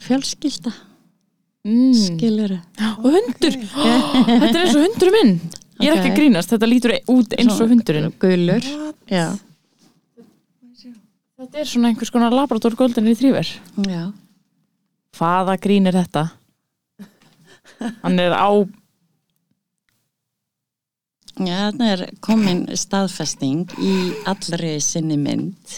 fjölskylda, 0.00 0.72
Mm. 1.68 1.92
skiluru. 1.94 2.58
Og 2.98 3.08
hundur, 3.12 3.58
þetta 4.28 4.54
er 4.54 4.62
eins 4.62 4.76
og 4.76 4.84
hundur 4.86 5.12
minn 5.14 5.34
Ég 5.78 5.92
er 5.92 6.00
ekki 6.00 6.10
að 6.10 6.16
grínast, 6.16 6.50
þetta 6.50 6.68
lítur 6.68 6.94
út 7.12 7.34
eins 7.38 7.60
og 7.62 7.70
hundurinn 7.70 8.10
Gulur, 8.18 8.64
Þetta 11.38 11.60
er 11.62 11.68
svona 11.70 11.92
einhvers 11.92 12.10
konar 12.10 12.34
Labrador 12.34 12.74
Golden 12.74 13.06
Retriever 13.06 13.46
já. 13.86 14.08
Hvaða 15.14 15.54
grín 15.62 15.86
er 15.86 15.94
þetta? 16.00 16.24
Hann 18.02 18.18
er 18.18 18.34
á 18.34 18.50
Já, 21.38 21.68
þarna 21.68 21.88
er 21.94 22.00
komin 22.26 22.64
staðfesting 22.74 23.68
í 23.78 23.92
allri 24.26 24.72
sinni 24.82 25.14
mynd. 25.20 25.76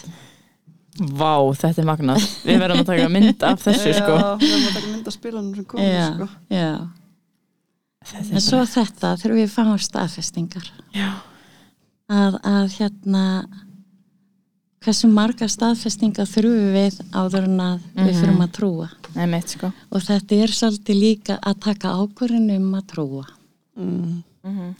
Vá, 1.00 1.34
þetta 1.56 1.80
er 1.80 1.86
magnað 1.88 2.24
Við 2.44 2.58
verðum 2.60 2.80
að 2.82 2.86
taka 2.90 3.08
mynd 3.08 3.42
af 3.48 3.62
þessu 3.64 3.92
sko 3.96 4.14
Já, 4.18 4.26
við 4.40 4.50
erum 4.52 4.66
að 4.68 4.74
taka 4.76 4.90
mynd 4.92 5.06
af 5.08 5.14
spilanum 5.16 5.54
sem 5.56 5.64
komið, 5.64 5.90
Já, 5.94 6.06
sko. 6.14 6.28
já. 6.50 6.70
Þetta 8.10 8.30
En 8.30 8.36
er 8.36 8.44
svo 8.44 8.60
þetta 8.74 9.10
þurfum 9.20 9.38
við 9.40 9.48
að 9.48 9.56
fá 9.56 9.84
staðfestingar. 9.86 10.70
Já, 10.96 11.08
Að, 12.10 12.36
að 12.42 12.72
hérna, 12.74 13.24
hversu 14.82 15.08
marga 15.12 15.46
staðfestingar 15.52 16.26
þurfum 16.26 16.72
við 16.74 16.96
áður 17.12 17.44
en 17.48 17.60
að 17.60 17.80
við 17.94 18.08
Mhm. 18.10 18.20
þurfum 18.20 18.44
að 18.46 18.52
trúa. 18.56 18.88
mitt 19.28 19.48
sko 19.48 19.72
Og 19.92 20.00
þetta 20.02 20.42
er 20.42 20.48
svolítið 20.48 21.00
líka 21.00 21.38
að 21.42 21.60
taka 21.60 21.88
ákvörðin 21.88 22.56
um 22.56 22.74
að 22.74 22.86
trúa. 22.86 23.24
Mm. 23.78 24.22
Mhm. 24.44 24.74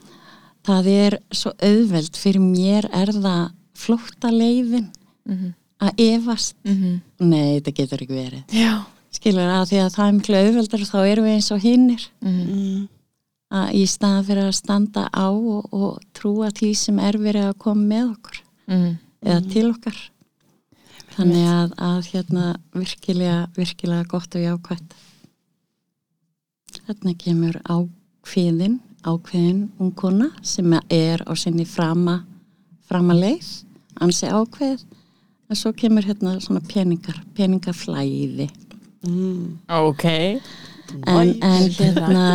Það 0.63 0.87
er 0.87 1.19
svo 1.31 1.51
auðveld, 1.61 2.15
fyrir 2.15 2.41
mér 2.41 2.85
er 2.93 3.07
það 3.07 3.51
flótta 3.75 4.29
leiðin 4.31 4.89
Mhm. 5.27 5.53
Að 5.81 5.91
efast. 5.97 6.55
Mhm. 6.65 7.01
Nei, 7.19 7.59
þetta 7.59 7.73
getur 7.81 8.03
ekki 8.05 8.17
verið. 8.17 8.43
Já 8.53 8.73
skilur 9.11 9.49
að 9.51 9.65
því 9.67 9.77
að 9.83 9.93
það 9.95 10.07
er 10.07 10.13
miklu 10.17 10.35
auðveldar 10.39 10.83
þá 10.87 10.99
erum 11.11 11.25
við 11.25 11.33
eins 11.35 11.51
og 11.51 11.59
hinnir 11.61 12.03
Mhm. 12.21 12.45
Mm. 12.47 12.87
að 13.51 13.73
í 13.75 13.81
staðan 13.91 14.23
fyrir 14.25 14.45
að 14.47 14.55
standa 14.55 15.09
á 15.11 15.27
og, 15.27 15.65
og 15.73 15.99
trúa 16.13 16.47
því 16.55 16.69
sem 16.75 16.99
er 16.99 17.13
verið 17.19 17.49
að 17.49 17.57
koma 17.59 17.83
með 17.95 18.15
okkur 18.15 18.37
Mhm. 18.69 18.97
eða 19.25 19.51
til 19.51 19.65
okkar 19.73 19.97
þannig 21.17 21.45
að, 21.45 21.73
að 21.75 22.05
hérna 22.13 22.45
virkilega, 22.73 23.49
virkilega 23.53 24.07
gott 24.07 24.35
og 24.35 24.41
jákvætt 24.41 24.93
þarna 26.87 27.13
kemur 27.17 27.59
ákveðin 27.67 28.79
ákveðin 29.03 29.61
ungkona 29.81 30.31
sem 30.41 30.71
er 30.89 31.19
á 31.27 31.33
sinni 31.35 31.65
frama 31.65 32.23
frama 32.87 33.13
leið, 33.13 33.63
ansi 33.99 34.27
ákveð 34.31 34.83
en 35.51 35.59
svo 35.59 35.73
kemur 35.75 36.05
hérna 36.07 36.37
svona 36.39 36.63
peningar, 36.63 37.19
peningaflæði 37.35 38.49
Mm. 39.01 39.57
Ok. 39.67 40.03
En, 41.07 41.29
en 41.41 41.69
hérna 41.73 42.25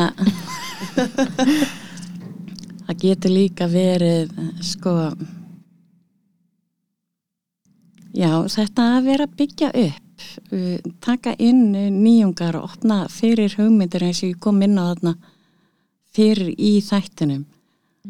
það 2.87 2.97
getur 3.03 3.31
líka 3.31 3.69
verið 3.71 4.33
sko 4.65 4.95
já 8.17 8.33
þetta 8.51 8.89
að 8.97 9.07
vera 9.11 9.29
byggja 9.31 9.71
upp 9.85 10.27
uh, 10.51 10.91
taka 11.05 11.37
inn 11.39 11.69
uh, 11.77 11.87
nýjungar 11.93 12.59
og 12.59 12.73
opna 12.73 13.05
fyrir 13.13 13.55
hugmyndir 13.61 14.09
eins 14.09 14.25
og 14.25 14.33
ég 14.33 14.43
kom 14.43 14.63
inn 14.67 14.75
á 14.75 14.91
þarna 14.91 15.15
fyrir 16.17 16.51
í 16.59 16.81
þættinum 16.83 17.45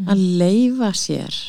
að 0.09 0.27
leifa 0.41 0.95
sér 0.97 1.43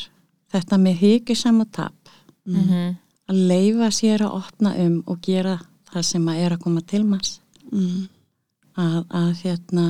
þetta 0.52 0.76
með 0.80 1.02
hyggisam 1.04 1.60
og 1.64 1.72
tap. 1.72 2.16
Mhm. 2.48 2.96
Að 3.28 3.40
leifa 3.50 3.90
sér 3.92 4.24
að 4.26 4.36
opna 4.38 4.72
um 4.84 5.02
og 5.06 5.20
gera 5.22 5.58
það 5.92 6.02
sem 6.10 6.28
að 6.28 6.40
er 6.44 6.54
að 6.56 6.62
koma 6.66 6.80
til 6.80 7.04
manns 7.04 7.40
Mm. 7.68 8.06
að, 8.80 9.02
að 9.12 9.32
hérna 9.42 9.82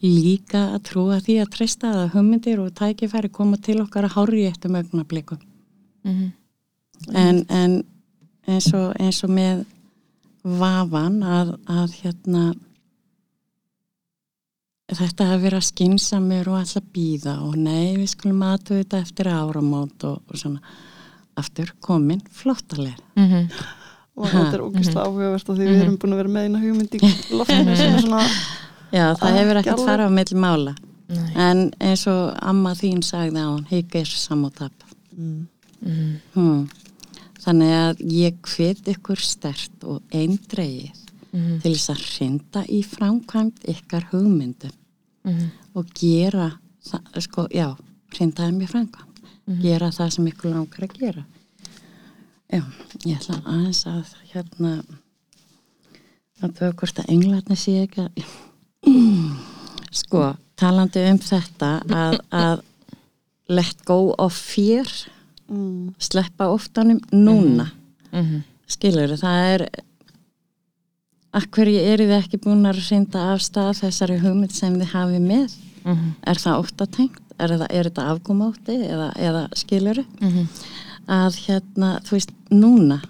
líka 0.00 0.62
að 0.74 0.82
trúa 0.88 1.18
því 1.20 1.34
að 1.42 1.50
treysta 1.52 1.90
að 1.92 2.14
hugmyndir 2.14 2.62
og 2.62 2.70
tækifæri 2.78 3.28
koma 3.28 3.58
til 3.60 3.80
okkar 3.82 4.06
að 4.08 4.14
hári 4.16 4.46
eftir 4.48 4.70
mögnablikum 4.72 5.38
Mhm. 6.04 6.32
en, 7.12 7.44
en 7.48 7.84
eins, 8.48 8.72
og, 8.72 8.94
eins 8.98 9.22
og 9.24 9.30
með 9.30 9.66
vafan 10.44 11.20
að, 11.22 11.58
að 11.68 11.92
hérna 12.00 12.54
þetta 14.90 15.26
að 15.34 15.42
vera 15.44 15.60
skinsamur 15.62 16.48
og 16.50 16.56
alltaf 16.62 16.86
býða 16.94 17.36
og 17.46 17.56
nei 17.60 17.96
við 17.98 18.08
skulum 18.14 18.40
aðtöðu 18.42 18.80
þetta 18.82 19.02
eftir 19.04 19.30
áramót 19.30 20.06
og, 20.08 20.22
og 20.26 20.40
svona 20.40 20.60
aftur 21.40 21.72
komin 21.80 22.20
flottalega 22.30 22.96
Mhm. 23.16 23.50
og 24.16 24.26
þetta 24.28 24.54
er 24.54 24.64
ógeðslega 24.66 25.06
áhugavert 25.06 25.48
af 25.50 25.56
því 25.56 25.66
við 25.70 25.82
erum 25.82 25.98
búin 25.98 26.12
að 26.14 26.20
vera 26.22 26.28
með 26.36 26.44
eina 26.48 26.60
hugmynd 26.64 26.94
í 26.94 27.00
loftinu 27.38 27.76
sem 27.76 27.94
er 27.94 28.00
svona 28.04 28.24
Já, 28.90 29.04
það 29.14 29.36
hefur 29.38 29.56
ekki 29.60 29.70
ekkert 29.70 29.86
farað 29.86 30.10
á 30.10 30.16
milli 30.18 30.36
mála 30.44 30.74
Nei. 31.10 31.32
en 31.36 31.60
eins 31.80 32.06
og 32.10 32.36
amma 32.42 32.72
þín 32.74 33.02
sagði 33.06 33.38
á 33.42 33.48
hann 33.50 33.66
hyggir 33.70 34.06
samotap 34.06 34.72
mm. 35.16 35.46
Mhm. 35.82 36.16
hmm. 36.34 36.68
þannig 37.44 37.72
að 37.72 38.02
ég 38.12 38.34
hvet 38.56 38.84
ykkur 38.94 39.16
stert 39.24 39.84
og 39.84 40.02
eindreið 40.12 40.90
Mhm. 41.32 41.60
til 41.62 41.72
þess 41.76 41.90
að 41.94 42.00
hrinda 42.10 42.64
í 42.66 42.80
framkvæmt 42.84 43.62
ykkar 43.68 44.08
hugmyndum 44.10 44.72
Mhm. 45.24 45.50
og 45.76 45.86
gera 45.94 46.52
sko, 47.20 47.46
já, 47.54 47.76
hrinda 48.12 48.42
þeim 48.48 48.60
í 48.62 48.66
framkvæmt 48.68 49.09
gera 49.62 49.90
það 49.90 50.10
sem 50.14 50.26
ykkur 50.30 50.50
langar 50.54 50.84
að 50.86 50.96
gera 51.00 51.24
já, 52.50 52.62
ég 53.06 53.16
ætla 53.20 53.38
aðeins 53.44 53.84
að 53.86 54.14
hérna 54.32 54.72
að 56.42 56.54
þau 56.58 56.72
hvort 56.80 56.98
að 57.02 57.10
englarni 57.14 57.56
sé 57.60 57.76
ekki 57.84 58.06
að 58.06 58.24
sko, 60.02 60.24
talandi 60.60 61.02
um 61.10 61.18
þetta 61.18 61.70
að, 61.90 62.18
að 62.32 62.62
let 63.48 63.84
go 63.88 64.14
of 64.18 64.34
fear 64.36 64.86
Mm. 65.50 65.94
sleppa 65.98 66.46
oftanum 66.54 67.00
núna 67.10 67.64
Mhm. 68.14 68.44
skilur 68.70 69.16
það 69.18 69.38
er 69.54 69.64
Akkurju 71.34 71.80
eru 71.90 72.04
þið 72.06 72.14
ekki 72.20 72.38
búin 72.44 72.62
að 72.70 72.78
reynda 72.90 73.24
af 73.32 73.42
stað 73.42 73.80
þessari 73.80 74.20
hugmynd 74.22 74.52
sem 74.54 74.76
þið 74.78 74.92
hafið 74.94 75.24
með? 75.26 75.56
Mhm. 75.84 76.14
Er 76.26 76.34
það 76.42 76.60
óttatengt? 76.64 77.20
Er, 77.40 77.48
það, 77.56 77.66
er 77.70 77.88
þetta 77.88 78.08
afgómátti 78.12 78.76
eða, 78.90 79.08
eða 79.16 79.46
skiluru? 79.56 80.04
Mhm. 80.20 80.48
Að 81.10 81.38
hérna, 81.46 81.94
þú 82.06 82.10
veist, 82.18 82.32
núna, 82.52 83.00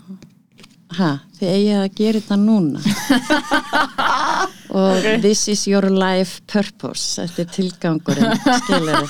ha, 0.97 1.11
þið 1.39 1.49
eigið 1.55 1.81
að 1.81 1.95
gera 1.99 2.21
þetta 2.21 2.39
núna. 2.41 2.81
Og 4.71 5.03
this 5.23 5.49
is 5.51 5.67
your 5.67 5.89
life 5.91 6.41
purpose, 6.47 7.19
þetta 7.19 7.43
er 7.43 7.51
tilgangurinn, 7.57 8.39
skiluru. 8.63 9.09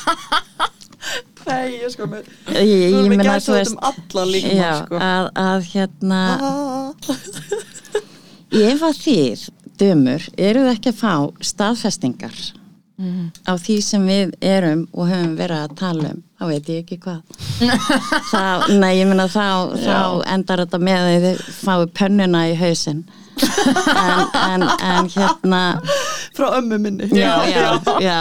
Nei, 1.51 1.81
ég 1.81 1.91
sko 1.93 2.07
með 2.09 2.27
ég, 2.53 2.93
ég, 2.93 3.07
meina, 3.09 3.37
ekki 3.37 3.47
þú 3.47 3.53
að 3.55 3.59
veist 3.59 3.77
um 4.21 4.29
líka 4.31 4.51
já, 4.55 4.73
sko. 4.85 4.99
að, 5.01 5.29
að 5.41 5.69
hérna 5.73 6.21
Ah. 6.41 6.93
ef 8.71 8.83
að 8.85 8.99
þið, 9.05 9.45
dömur 9.81 10.27
eru 10.37 10.65
þið 10.67 10.73
ekki 10.75 10.93
að 10.93 10.99
fá 11.01 11.15
staðfestingar 11.51 12.37
á 13.46 13.53
því 13.57 13.76
sem 13.84 14.09
við 14.09 14.34
erum 14.40 14.86
og 14.92 15.09
höfum 15.09 15.36
verið 15.38 15.64
að 15.64 15.78
tala 15.80 16.11
um 16.14 16.22
þá 16.40 16.46
veit 16.48 16.68
ég 16.72 16.84
ekki 16.84 16.96
hvað. 17.05 17.20
Þá, 18.32 18.42
nei, 18.80 18.94
ég 18.96 19.09
meina 19.11 19.26
þá, 19.28 19.76
þá 19.76 19.96
endar 20.32 20.62
þetta 20.64 20.78
með 20.80 21.03
að 21.09 21.26
þið 21.26 21.42
fáið 21.59 21.90
pönnuna 21.98 22.46
í 22.48 22.55
hausinn. 22.57 23.03
En, 23.40 24.22
en, 24.36 24.64
en 24.64 25.11
hérna 25.12 25.61
Frá 26.36 26.46
ömmu 26.59 26.78
minni. 26.80 27.09
Já, 27.16 27.44
já, 27.48 27.80
já, 28.01 28.18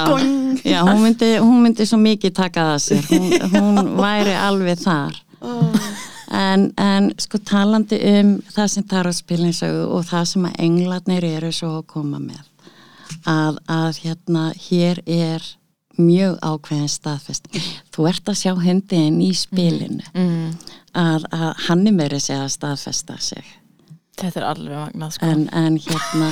já. 0.63 0.81
Hún, 0.87 1.01
myndi, 1.03 1.31
hún 1.39 1.63
myndi 1.63 1.87
svo 1.87 1.99
mikið 2.01 2.35
taka 2.35 2.67
það 2.73 2.83
sér. 2.85 3.09
Hún, 3.11 3.33
hún 3.53 3.91
væri 3.99 4.35
alveg 4.35 4.83
þar. 4.83 5.19
En, 6.35 6.69
en 6.77 7.11
sko 7.19 7.39
talandi 7.39 7.99
um 8.19 8.35
það 8.51 8.71
sem 8.75 8.87
tarotspilin 8.91 9.55
sögðu 9.55 9.87
og 9.95 10.07
það 10.11 10.29
sem 10.33 10.47
að 10.51 10.61
englarnir 10.67 11.31
eru 11.37 11.51
svo 11.55 11.77
að 11.79 11.87
koma 11.95 12.19
með 12.19 12.48
að, 13.29 13.59
að 13.69 14.03
hérna 14.03 14.49
hér 14.69 15.01
er 15.05 15.47
mjög 15.99 16.37
ákveðin 16.39 16.91
staðfest. 16.91 17.49
Þú 17.93 18.07
ert 18.11 18.31
að 18.31 18.39
sjá 18.39 18.53
hundin 18.55 19.19
í 19.23 19.33
spilinu. 19.35 20.05
Mm. 20.13 20.53
að, 20.95 21.27
að 21.35 21.49
hann 21.67 21.87
er 21.87 21.95
meiri 21.95 22.21
að 22.35 22.47
staðfesta 22.55 23.19
sig. 23.23 23.45
Þetta 24.19 24.41
er 24.41 24.47
alveg 24.49 24.79
magnað 24.79 25.13
sko. 25.15 25.29
En, 25.29 25.45
en 25.55 25.77
hérna 25.79 26.31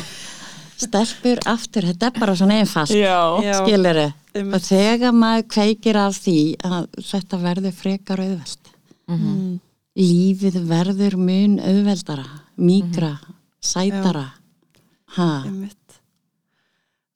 stelpur 0.77 1.41
aftur, 1.49 1.87
þetta 1.89 2.09
er 2.09 2.19
bara 2.19 2.35
svona 2.37 2.59
einfalt 2.61 2.91
skilur 2.91 4.01
Einmitt. 4.37 4.53
og 4.53 4.65
þegar 4.67 5.15
maður 5.15 5.47
kveikir 5.55 5.97
af 5.97 6.19
því 6.21 6.41
að 6.67 6.89
þetta 7.01 7.39
verður 7.41 7.77
frekar 7.77 8.21
auðvelt. 8.21 8.73
Mm. 9.07 9.59
lífið 9.97 10.57
verður 10.67 11.15
mun 11.17 11.55
auðveldara 11.63 12.25
mýgra, 12.59 13.13
sætara. 13.63 14.25
Ha. 15.15 15.29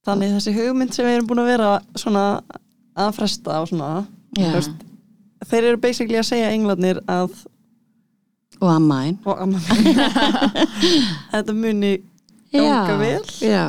Þannig 0.08 0.36
þessi 0.38 0.56
hugmynd 0.56 0.96
sem 0.96 1.06
við 1.06 1.16
erum 1.20 1.28
búin 1.30 1.44
að 1.44 1.52
vera 1.52 1.72
svona 2.00 2.26
að 2.98 3.12
fresta 3.20 3.60
og 3.62 3.70
svona 3.70 3.90
þú 4.38 4.54
veist, 4.56 4.86
þeir 5.50 5.68
eru 5.72 5.82
basically 5.82 6.20
að 6.20 6.30
segja 6.32 6.54
englarnir 6.56 7.02
að 7.12 7.36
og 8.62 8.70
ammaðin 8.70 9.18
og 9.26 9.40
amma 9.42 9.62
mín 9.66 10.02
þetta 11.34 11.54
muni 11.58 11.94
ganga 12.52 12.98
vel. 13.00 13.22
Já, 13.42 13.64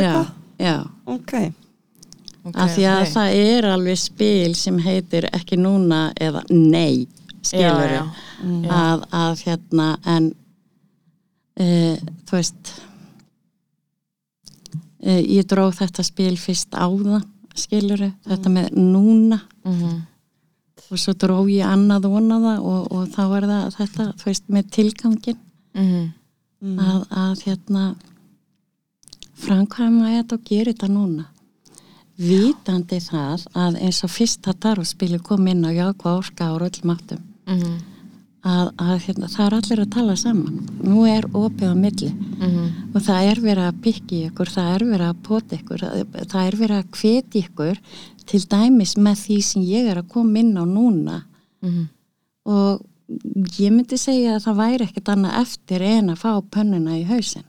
já, 0.00 0.12
já. 0.60 0.76
Ok, 1.10 1.32
ok, 2.44 2.54
af 2.54 2.74
því 2.76 2.86
að 2.88 3.00
ok. 3.02 3.10
það 3.14 3.38
er 3.40 3.68
alveg 3.74 4.00
spil 4.00 4.54
sem 4.56 4.78
heitir 4.84 5.26
ekki 5.32 5.58
núna 5.60 6.10
eða 6.20 6.44
nei 6.52 7.08
skilur 7.42 7.88
Já, 7.88 7.96
já. 7.96 8.04
Já. 8.40 8.70
að, 8.76 9.04
að 9.16 9.42
hérna 9.46 9.88
en 10.14 10.30
uh, 11.60 11.96
þú 12.28 12.36
veist 12.38 12.72
ég 15.02 15.46
dróð 15.48 15.74
þetta 15.80 16.04
spil 16.04 16.36
fyrst 16.36 16.74
á 16.76 16.86
það 16.88 17.22
skilur 17.54 18.12
þetta 18.26 18.48
með 18.52 18.70
núna 18.76 19.40
Mhm. 19.64 20.02
og 20.90 20.98
svo 20.98 21.12
dróð 21.14 21.50
ég 21.54 21.66
annað 21.66 22.02
vona 22.10 22.38
það 22.40 22.58
og, 22.64 22.92
og 22.92 23.08
þá 23.08 23.22
er 23.36 23.44
það 23.50 23.74
þetta 23.76 24.06
þú 24.16 24.24
veist 24.24 24.44
með 24.48 24.70
tilgangin 24.70 25.38
Mhm. 25.74 26.78
að, 26.78 27.06
að 27.10 27.42
hérna 27.44 27.94
framkvæma 29.40 30.10
þetta 30.16 30.34
og 30.36 30.44
gera 30.44 30.72
þetta 30.72 30.88
núna 30.92 31.26
vitandi 32.20 32.98
það 33.00 33.46
að 33.56 33.78
eins 33.80 34.02
og 34.04 34.10
fyrsta 34.12 34.52
tarotspili 34.52 35.18
kom 35.24 35.46
inn 35.48 35.64
á 35.64 35.70
jákvæð 35.72 36.18
orka 36.18 36.44
á 36.44 36.52
öllum 36.58 36.92
áttum 36.96 37.22
Mhm. 37.46 37.78
Að, 38.42 38.70
að 38.80 38.94
hérna, 39.04 39.28
það 39.28 39.46
er 39.46 39.54
allir 39.58 39.80
að 39.84 39.90
tala 39.94 40.14
saman 40.16 40.60
nú 40.82 41.02
er 41.08 41.26
opið 41.36 41.72
á 41.72 41.76
milli 41.76 42.10
Mhm. 42.40 42.94
og 42.94 43.02
það 43.04 43.26
er 43.30 43.40
verið 43.44 43.66
að 43.68 43.80
byggja 43.84 44.20
ykkur 44.30 44.48
það 44.54 44.68
er 44.74 44.84
verið 44.92 45.08
að 45.10 45.18
pota 45.22 45.56
ykkur 45.58 45.82
það, 46.30 46.46
er 46.46 46.56
verið 46.56 46.76
að 46.78 46.90
hveti 47.00 47.42
ykkur 47.44 47.80
til 48.26 48.40
dæmis 48.40 48.94
með 48.96 49.16
því 49.26 49.38
sem 49.42 49.62
ég 49.62 49.90
er 49.90 50.00
að 50.02 50.08
koma 50.08 50.38
inn 50.38 50.54
á 50.56 50.64
núna 50.64 51.22
Mhm. 51.62 51.88
og 52.46 52.86
ég 53.60 53.70
myndi 53.74 53.98
segja 53.98 54.36
að 54.38 54.44
það 54.46 54.56
væri 54.62 54.86
ekkert 54.88 55.08
annað 55.16 55.40
eftir 55.42 55.82
en 55.82 56.08
að 56.14 56.18
fá 56.22 56.32
pönnuna 56.50 56.96
í 56.96 57.04
hausinn 57.04 57.44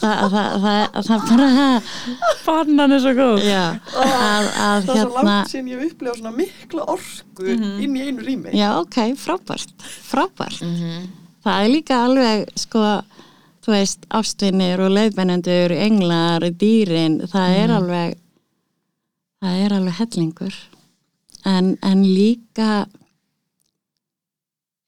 það, 0.00 0.36
bara 1.28 1.48
Bannan 2.46 2.96
er 2.96 3.02
svo 3.04 3.14
góð. 3.18 3.44
Það 3.44 4.48
er 4.64 4.84
svo 4.86 4.96
hérna 4.98 5.24
langt 5.28 5.52
síðan 5.52 5.70
ég 5.72 5.84
upplifa 5.88 6.16
svona 6.18 6.34
mikla 6.36 6.86
orku 6.94 7.48
inn 7.54 7.96
í 7.96 8.04
einu 8.08 8.26
rými. 8.26 8.54
Já 8.56 8.68
ok, 8.80 8.98
frábært 9.20 9.88
frábært. 10.08 10.62
Mhm. 10.64 11.08
það 11.44 11.64
er 11.64 11.72
líka 11.72 12.02
alveg 12.04 12.48
sko 12.58 12.84
þú 13.68 13.74
veist, 13.74 14.06
ástvinnir 14.16 14.80
og 14.80 14.94
leiðbennendur 14.96 15.74
englar, 15.76 16.44
dýrin 16.56 17.20
það 17.28 17.56
er 17.62 17.72
alveg 17.76 18.16
það 19.42 19.60
er 19.64 19.74
alveg 19.76 19.98
hellingur. 20.00 20.56
En, 21.46 21.76
en 21.86 22.02
líka 22.02 22.86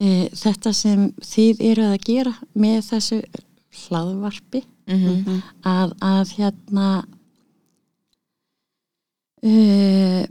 e, 0.01 0.29
þetta 0.35 0.73
sem 0.75 1.11
þið 1.23 1.63
eru 1.71 1.87
að 1.93 2.05
gera 2.09 2.35
með 2.59 2.81
þessu 2.89 3.21
hlaðvarpi 3.85 4.65
Mhm. 4.89 5.43
að, 5.65 5.93
að 6.03 6.33
hérna 6.39 6.87
uh, 9.43 10.23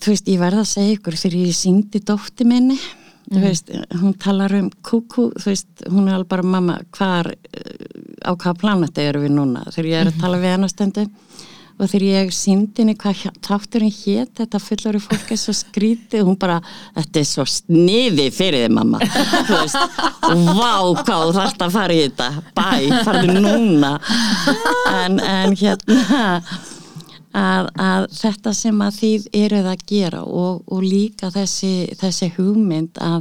þú 0.00 0.12
veist, 0.12 0.30
ég 0.30 0.40
verða 0.40 0.62
að 0.64 0.70
segja 0.74 0.94
ykkur 0.96 1.18
þegar 1.20 1.40
ég 1.42 1.58
syngdi 1.58 2.02
dótti 2.06 2.46
minni 2.48 2.78
þú 3.26 3.42
veist, 3.42 3.72
hún 3.98 4.14
talar 4.22 4.54
um 4.54 4.70
kúkú, 4.86 5.32
þú 5.34 5.50
veist, 5.50 5.68
hún 5.90 6.06
er 6.06 6.14
alveg 6.14 6.30
bara 6.30 6.46
mamma, 6.46 6.78
hvar 6.94 7.32
uh, 7.32 7.76
á 8.22 8.32
hvaða 8.34 8.58
planetu 8.60 9.02
eru 9.02 9.24
við 9.24 9.34
núna, 9.34 9.64
þegar 9.74 9.90
ég 9.90 10.00
er 10.00 10.10
að 10.12 10.20
tala 10.22 10.40
við 10.42 10.54
hennar 10.54 10.72
stundu 10.72 11.06
og 11.76 11.90
þegar 11.90 12.04
ég 12.08 12.30
syngdi 12.32 12.80
henni 12.82 12.94
hvað 12.96 13.18
hjá- 13.20 13.34
þátturinn 13.46 13.92
hét 13.92 14.30
þetta 14.40 14.60
fullari 14.64 15.00
fólk 15.04 15.32
er 15.34 15.40
svo 15.40 15.52
skrítið 15.58 16.22
hún 16.24 16.38
bara, 16.40 16.60
þetta 16.96 17.20
er 17.20 17.26
svo 17.28 17.44
sniði 17.52 18.30
fyrir 18.32 18.64
þið 18.66 18.74
mamma. 18.78 19.00
Þú 19.04 19.58
veist, 19.60 19.98
vá 20.56 20.72
hvað 21.02 21.26
þú 21.26 21.34
þarft 21.36 21.66
að 21.66 21.74
fara 21.76 21.98
í 21.98 22.00
þetta. 22.06 22.30
Bæ, 22.56 22.70
farðu 23.04 23.36
núna. 23.44 23.92
En, 24.94 25.20
en 25.20 25.56
hérna 25.60 26.24
að, 27.36 27.68
að 27.76 28.08
þetta 28.16 28.54
sem 28.56 28.80
að 28.86 28.98
þið 29.02 29.28
eruð 29.44 29.70
að 29.74 29.84
gera 29.92 30.22
og, 30.24 30.62
og 30.72 30.82
líka 30.86 31.28
þessi, 31.34 31.74
þessi 32.00 32.30
hugmynd 32.38 32.96
að 33.04 33.20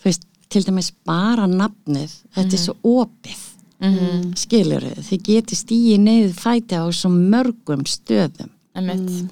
þú 0.00 0.08
veist, 0.08 0.24
til 0.50 0.64
dæmis 0.66 0.88
bara 1.06 1.44
nafnið, 1.46 2.16
þetta 2.34 2.56
er 2.56 2.62
svo 2.64 2.74
opið 2.96 3.44
Mhm. 3.80 4.32
skilur 4.36 4.84
þið 5.00 5.22
geti 5.24 5.56
stíið 5.56 6.00
neyð 6.04 6.34
fæti 6.36 6.76
á 6.76 6.84
svo 6.92 7.10
mörgum 7.10 7.84
stöðum. 7.88 8.50
Einmitt. 8.76 9.30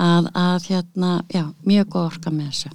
að, 0.00 0.30
að 0.34 0.68
hérna, 0.70 1.10
já, 1.30 1.44
mjög 1.64 1.88
góð 1.92 2.06
orka 2.06 2.30
með 2.30 2.46
þessu. 2.50 2.70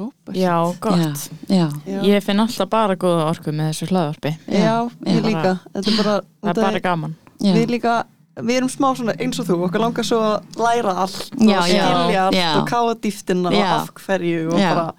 Róbert. 0.00 0.36
Já, 0.36 0.54
gott. 0.80 1.30
Já, 1.48 1.68
Já. 1.86 2.00
Ég 2.02 2.22
finn 2.24 2.40
alltaf 2.40 2.68
bara 2.70 2.96
góða 2.96 3.28
orku 3.28 3.52
með 3.52 3.70
þessu 3.70 3.90
hlaðvarpi. 3.90 4.32
Já, 4.48 4.90
ég 5.06 5.24
líka. 5.26 5.58
Þetta 5.74 5.90
er 5.92 5.96
bara, 6.00 6.14
Það 6.40 6.50
er 6.50 6.62
bara 6.62 6.80
gaman. 6.80 7.14
Já, 7.40 7.52
við 7.54 7.74
líka 7.76 7.94
við 8.40 8.56
erum 8.60 8.70
smá 8.72 8.90
svona 8.96 9.14
eins 9.20 9.40
og 9.42 9.48
þú, 9.48 9.56
okkar 9.66 9.82
langar 9.84 10.06
svo 10.06 10.20
að 10.24 10.60
læra 10.60 10.94
allt. 11.04 11.18
Já, 11.36 11.58
og 11.58 11.66
skilja 11.66 11.90
já, 12.14 12.22
allt 12.26 12.38
já. 12.38 12.50
og 12.56 12.68
káa 12.70 12.94
dýftina 13.04 13.52
og 13.52 13.64
af 13.66 13.90
hverju 14.06 14.46
og 14.54 14.60
Já. 14.60 14.70
bara 14.74 14.94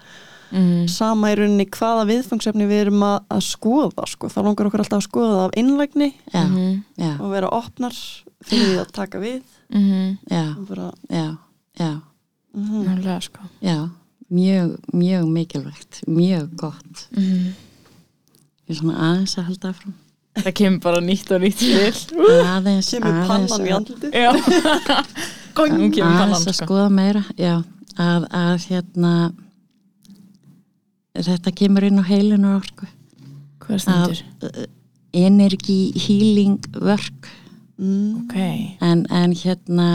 Mhm. 0.52 0.88
sama 0.90 1.32
í 1.32 1.36
rauninni 1.40 1.66
hvaða 1.70 2.06
viðfangsefni 2.10 2.68
við 2.68 2.82
erum 2.86 3.04
að, 3.08 3.18
að 3.32 3.42
skoða 3.48 4.08
sko. 4.08 4.28
þá 4.28 4.38
langar 4.44 4.66
okkur 4.68 4.80
alltaf 4.84 5.00
að 5.00 5.08
skoða 5.10 5.32
það 5.38 5.46
af 5.46 5.58
innlægni 5.62 6.14
já, 6.34 6.44
Mhm. 6.44 6.84
já, 6.98 7.12
og 7.20 7.32
vera 7.32 7.50
opnar 7.52 7.92
fyrir 8.44 8.68
því 8.68 8.80
að 8.82 8.92
taka 8.92 9.20
við. 9.20 9.42
Mhm. 9.74 10.18
já, 10.30 10.58
og 10.58 10.68
bara, 10.68 10.92
já, 11.10 11.38
já, 11.80 12.02
mhm. 12.56 12.86
Nálega 12.86 13.22
sko. 13.22 13.40
Já. 13.62 13.90
Mjög, 14.32 14.78
mjög 14.94 15.26
mikilvægt. 15.28 16.02
Mjög 16.08 16.56
gott. 16.56 17.08
Mhm. 17.12 17.54
ég 18.68 18.70
er 18.70 18.74
svona 18.76 18.96
aðeins 18.98 19.38
að 19.38 19.44
halda 19.44 19.74
fram 19.74 19.94
Það 20.36 20.54
kemur 20.56 20.80
bara 20.80 21.02
nýtt 21.02 21.32
og 21.36 21.42
nýtt 21.42 21.58
til. 21.60 21.92
Aðeins, 22.56 22.90
kemur 22.92 23.28
aðeins 23.28 23.52
Já. 24.16 24.32
Aðeins 26.08 26.48
að 26.48 26.54
sko. 26.56 26.66
skoða 26.66 26.90
meira. 26.90 27.24
Já, 27.36 27.58
að, 28.00 28.28
að 28.32 28.68
hérna 28.70 29.12
þetta 31.16 31.52
kemur 31.56 31.84
inn 31.90 32.00
á 32.00 32.06
heilinu 32.08 32.56
orku 32.58 32.88
Hvað 33.62 33.76
er 33.76 33.76
að 33.76 33.84
stendur? 34.16 34.24
uh, 34.48 34.66
energy 35.14 35.80
healing 36.00 36.58
work 36.80 37.28
mm. 37.78 38.24
Ok 38.24 38.36
en, 38.82 39.06
en 39.12 39.36
hérna 39.36 39.90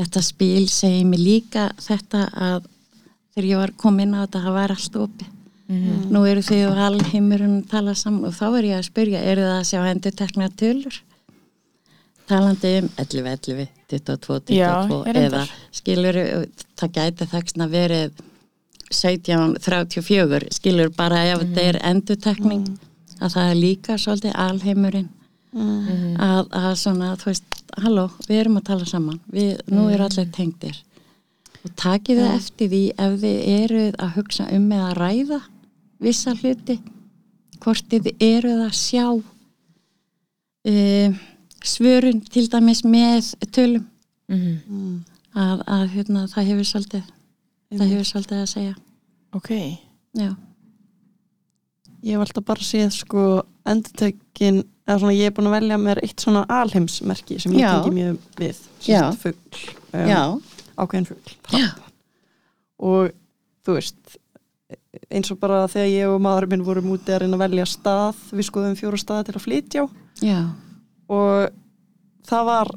þetta 0.00 0.22
spil 0.24 0.68
segir 0.72 1.04
mér 1.08 1.20
líka 1.24 1.68
þetta 1.80 2.26
að 2.32 2.68
þegar 3.34 3.48
ég 3.50 3.60
var 3.62 3.72
komin 3.80 4.14
á 4.16 4.24
þetta 4.24 4.44
það 4.46 4.58
var 4.60 4.76
allt 4.76 4.96
opið 5.06 5.36
Mhm. 5.70 6.08
nú 6.10 6.24
eru 6.26 6.40
þið 6.42 6.64
og 6.66 6.78
alheimurinn 6.82 7.52
að 7.60 7.66
tala 7.70 7.92
saman 7.94 8.24
og 8.26 8.32
þá 8.34 8.46
er 8.58 8.64
ég 8.66 8.78
að 8.80 8.86
spyrja, 8.88 9.20
eru 9.22 9.44
það 9.46 9.58
að 9.60 9.68
sjá 9.68 9.80
endur 9.86 10.14
tekna 10.18 10.48
tölur 10.58 10.96
talandi 12.26 12.72
um 12.80 12.88
11, 12.98 13.28
11, 13.38 13.68
22, 13.86 14.56
Já, 14.56 14.72
22 14.88 15.14
ég 15.14 15.20
eða 15.28 15.42
skilur, 15.78 16.18
það 16.74 16.90
gæti 16.98 17.28
þaksna 17.30 17.68
verið 17.70 18.18
17, 18.90 19.56
34 19.62 20.50
skilur 20.54 20.90
bara 20.96 21.22
ef 21.30 21.44
þetta 21.44 21.64
er 21.68 21.78
endutekning 21.92 22.66
að 23.20 23.34
það 23.36 23.48
er 23.50 23.58
líka 23.58 23.96
svolítið 24.00 24.36
alheimurinn. 24.44 25.08
Að, 25.50 26.44
að 26.54 26.72
svona, 26.78 27.14
þú 27.18 27.30
veist, 27.30 27.56
halló, 27.82 28.04
við 28.28 28.36
erum 28.38 28.60
að 28.60 28.68
tala 28.68 28.86
saman 28.86 29.18
við, 29.34 29.58
nú 29.70 29.88
er 29.90 30.04
allir 30.04 30.28
tengdir. 30.34 30.78
Og 31.60 31.74
takið 31.76 32.22
þið 32.22 32.30
eftir 32.36 32.70
því 32.70 32.82
ef 33.04 33.16
þið 33.24 33.40
eruð 33.56 33.98
að 34.00 34.14
hugsa 34.16 34.46
um 34.54 34.68
með 34.70 34.84
að 34.86 34.96
ræða 35.00 35.40
vissa 36.00 36.34
hluti 36.38 36.78
hvort 37.60 37.90
þið 37.92 38.12
eruð 38.24 38.62
að 38.64 38.78
sjá 38.78 39.06
e, 40.64 41.10
svörun 41.66 42.22
til 42.30 42.46
dæmis 42.48 42.84
með 42.86 43.34
tölum. 43.52 43.86
Mhm. 44.30 45.00
að, 45.34 45.62
að 45.66 45.82
hérna, 45.94 46.20
það 46.30 46.48
hefur 46.52 46.66
svolítið 46.68 47.08
það 47.78 47.92
hefur 47.94 48.08
svolítið 48.08 48.42
að 48.42 48.48
segja. 48.54 48.76
Ok, 49.38 49.50
já, 50.18 50.30
Ég 52.00 52.16
hef 52.16 52.22
alltaf 52.24 52.44
bara 52.48 52.64
séð 52.64 52.94
sko 52.96 53.22
endurtökin, 53.68 54.62
eða 54.88 55.02
svona 55.02 55.12
ég 55.18 55.28
er 55.28 55.34
búin 55.36 55.50
að 55.50 55.56
velja 55.58 55.76
mér 55.80 56.00
eitt 56.00 56.22
svona 56.22 56.46
alheimsmerki 56.48 57.36
sem 57.42 57.52
ég 57.58 57.66
tengi 57.68 57.92
mjög 57.92 58.38
við, 58.40 58.62
sérst 58.80 59.20
fugl 59.20 59.60
um, 59.92 60.06
já, 60.08 60.22
ákveðin 60.80 61.08
hrafn. 61.10 61.82
og 62.80 63.12
þú 63.66 63.76
veist 63.76 64.16
eins 65.12 65.30
og 65.30 65.38
bara 65.42 65.66
þegar 65.70 65.90
ég 65.92 66.14
og 66.14 66.22
maðurinn 66.24 66.54
minn 66.56 66.66
vorum 66.66 66.88
úti 66.96 67.12
að 67.12 67.26
reyna 67.26 67.36
að 67.36 67.44
velja 67.44 67.68
stað 67.68 68.24
við 68.32 68.48
skoðum 68.48 68.78
fjóra 68.80 69.02
staði 69.04 69.28
til 69.28 69.36
að 69.36 69.44
flytja 69.44 69.84
já, 70.24 70.40
og 71.12 71.52
það 72.30 72.48
var 72.48 72.72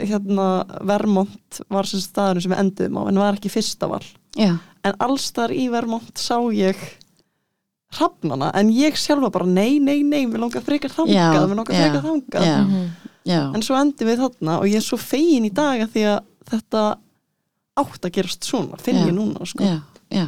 hérna 0.00 0.48
Vermont 0.88 1.60
var 1.68 1.88
sem 1.88 2.00
staðurinn 2.02 2.46
sem 2.46 2.56
við 2.56 2.64
enduðum 2.64 2.98
á 2.98 3.02
en 3.12 3.22
var 3.26 3.36
ekki 3.38 3.52
fyrsta 3.52 3.92
val 3.92 4.02
já, 4.36 4.58
en 4.84 4.94
allstar 4.98 5.50
í 5.50 5.68
Vermont 5.70 6.18
sá 6.18 6.36
ég 6.52 6.76
hrafnana 7.92 8.50
en 8.56 8.70
ég 8.72 8.96
sjálfa 8.96 9.30
bara 9.30 9.46
nei, 9.46 9.78
nei, 9.78 10.02
nei 10.02 10.24
mér 10.26 10.40
langar 10.46 10.62
frekar 10.64 10.90
þangað, 10.94 11.14
Já, 11.14 11.46
mér 11.46 11.56
langar 11.60 11.74
já, 11.76 11.82
frekar 11.84 12.02
þangað 12.06 12.46
já, 12.46 12.58
Mhm. 12.64 12.90
já, 13.28 13.40
en 13.54 13.62
svo 13.62 13.76
endum 13.76 14.08
við 14.08 14.18
þarna 14.22 14.58
og 14.60 14.66
ég 14.66 14.76
er 14.76 14.86
svo 14.86 14.96
fegin 14.98 15.44
í 15.44 15.52
dag 15.52 15.80
að 15.80 15.90
því 15.92 16.04
að 16.12 16.20
þetta 16.52 16.84
átt 17.76 18.02
að 18.04 18.12
gerast 18.12 18.44
svona, 18.44 18.78
finn 18.80 18.96
Já. 18.96 19.06
ég 19.06 19.14
núna 19.14 19.46
sko. 19.46 19.64
já, 19.64 19.80
já, 20.10 20.26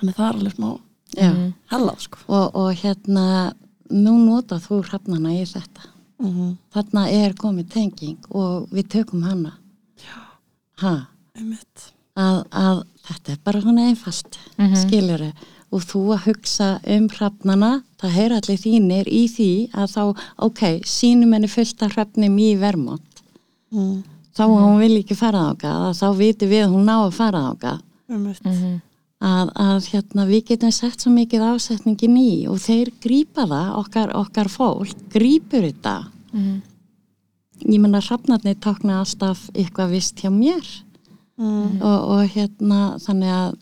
þannig 0.00 0.14
það 0.16 0.28
er 0.28 0.34
alveg 0.38 0.54
smá 0.56 0.80
já. 1.16 1.30
Mhm. 1.32 1.52
hellað 1.70 2.00
sko. 2.00 2.18
Og, 2.28 2.54
og 2.54 2.74
hérna 2.74 3.54
nú 3.90 4.16
nota 4.24 4.56
þú 4.56 4.82
hrafnana 4.88 5.28
í 5.36 5.44
þetta 5.44 5.82
mm 6.18 6.30
-hmm. 6.32 6.56
þarna 6.72 7.08
er 7.10 7.32
komið 7.34 7.68
tenging 7.68 8.18
og 8.30 8.68
við 8.70 8.88
tökum 8.88 9.22
hana 9.22 9.52
ha, 10.78 11.06
að, 12.16 12.38
að 12.52 12.82
þetta 13.08 13.32
er 13.32 13.38
bara 13.44 13.60
svona 13.64 13.88
einfalt 13.90 14.38
Mhm. 14.58 14.76
skilur 14.76 15.32
og 15.72 15.80
þú 15.88 16.00
að 16.14 16.24
hugsa 16.26 16.80
um 16.86 17.08
hrafnana 17.08 17.82
það 18.00 18.10
heyr 18.18 18.32
allir 18.36 18.58
þínir 18.60 19.08
í 19.08 19.22
því 19.32 19.50
að 19.72 19.86
þá, 19.94 20.02
ok, 20.38 20.60
sínum 20.84 21.32
henni 21.32 21.48
fullt 21.48 21.82
af 21.82 21.94
hrafnum 21.96 22.36
í 22.38 22.50
vermont 22.60 23.22
mm. 23.72 24.02
þá 24.36 24.42
að 24.44 24.60
hún 24.60 24.78
vil 24.80 24.96
ekki 25.02 25.16
fara 25.16 25.46
ákað 25.54 25.96
þá 25.96 26.06
viti 26.18 26.46
við 26.46 26.68
hún 26.68 26.84
ná 26.84 26.96
að 27.06 27.12
fara 27.16 27.40
ákað 27.54 27.80
Mhm. 28.08 28.80
að, 29.22 29.50
að 29.54 29.86
hérna, 29.88 30.26
við 30.26 30.44
getum 30.50 30.72
sett 30.72 31.00
svo 31.00 31.10
mikið 31.14 31.40
ásetningin 31.54 32.16
í 32.18 32.46
og 32.50 32.58
þeir 32.58 32.90
grípa 33.00 33.46
það, 33.48 33.68
okkar, 33.78 34.12
okkar 34.18 34.48
fólk 34.50 34.94
grípur 35.08 35.62
þetta 35.72 36.06
Mhm. 36.34 36.62
ég 37.72 37.80
menna 37.80 38.00
hrafnarnir 38.00 38.56
tákna 38.60 39.00
alltaf 39.00 39.48
eitthvað 39.54 39.90
vist 39.90 40.16
hjá 40.20 40.28
mér 40.30 40.60
Mm. 41.40 41.78
og, 41.82 42.00
og 42.12 42.26
hérna 42.34 42.80
þannig 43.00 43.30
að 43.32 43.54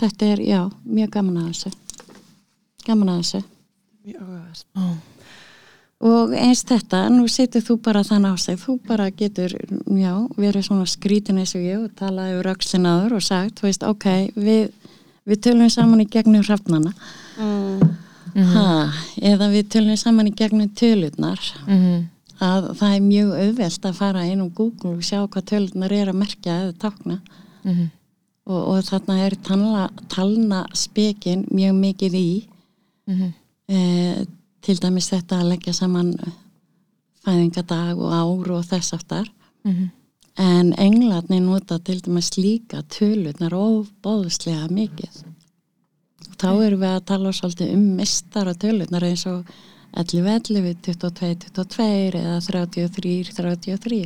þetta 0.00 0.26
er, 0.32 0.40
já, 0.42 0.60
mjög 0.84 1.10
gaman 1.14 1.36
að 1.42 1.50
þessu 1.52 1.72
gaman 2.86 3.10
að 3.12 3.18
þessu 3.22 3.42
Mjög 4.04 4.22
áhugavert. 4.22 4.64
Ó. 4.76 4.84
og 6.04 6.32
eins 6.36 6.64
þetta, 6.68 7.02
nú 7.12 7.28
setur 7.32 7.62
þú 7.64 7.76
bara 7.86 8.02
þann 8.04 8.26
á 8.28 8.34
sig, 8.40 8.58
þú 8.60 8.78
bara 8.88 9.06
getur 9.10 9.52
já, 9.96 10.14
verið 10.36 10.66
svona 10.66 10.86
skrítin 10.90 11.38
eins 11.40 11.54
og 11.56 11.62
ég 11.64 11.84
og 11.84 11.92
talaði 11.96 12.40
öxlin 12.54 12.88
áður 12.90 13.16
og 13.20 13.22
sagt 13.24 13.60
þú 13.60 13.68
veist, 13.68 13.86
ok, 13.88 14.08
við, 14.36 14.72
við 15.28 15.40
tölum 15.46 15.70
saman 15.72 16.02
í 16.04 16.08
gegnum 16.10 16.44
hrafnana 16.44 16.94
Mm. 18.34 18.50
ha, 18.50 18.90
eða 19.22 19.46
við 19.52 19.68
tölum 19.70 19.96
saman 19.98 20.26
í 20.26 20.34
gegnum 20.34 20.68
tölurnar 20.74 21.38
Mhm. 21.68 22.08
Að 22.40 22.70
það 22.78 22.94
er 22.96 23.00
mjög 23.00 23.32
auðvelt 23.40 23.84
að 23.88 23.94
fara 23.94 24.24
inn 24.26 24.40
á 24.42 24.48
Google 24.54 24.90
og 24.96 25.02
sjá 25.06 25.20
hvað 25.28 25.44
tölurnar 25.50 25.92
er 25.92 26.08
að 26.12 26.18
merkja 26.22 26.56
eða 26.62 26.72
tákna 26.78 27.20
Mhm. 27.64 27.90
og, 28.46 28.68
og 28.68 28.82
þarna 28.84 29.18
er 29.26 29.34
talna, 29.42 29.90
talna 30.08 30.66
spekin 30.74 31.44
mjög 31.50 31.74
mikið 31.80 32.14
í 32.14 32.46
Mhm. 33.06 33.32
e, 33.68 34.26
til 34.62 34.76
dæmis 34.76 35.08
þetta 35.10 35.40
að 35.40 35.48
leggja 35.48 35.72
saman 35.74 36.14
fæðingadag 37.24 37.98
og 37.98 38.12
ár 38.12 38.50
og 38.58 38.64
þess 38.64 38.92
aftar 38.94 39.28
Mhm. 39.64 39.90
en 40.36 40.72
englarnir 40.74 41.40
nota 41.40 41.78
til 41.78 42.00
dæmis 42.00 42.30
líka 42.36 42.82
tölurnar 42.82 43.52
óbóðslega 43.52 44.68
mikið 44.70 45.22
og 46.30 46.36
þá 46.36 46.66
erum 46.66 46.80
við 46.80 46.96
að 46.96 47.04
tala 47.04 47.30
svolítið 47.32 47.72
um 47.74 47.96
mistara 47.96 48.54
tölurnar 48.54 49.02
eins 49.02 49.26
og 49.26 49.44
11, 49.94 50.50
11, 50.50 50.80
22, 50.86 51.50
22 51.54 52.18
eða 52.20 52.38
33, 52.48 53.14
33 53.36 54.00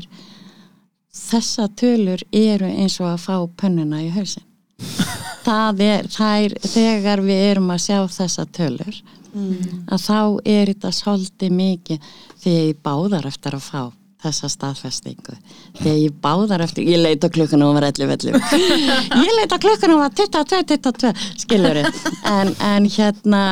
þessa 1.18 1.68
tölur 1.78 2.22
eru 2.32 2.68
eins 2.68 2.98
og 3.00 3.10
að 3.12 3.22
fá 3.24 3.36
pönnuna 3.62 4.02
í 4.04 4.10
hausin 4.14 4.44
það 5.48 5.84
er, 5.86 6.10
það 6.12 6.42
er 6.44 6.58
þegar 6.74 7.24
við 7.26 7.46
erum 7.52 7.72
að 7.74 7.84
sjá 7.88 7.98
þessa 8.18 8.46
tölur 8.58 9.00
að 9.38 10.02
þá 10.02 10.20
er 10.44 10.72
þetta 10.72 10.90
svolítið 10.94 11.54
mikið 11.54 12.10
þegar 12.42 12.66
ég 12.68 12.82
báðar 12.84 13.28
eftir 13.28 13.56
að 13.58 13.64
fá 13.66 13.82
þessa 14.18 14.48
staðfestingu. 14.50 15.36
Þegar 15.78 15.98
ég 16.00 16.14
báðar 16.22 16.64
eftir, 16.64 16.86
ég 16.90 16.98
leit 16.98 17.22
á 17.22 17.30
klukkuna 17.30 17.68
og 17.68 17.76
var 17.76 17.86
11, 17.92 18.16
11 18.18 18.64
ég 19.28 19.34
leit 19.36 19.54
á 19.54 19.58
klukkuna 19.62 19.94
og 19.94 20.02
var 20.02 20.14
22, 20.18 20.62
22 20.74 21.12
skilur 21.44 21.82
en, 21.84 22.54
en 22.56 22.88
hérna 22.90 23.42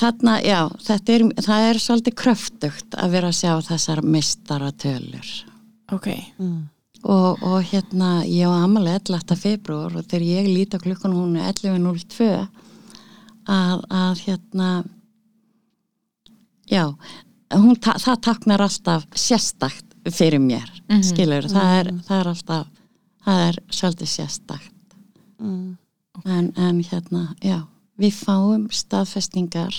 þarna, 0.00 0.36
já, 0.44 0.60
þetta 0.86 1.12
er 1.14 1.22
það 1.46 1.64
er 1.70 1.78
svolítið 1.82 2.14
kröftugt 2.22 2.94
að 2.98 3.10
vera 3.16 3.28
að 3.32 3.38
sjá 3.40 3.52
þessar 3.70 4.02
mistara 4.02 4.70
tölur 4.72 5.30
Ok. 5.92 6.06
Mm. 6.38 6.68
og, 7.04 7.42
og 7.42 7.62
hérna 7.72 8.24
ég 8.24 8.46
á 8.48 8.52
amalega 8.64 9.00
11. 9.10 9.36
februar 9.36 9.96
og 9.96 10.04
þegar 10.06 10.26
ég 10.28 10.46
líti 10.52 10.76
á 10.78 10.84
klukkun 10.84 11.12
hún 11.16 11.36
er 11.36 11.52
11.02 11.52 12.28
að, 13.48 13.82
að 13.90 14.20
hérna 14.26 14.84
já 16.70 16.86
hún, 17.52 17.74
ta 17.80 17.96
það 18.00 18.20
taknar 18.24 18.62
alltaf 18.64 19.04
sérstakt 19.14 19.88
fyrir 20.10 20.40
mér, 20.42 20.68
Mhm. 20.88 21.02
skilur 21.02 21.44
það, 21.46 21.72
er, 21.80 21.90
það 22.06 22.20
er 22.20 22.28
alltaf 22.28 22.66
það 23.24 23.48
er 23.48 23.58
svolítið 23.70 24.08
sérstakt 24.18 24.68
Mm. 25.42 25.76
en, 26.24 26.52
en 26.56 26.80
hérna, 26.84 27.34
já 27.42 27.66
við 28.02 28.14
fáum 28.18 28.68
staðfestingar 28.74 29.74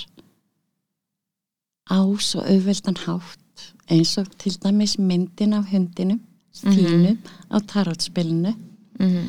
á 1.92 2.00
svo 2.24 2.44
auðveldan 2.48 3.00
hátt 3.04 3.68
eins 3.92 4.16
og 4.22 4.30
til 4.40 4.56
dæmis 4.64 4.96
myndin 4.98 5.56
af 5.58 5.68
hundinum 5.72 6.22
þínum 6.54 7.18
á 7.52 7.58
tarotspilinu. 7.68 8.54
Mhm. 9.00 9.24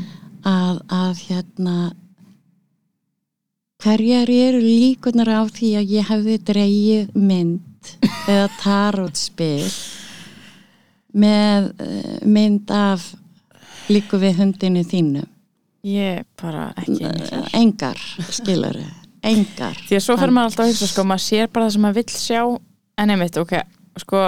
að, 0.45 0.81
að 0.93 1.21
hérna 1.25 1.77
hverjar 3.81 4.31
eru 4.31 4.61
líkunar 4.61 5.31
á 5.33 5.43
því 5.49 5.71
að 5.81 5.93
ég 5.97 6.09
hefði 6.09 6.39
dreigið 6.51 7.15
mynd 7.16 7.93
eða 8.33 8.49
tarotspil 8.61 9.65
með 11.15 11.71
uh, 11.81 12.19
mynd 12.25 12.71
af 12.71 13.15
líku 13.89 14.21
við 14.21 14.41
hundinu 14.41 14.85
þínu 14.85 15.25
Ég 15.85 16.24
bara 16.40 16.70
ekki 16.81 17.05
engar, 17.59 17.98
skilur 18.32 18.78
engar. 19.24 19.77
Því 19.89 19.97
að 19.98 20.05
svo 20.05 20.16
fer 20.20 20.32
maður 20.32 20.51
alltaf 20.51 20.65
að 20.65 20.70
hugsa, 20.73 20.89
sko, 20.90 21.05
maður 21.09 21.24
sér 21.27 21.51
bara 21.52 21.66
það 21.66 21.74
sem 21.77 21.85
maður 21.85 21.98
vill 22.01 22.15
sjá, 22.15 22.40
en 23.05 23.12
einmitt, 23.15 23.39
ok, 23.40 23.55
sko, 24.01 24.23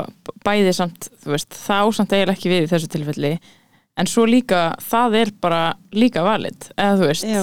bæði 0.44 0.72
samt, 0.76 1.08
þú 1.24 1.32
veist, 1.34 1.56
það 1.66 1.88
ásamt 1.90 2.12
eiginlega 2.16 2.36
ekki 2.36 2.52
við 2.52 2.66
í 2.66 2.70
þessu 2.74 2.90
tilfelli, 2.92 3.30
en 3.96 4.10
svo 4.12 4.26
líka, 4.28 4.60
það 4.84 5.16
er 5.22 5.32
bara 5.40 5.62
líka 5.96 6.24
valid, 6.26 6.68
eða 6.76 6.98
þú 7.00 7.08
veist, 7.10 7.28
Já. 7.32 7.42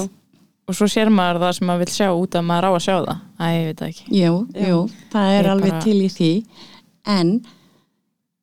og 0.69 0.77
svo 0.77 0.89
sér 0.93 1.09
maður 1.13 1.41
það 1.47 1.55
sem 1.57 1.67
maður 1.71 1.83
vill 1.85 1.95
sjá 1.97 2.07
út 2.13 2.37
að 2.37 2.47
maður 2.49 2.69
á 2.69 2.71
að 2.73 2.85
sjá 2.85 2.95
það, 3.01 3.25
æ, 3.41 3.45
ég 3.57 3.65
veit 3.71 3.83
ekki. 3.89 4.05
Jú, 4.21 4.33
jú, 4.69 4.79
það 5.13 5.33
er 5.39 5.41
Ég 5.43 5.51
alveg 5.55 5.73
bara- 5.73 5.83
til 5.89 5.97
í 6.01 6.09
því 6.19 6.31
en 7.17 7.33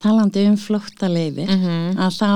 talandi 0.01 0.47
um 0.49 0.57
flóttaleiðir 0.57 1.49
Mm 1.51 1.99
að 2.01 2.17
þá, 2.17 2.33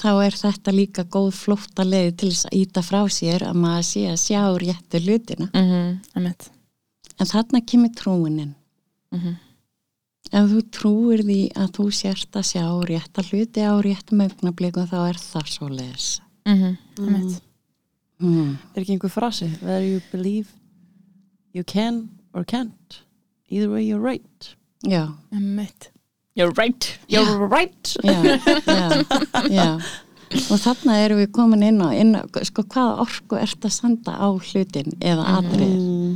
þá 0.00 0.10
er 0.24 0.36
þetta 0.40 0.72
líka 0.72 1.04
góð 1.04 1.30
flóttaleið 1.36 2.16
til 2.16 2.30
þess 2.30 2.46
að 2.46 2.56
íta 2.60 2.82
frá 2.82 3.00
sér 3.08 3.42
að 3.42 3.54
maður 3.60 3.86
sé 3.90 4.02
að 4.08 4.20
sjá 4.22 4.42
réttu 4.58 5.00
hlutina 5.00 5.48
-hmm. 5.52 5.98
einmitt. 6.16 6.50
en 7.18 7.26
þarna 7.26 7.60
kemur 7.66 7.92
trúinin 7.94 8.54
Mhm. 9.12 9.36
ef 10.32 10.50
þú 10.50 10.60
trúir 10.70 11.20
því 11.22 11.52
að 11.52 11.68
þú 11.76 11.92
sért 11.92 12.32
að 12.32 12.48
sjá 12.52 12.64
rétta 12.88 13.22
hluti 13.22 13.60
á 13.60 13.74
réttum 13.82 14.20
augnablikum 14.20 14.88
þá 14.88 15.08
er 15.08 15.16
það 15.16 15.46
svo 15.46 15.68
les 15.68 16.20
mm 16.46 16.56
-hmm. 16.56 16.76
mm. 18.18 18.58
Er 18.74 18.82
ekki 18.82 18.92
einhver 18.92 19.10
frasi? 19.10 19.46
Whether 19.60 19.84
you 19.84 20.00
believe 20.12 20.48
you 21.52 21.64
can 21.64 22.08
or 22.32 22.44
can't. 22.44 23.02
Either 23.50 23.68
way 23.68 23.84
you're 23.84 24.00
right. 24.00 24.56
já, 24.84 25.12
You're 26.34 26.52
right. 26.56 26.98
You're 27.08 27.46
right. 27.48 27.96
já, 28.02 28.22
já, 28.66 29.02
já. 29.50 29.68
Og 30.48 30.56
þarna 30.62 30.94
erum 31.04 31.18
við 31.20 31.30
komin 31.36 31.62
inn 31.66 31.80
á, 31.84 31.92
inn 31.92 32.14
á 32.16 32.22
sko 32.48 32.62
hvaða 32.64 33.02
orku 33.04 33.36
ert 33.36 33.66
að 33.68 33.74
senda 33.74 34.14
á 34.16 34.28
hlutin 34.32 34.94
eða 35.04 35.26
atrið 35.36 35.74
Mm, 35.76 36.14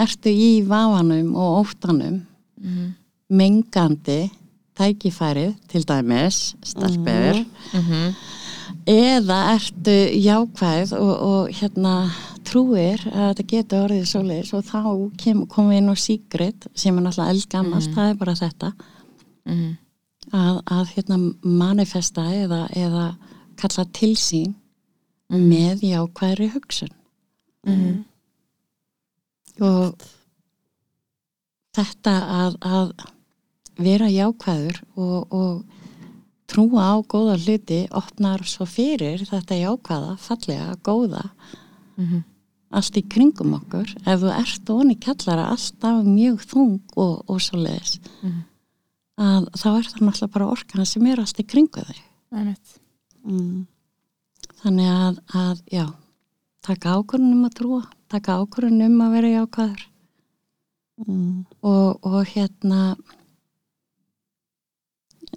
ertu 0.00 0.32
í 0.32 0.62
vafanum 0.64 1.34
og 1.36 1.66
óttanum 1.66 2.22
Mhm. 2.62 2.94
mengandi 3.30 4.30
tækifærið 4.78 5.54
til 5.68 5.84
dæmis 5.84 6.54
stelpur 6.64 7.44
Mhm. 7.74 8.14
eða 8.86 9.38
ertu 9.56 9.96
jákvæð 10.24 10.92
og, 10.96 11.12
og 11.20 11.48
hérna 11.52 12.10
trúir 12.44 13.04
að 13.12 13.34
þetta 13.34 13.46
getur 13.52 13.84
orðið 13.84 14.06
svoleiðis 14.08 14.54
og 14.54 14.64
þá 14.64 14.80
komum 15.52 15.70
við 15.70 15.76
inn 15.76 15.92
á 15.92 15.96
síkrit 15.96 16.66
sem 16.74 16.96
er 16.96 17.02
náttúrulega 17.04 17.34
eldgamast, 17.36 17.90
það 17.92 18.10
er 18.10 18.14
bara 18.14 18.32
þetta 18.32 18.72
Mhm. 19.46 19.76
að, 20.32 20.62
að 20.66 20.86
hérna 20.94 21.16
manifesta 21.42 22.22
eða, 22.22 22.68
eða 22.76 23.16
kalla 23.56 23.84
til 23.92 24.14
sín 24.16 24.54
með 25.30 25.80
jákvæðri 25.82 26.50
hugsun 26.54 26.90
Mhm. 27.66 28.04
og 29.60 29.94
þetta 31.76 32.14
að, 32.40 32.56
að 32.64 32.92
vera 33.80 34.08
jákvæður 34.10 34.80
og, 34.96 35.32
og 35.32 35.64
trúa 36.50 36.82
á 36.90 36.94
góða 37.06 37.36
hluti 37.38 37.80
opnar 37.94 38.42
svo 38.48 38.66
fyrir 38.66 39.22
þetta 39.28 39.60
jákvæða, 39.60 40.16
fallega, 40.18 40.76
góða 40.84 41.30
Mhm. 42.00 42.22
allt 42.72 42.96
í 42.96 43.02
kringum 43.08 43.54
okkur 43.58 43.88
ef 44.06 44.20
þú 44.22 44.30
ert 44.32 44.70
onni 44.70 44.94
kallara 45.00 45.48
alltaf 45.52 46.04
mjög 46.06 46.44
þung 46.48 46.80
og, 46.96 47.24
og 47.28 47.40
svo 47.40 47.58
leiðis 47.58 47.98
Mhm. 48.22 48.44
Að 49.20 49.48
þá 49.54 49.68
er 49.70 49.88
það 49.90 50.04
náttúrulega 50.06 50.34
bara 50.36 50.50
orkan 50.56 50.88
sem 50.88 51.06
er 51.10 51.20
allt 51.20 51.42
í 51.42 51.46
kringu 51.46 51.84
Einmitt. 52.30 52.76
mm, 53.24 53.66
þannig 54.62 54.92
að, 54.96 55.24
að 55.36 55.64
já 55.70 55.86
taka 56.64 56.98
ákvörðun 56.98 57.38
um 57.38 57.48
að 57.48 57.56
trúa 57.60 57.82
taka 58.10 58.40
ákvörðun 58.40 58.84
um 58.88 59.00
að 59.04 59.16
vera 59.16 59.32
jákvæður. 59.36 59.86
Mm, 61.06 61.36
og, 61.64 62.04
og 62.04 62.32
hérna 62.34 62.80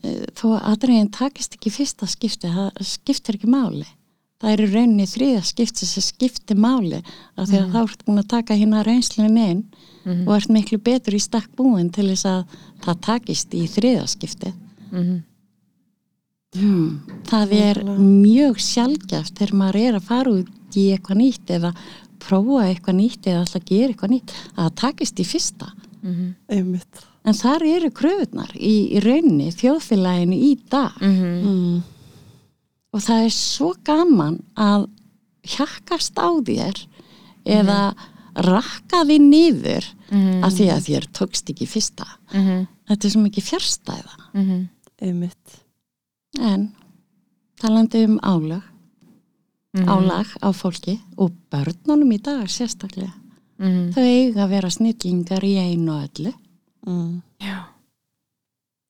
e, 0.01 0.25
þó 0.35 0.57
aðriðin 0.57 1.11
takist 1.13 1.55
ekki 1.55 1.71
í 1.71 1.75
fyrsta 1.77 2.09
skipti, 2.09 2.51
það 2.51 2.81
skiptir 2.89 3.37
ekki 3.37 3.51
máli. 3.51 3.85
Það 4.43 4.55
er 4.55 4.63
í 4.65 4.69
rauninni 4.73 5.07
þriða 5.07 5.43
skipti 5.47 5.87
sem 5.87 6.03
skiptir 6.03 6.59
máli 6.59 6.99
af 6.99 7.47
því 7.47 7.61
að 7.61 7.69
þá 7.71 7.79
ertu 7.85 8.07
búin 8.09 8.23
að 8.23 8.31
taka 8.33 8.57
hérna 8.59 8.83
reynslun 8.83 9.29
inn 10.05 10.11
Mhm. 10.23 10.27
og 10.27 10.35
ert 10.35 10.49
miklu 10.49 10.77
betur 10.77 11.13
í 11.13 11.19
stakk 11.21 11.49
búin 11.55 11.91
til 11.91 12.09
þess 12.09 12.25
að 12.25 12.45
það 12.81 13.01
takist 13.01 13.49
í 13.53 13.63
þriða 13.67 14.07
skipti 14.07 14.53
Mhm. 14.91 15.23
hmm. 16.55 16.89
það 17.29 17.53
er 17.59 17.79
mjög 17.97 18.59
sjálfgæft 18.61 19.37
þegar 19.39 19.53
maður 19.61 19.79
er 19.87 19.93
að 19.99 20.07
fara 20.09 20.31
út 20.31 20.49
í 20.77 20.87
eitthvað 20.95 21.17
nýtt 21.21 21.53
eða 21.57 21.73
prófa 22.23 22.59
eitthvað 22.69 22.95
nýtt 22.99 23.27
eða 23.29 23.39
alltaf 23.43 23.65
gera 23.65 23.93
eitthvað 23.93 24.13
nýtt 24.15 24.33
að 24.55 24.63
það 24.69 24.75
takist 24.83 25.19
í 25.19 25.25
fyrsta 25.27 25.71
Mhm. 26.03 26.35
einmitt. 26.49 27.05
En 27.25 27.33
þar 27.33 27.61
eru 27.63 27.89
kröfunar 27.91 28.51
í, 28.59 28.91
í 28.91 28.99
rauninni 28.99 29.51
þjóðfélaginu 29.55 30.35
í 30.35 30.57
dag 30.69 30.91
Mhm. 30.99 31.45
Mm, 31.45 31.83
og 32.93 32.99
það 33.01 33.25
er 33.25 33.29
svo 33.29 33.73
gaman 33.83 34.43
að 34.57 34.89
hjakkast 35.43 36.13
á 36.19 36.27
þér 36.43 36.85
eða 37.45 37.95
rakka 38.35 39.03
því 39.05 39.17
niður 39.19 39.85
Mhm. 40.11 40.43
að 40.43 40.51
því 40.57 40.67
að 40.73 40.85
þér 40.87 41.07
tókst 41.13 41.49
ekki 41.49 41.67
fyrsta. 41.67 42.05
Mhm. 42.33 42.67
Þetta 42.89 43.05
er 43.05 43.09
svo 43.09 43.21
mikið 43.21 43.49
fjárstæða. 43.49 44.15
Mhm. 44.33 44.69
einmitt. 45.03 45.59
En 46.39 46.73
talandi 47.59 48.05
um 48.05 48.19
álag, 48.19 48.61
Mhm. 49.73 49.85
álag 49.89 50.27
á 50.41 50.49
fólki 50.53 50.99
og 51.17 51.31
börnunum 51.51 52.11
í 52.13 52.21
dag 52.21 52.45
sérstaklega. 52.47 53.11
Mhm. 53.59 53.91
Þau 53.93 54.01
eiga 54.03 54.45
að 54.45 54.49
vera 54.49 54.69
snillingar 54.69 55.43
í 55.43 55.55
einu 55.57 55.91
og 55.91 56.09
öllu. 56.09 56.33
Mm, 56.87 57.21
Já, 57.41 57.65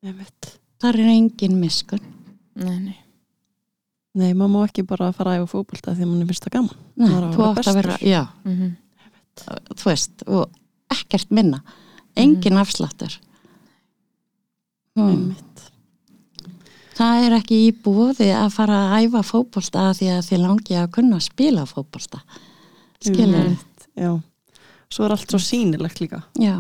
einmitt. 0.03 0.57
Þar 0.81 0.99
er 0.99 1.09
engin 1.13 1.59
miskun. 1.59 2.01
nei, 2.55 2.79
nei 2.79 2.97
Nei, 4.15 4.31
maður 4.33 4.51
má 4.53 4.67
ekki 4.69 4.83
bara 4.85 5.11
fara 5.11 5.31
að 5.31 5.39
æfa 5.41 5.49
fótbolta 5.49 5.95
því 5.97 6.03
að 6.03 6.07
mann 6.11 6.27
finnst 6.27 6.43
það 6.45 6.51
gaman. 6.53 6.75
Nei, 6.97 7.07
þú 7.33 7.45
átt 7.47 7.65
að 7.65 7.73
vera, 7.79 7.97
já, 7.97 8.27
Mhm. 8.45 8.75
Þú 9.41 9.85
veist, 9.89 10.23
og 10.27 10.49
ekkert 10.93 11.31
minna. 11.33 11.61
Engin 12.15 12.57
afsláttur. 12.61 13.15
Hmm. 14.95 15.09
Einmitt. 15.09 15.63
Það 16.93 17.23
er 17.25 17.35
ekki 17.39 17.57
í 17.67 17.69
búði 17.83 18.27
að 18.37 18.51
fara 18.53 18.75
að 18.91 19.07
æfa 19.07 19.23
fótbolta 19.25 19.87
af 19.89 19.97
því 19.97 20.09
að 20.13 20.27
þið 20.27 20.41
langi 20.43 20.75
að 20.77 20.91
kunna 20.93 21.17
að 21.17 21.25
spila 21.25 21.63
fótbolta. 21.65 22.19
Skilur 23.03 23.55
Já. 23.97 24.11
Svo 24.93 25.05
er 25.07 25.13
allt 25.15 25.29
svo 25.33 25.39
sýnilegt 25.41 25.99
líka. 26.01 26.21
Já, 26.37 26.59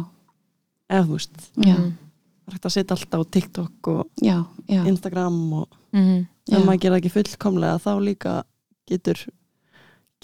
Eða 0.89 1.05
þú 1.07 1.15
veist, 1.15 1.37
já, 1.63 1.75
það 1.77 2.49
er 2.49 2.53
hægt 2.57 2.65
að 2.67 2.73
setja 2.73 2.95
alltaf 2.97 3.21
á 3.21 3.31
TikTok 3.33 3.87
og 3.93 4.09
já, 4.21 4.35
já. 4.69 4.81
Instagram 4.89 5.37
og 5.53 5.67
Mhm. 5.93 6.27
ef 6.51 6.65
maður 6.65 6.79
gera 6.81 6.97
ekki 6.99 7.11
fullkomlega 7.13 7.77
þá 7.79 7.91
líka 8.01 8.43
getur 8.89 9.17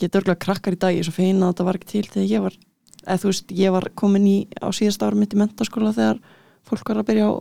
getur 0.02 0.24
örgulega 0.24 0.44
krakkar 0.46 0.76
í 0.76 0.80
dag 0.82 0.96
ég 0.96 1.04
er 1.04 1.10
svo 1.10 1.16
feina 1.16 1.48
að 1.48 1.54
þetta 1.54 1.68
var 1.70 1.80
ekki 1.80 1.92
til 1.94 2.04
þegar 2.08 2.28
ég 2.30 2.44
var 2.46 2.58
eða 3.06 3.22
þú 3.22 3.32
veist, 3.32 3.54
ég 3.56 3.74
var 3.76 3.88
komin 4.00 4.28
í 4.28 4.38
á 4.60 4.68
síðast 4.76 5.06
ára 5.06 5.18
mitt 5.18 5.34
í 5.36 5.40
mentaskóla 5.40 5.96
þegar 5.96 6.20
fólk 6.68 6.92
var 6.92 7.02
að 7.02 7.10
byrja 7.10 7.32
á 7.32 7.34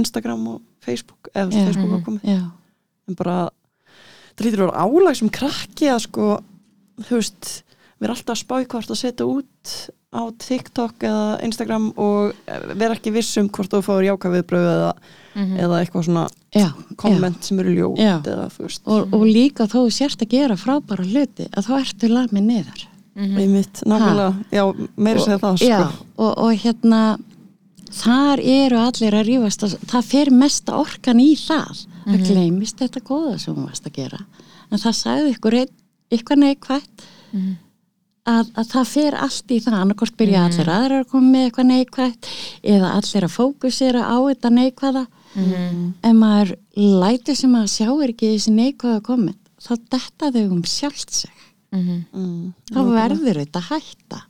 Instagram 0.00 0.44
og 0.54 0.60
Facebook 0.84 1.30
eða 1.34 1.54
Já. 1.54 1.64
Facebook 1.68 1.94
var 1.94 2.04
komið 2.06 2.28
Já, 2.30 2.42
en 3.08 3.18
bara, 3.18 3.38
það 4.34 4.46
lítur 4.46 4.64
að 4.64 4.68
vera 4.70 4.84
álag 4.84 5.18
sem 5.20 5.32
krakki 5.40 5.90
að 5.90 6.04
sko 6.06 6.28
þú 7.06 7.16
veist, 7.20 7.50
við 7.98 8.08
erum 8.08 8.16
alltaf 8.16 8.34
að 8.36 8.42
spá 8.42 8.54
í 8.60 8.68
hvort 8.74 8.92
að 8.92 9.00
setja 9.00 9.30
út 9.30 9.74
á 10.10 10.22
TikTok 10.42 11.06
eða 11.06 11.26
Instagram 11.46 11.90
og 12.02 12.32
eh, 12.50 12.70
vera 12.74 12.96
ekki 12.96 13.14
viss 13.14 13.38
um 13.40 13.50
hvort 13.52 13.70
þú 13.70 13.82
fáir 13.86 14.08
jáka 14.10 14.32
viðbröð 14.32 14.70
eða, 15.34 15.46
Mhm. 15.46 15.56
eða 15.60 15.80
eitthvað 15.84 16.04
svona 16.04 16.28
já. 16.54 16.72
komment 16.96 17.44
sem 17.44 17.58
eru 17.60 17.70
ljót 17.74 17.98
Já. 17.98 18.20
eða 18.22 18.48
þú 18.50 18.80
Og, 18.86 19.14
og 19.14 19.22
líka 19.26 19.66
þó 19.66 19.86
þú 19.86 19.90
sért 19.92 20.22
að 20.22 20.28
gera 20.28 20.56
frábæra 20.56 21.04
hluti 21.06 21.48
að 21.50 21.66
þá 21.66 21.72
ertu 21.80 22.08
lamið 22.08 22.42
niður. 22.42 22.86
Mhm. 23.16 23.36
einmitt, 23.38 23.82
nákvæmlega, 23.86 24.34
já, 24.52 24.64
meiri 24.96 25.18
segja 25.20 25.38
það 25.38 25.56
sko. 25.56 25.66
Já, 25.66 25.92
og, 26.18 26.38
og 26.38 26.52
hérna 26.56 27.18
þar 27.90 28.38
eru 28.40 28.76
allir 28.78 29.12
að 29.18 29.26
rífast 29.26 29.62
og 29.66 29.70
það 29.90 30.04
fer 30.04 30.30
mesta 30.30 30.72
orkan 30.78 31.18
í 31.20 31.32
það 31.36 31.86
það 32.06 32.26
gleymist 32.28 32.78
þetta 32.78 33.00
góða 33.02 33.40
sem 33.40 33.54
hún 33.54 33.66
varst 33.66 33.84
að 33.86 33.92
gera 33.98 34.20
en 34.70 34.78
það 34.78 34.94
sagði 34.94 35.34
ykkur 35.34 35.56
ein, 35.60 35.68
eitthvað 36.12 36.38
neikvætt 36.44 37.04
Mhm. 37.32 37.56
að, 38.26 38.50
að 38.54 38.66
það 38.70 38.86
fer 38.86 39.14
allt 39.14 39.46
í 39.50 39.58
það 39.60 39.74
annarkort 39.80 40.16
byrja 40.16 40.44
allir 40.46 40.70
aðra 40.70 41.00
að 41.04 41.08
koma 41.10 41.32
með 41.34 41.50
eitthvað 41.50 41.70
neikvætt 41.70 42.26
eða 42.62 42.92
allir 42.94 43.26
að 43.26 43.36
fókusera 43.36 44.02
á 44.06 44.16
þetta 44.30 44.50
neikvæða 44.54 45.06
Mhm. 45.36 45.94
ef 46.02 46.14
maður 46.16 46.56
lætur 46.76 47.36
sem 47.36 47.52
að 47.54 47.68
sjá 47.70 47.88
er 48.02 48.08
ekki 48.12 48.30
þessi 48.34 48.50
neikvæða 48.56 49.02
komment 49.06 49.38
þá 49.60 49.76
detta 49.90 50.30
þau 50.32 50.50
um 50.50 50.62
sjálft 50.62 51.10
sig. 51.10 51.30
Mhm. 51.72 52.04
mm, 52.12 52.52
þá 52.72 52.80
verður 52.90 53.38
þetta 53.44 53.60
hætta. 53.68 54.22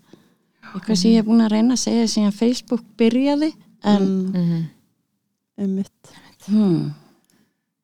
Eitthvað 0.75 0.97
sem 1.01 1.11
ég 1.13 1.19
er 1.19 1.25
búin 1.27 1.41
að 1.43 1.51
reyna 1.53 1.75
að 1.75 1.79
segja 1.87 2.09
sem 2.09 2.25
að 2.29 2.35
Facebook 2.35 2.83
byrjaði 2.99 3.53
en 3.83 4.03
mm, 4.03 4.33
Mhm. 4.35 4.69
einmitt. 5.59 6.13
Hmm, 6.47 6.91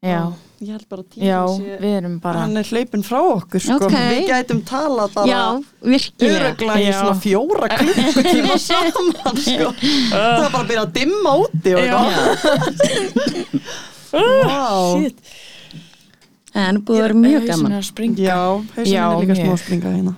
Já, 0.03 0.33
ég 0.57 0.71
held 0.73 0.87
bara 0.89 1.03
að 1.05 1.17
já, 1.21 1.41
við 1.83 1.95
erum 1.99 2.15
bara 2.23 2.45
hann 2.45 2.57
er 2.57 2.69
hlaupin 2.71 3.03
frá 3.05 3.19
okkur 3.21 3.61
sko. 3.61 3.77
Ok. 3.89 3.97
við 4.09 4.23
gætum 4.31 4.61
talað 4.65 5.17
bara 5.17 5.29
já, 5.29 5.43
virkilega 5.85 6.79
í 6.81 6.87
svona 6.97 7.17
fjóra 7.21 7.69
klukkutíma 7.75 8.57
saman 8.67 9.41
sko. 9.43 9.73
það 10.13 10.45
er 10.47 10.53
bara 10.55 10.63
að 10.63 10.71
byrja 10.71 10.85
að 10.87 10.95
dimma 10.97 11.35
úti 11.43 11.71
og 11.77 11.83
wow. 14.17 14.87
Shit. 15.03 15.35
en 16.57 16.81
búið 16.81 17.01
að 17.01 17.05
vera 17.05 17.19
mjög 17.21 17.51
gaman 17.51 17.77
er 17.77 17.85
já, 18.17 18.41
hausinn 18.77 18.95
Já, 18.95 19.05
er 19.05 19.19
líka 19.25 19.37
smá 19.43 19.53
að 19.53 19.61
springa 19.67 19.97
hérna 19.99 20.15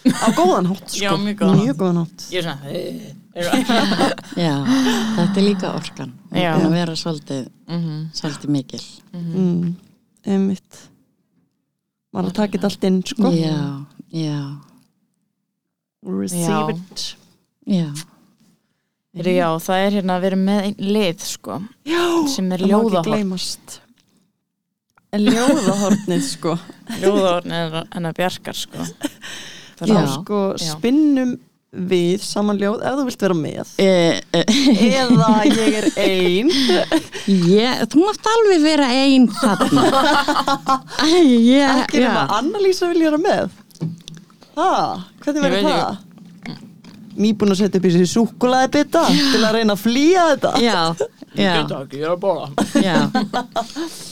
á 0.00 0.28
góðan 0.32 0.70
hátt 0.70 0.94
sko. 0.94 1.16
Mjög 1.20 1.76
góðan 1.76 2.04
hátt 2.04 2.30
Ég 2.32 2.40
er 2.40 2.46
svona 2.46 2.58
já, 3.34 4.54
þetta 5.16 5.36
er 5.38 5.44
líka 5.44 5.70
orkan 5.76 6.12
búin 6.30 6.66
að 6.66 6.74
vera 6.74 6.96
svolítið, 6.98 7.48
Mhm. 7.70 7.98
svolítið 8.18 8.48
mikil 8.56 8.80
mm, 9.14 9.74
einmitt 10.26 10.80
maður 12.12 12.30
að 12.32 12.38
taka 12.40 12.58
þetta 12.58 12.70
allt 12.70 12.84
inn 12.88 13.02
sko. 13.06 13.30
já, 13.30 13.86
já, 14.12 14.40
receive 16.02 16.48
Já. 16.48 16.70
it 16.70 17.04
já 17.66 17.90
Heyrðu, 19.10 19.32
Já, 19.34 19.46
það 19.58 19.80
er 19.86 19.90
hérna 19.98 20.14
að 20.16 20.20
vera 20.22 20.36
með 20.38 20.58
einn 20.68 20.90
lið 20.94 21.22
sko, 21.26 21.54
Já, 21.84 22.02
sem 22.30 22.52
er 22.54 22.58
það 22.62 23.04
gleymast 23.08 23.80
Ljóðahornið 25.10 26.22
sko 26.22 26.52
ljóðahorn 27.02 27.50
en 27.52 27.72
hennar 27.90 28.14
bjarkar 28.14 28.54
sko. 28.54 28.84
Þá 29.80 29.82
Já. 29.90 30.04
sko 30.14 30.38
Já. 30.54 30.68
spinnum 30.76 31.32
við 31.70 32.22
saman 32.26 32.58
ljóð 32.58 32.82
ef 32.82 32.98
þú 32.98 33.06
vilt 33.06 33.24
vera 33.24 33.36
með. 33.38 33.72
E, 33.78 33.90
e, 34.34 34.42
eða 34.90 35.30
ég 35.46 35.76
er 35.78 35.88
ein. 36.02 36.50
Ég, 37.30 37.84
þú 37.92 38.04
mátt 38.08 38.30
alveg 38.32 38.64
vera 38.64 38.88
einn 38.90 39.28
þarna. 39.30 39.86
Ég, 41.20 41.82
ekki 41.84 42.02
nema 42.02 42.26
Anna-Lísa 42.40 42.90
vil 42.90 43.04
ég 43.04 43.10
vera 43.12 43.20
með. 43.22 43.58
Ha, 44.58 44.70
hvernig 45.22 45.46
verður 45.46 45.68
það? 45.68 46.06
Nýbúin 47.20 47.52
að 47.52 47.58
setja 47.60 47.80
upp 47.80 47.86
í 47.86 47.92
sér 47.94 48.08
súkulaði 48.08 48.70
bita 48.78 49.02
til 49.10 49.40
að 49.44 49.56
reyna 49.58 49.74
að 49.76 49.82
flýja 49.82 50.26
þetta. 50.30 50.52
Já, 50.62 50.78
já, 51.34 51.50
ekki, 51.60 51.98
ég 52.00 52.06
er 52.06 52.14
að 52.14 52.20
bóla 52.22 52.48
já. 52.80 52.96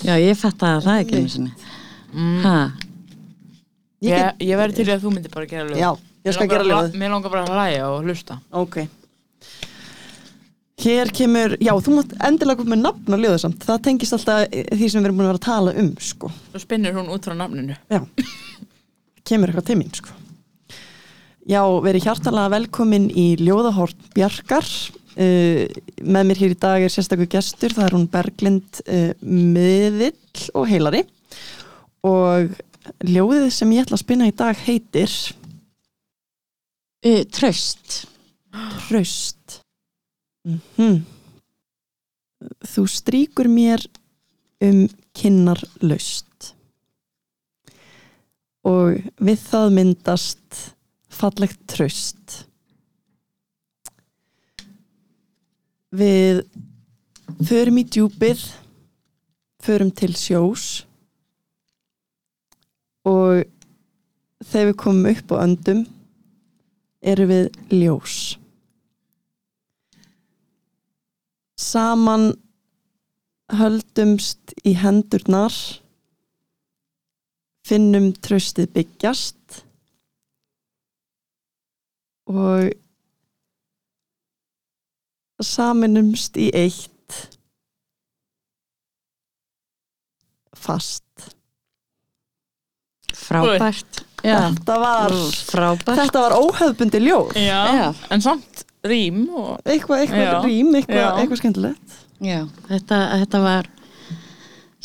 Já, 0.06 0.12
ég 0.22 0.38
fatt 0.38 0.62
að 0.66 0.84
það 0.86 1.00
ekki 1.02 1.22
ha, 2.44 2.58
Ég 3.98 4.12
Ég, 4.12 4.14
get, 4.14 4.44
ég 4.46 4.60
verði 4.60 4.78
til 4.78 4.92
að 4.94 5.02
þú 5.02 5.14
myndir 5.16 5.32
bara 5.34 5.48
gera 5.50 5.66
ljóð 5.66 5.80
Já, 5.80 5.88
ég 6.26 6.36
skal 6.36 6.48
gera 6.50 6.66
ljóð. 6.66 6.94
Mér 6.98 7.12
langar 7.14 7.34
bara 7.34 7.44
að 7.46 7.54
hlæja 7.54 7.90
og 7.92 8.06
hlusta. 8.06 8.38
Ok. 8.56 8.80
Hér 10.78 11.10
kemur, 11.10 11.56
já, 11.58 11.72
þú 11.82 11.96
mátt 11.96 12.12
endilega 12.22 12.60
koma 12.60 12.76
með 12.76 12.84
nafn 12.84 13.14
á 13.14 13.18
ljóðu 13.18 13.38
samt, 13.42 13.64
það 13.66 13.80
tengist 13.88 14.14
alltaf 14.14 14.44
því 14.46 14.86
sem 14.86 15.00
við 15.02 15.08
erum 15.08 15.16
búin 15.18 15.26
að 15.26 15.32
vera 15.32 15.40
að 15.40 15.46
tala 15.48 15.72
um, 15.82 15.88
sko. 16.06 16.30
Svo 16.52 16.60
spinnur 16.62 16.94
hún 16.94 17.10
út 17.10 17.26
frá 17.26 17.34
nafninu. 17.34 17.74
Já, 17.90 17.98
kemur 19.26 19.50
eitthvað 19.50 19.66
til 19.72 19.78
mín 19.80 19.90
sko. 19.98 20.14
Já, 21.48 21.62
verið 21.82 22.06
hjartalega 22.06 22.52
velkomin 22.52 23.08
í 23.10 23.26
Ljóðahort 23.40 24.06
Bjarkar. 24.14 24.70
Uh, 25.18 25.66
með 25.98 26.28
mér 26.28 26.42
hér 26.44 26.54
í 26.54 26.60
dag 26.62 26.86
er 26.86 26.94
sérstakur 26.94 27.26
gestur, 27.32 27.74
það 27.74 27.88
er 27.88 27.96
hún 27.96 28.06
Berglind 28.12 28.82
uh, 28.84 29.10
Miðill 29.26 30.46
og 30.54 30.68
Heilari. 30.70 31.02
Og 32.06 32.54
ljóðið 33.02 33.50
sem 33.56 33.74
ég 33.74 33.82
ætla 33.82 33.98
að 33.98 34.04
spinna 34.04 34.30
í 34.30 34.36
dag 34.36 34.62
heitir 34.68 35.10
e, 37.02 37.24
tröst. 37.24 38.06
Hraust 38.88 39.60
mm 40.48 41.04
Þú 42.38 42.84
stríkur 42.86 43.48
mér 43.50 43.82
um 44.62 44.84
kinnar 45.16 45.58
laust 45.82 46.52
og 48.68 49.00
við 49.18 49.40
það 49.42 49.74
myndast 49.74 50.60
fallegt 51.10 51.58
traust. 51.70 52.44
Við 55.90 56.44
förum 57.48 57.80
í 57.80 57.84
djúpið 57.88 58.44
förum 59.64 59.90
til 59.90 60.12
sjós. 60.14 60.66
Og 63.08 63.46
þegar 64.44 64.70
við 64.70 64.78
komum 64.84 65.10
upp 65.10 65.32
og 65.34 65.42
öndum 65.42 65.86
erum 67.00 67.30
við 67.30 67.48
ljós. 67.72 68.18
Saman 71.58 72.32
höldumst 73.58 74.52
í 74.68 74.74
hendurnar 74.78 75.54
finnum 77.68 78.12
tröstið 78.24 78.70
byggjast 78.76 79.62
og 82.28 82.70
saminumst 85.44 86.36
í 86.40 86.48
eitt 86.56 87.18
fast 90.58 91.07
frábært. 93.18 94.02
Já, 94.26 94.36
þetta 94.50 94.76
var, 94.82 95.12
frábært. 95.46 95.98
þetta 96.00 96.22
var 96.24 96.34
óhefbundi 96.40 97.00
ljóð 97.04 97.36
Já, 97.38 97.60
Já. 97.78 97.88
en 98.10 98.20
samt 98.24 98.64
rím 98.88 99.24
og 99.30 99.58
eitthvað, 99.64 100.04
eitthvað 100.04 100.24
Já. 100.26 100.38
rým, 100.46 100.72
eitthvað, 100.78 101.02
Já. 101.02 101.10
eitthvað 101.22 101.40
skemmtilegt. 101.42 101.98
Já, 102.24 102.40
þetta, 102.68 102.98
þetta 103.22 103.40
var 103.44 103.68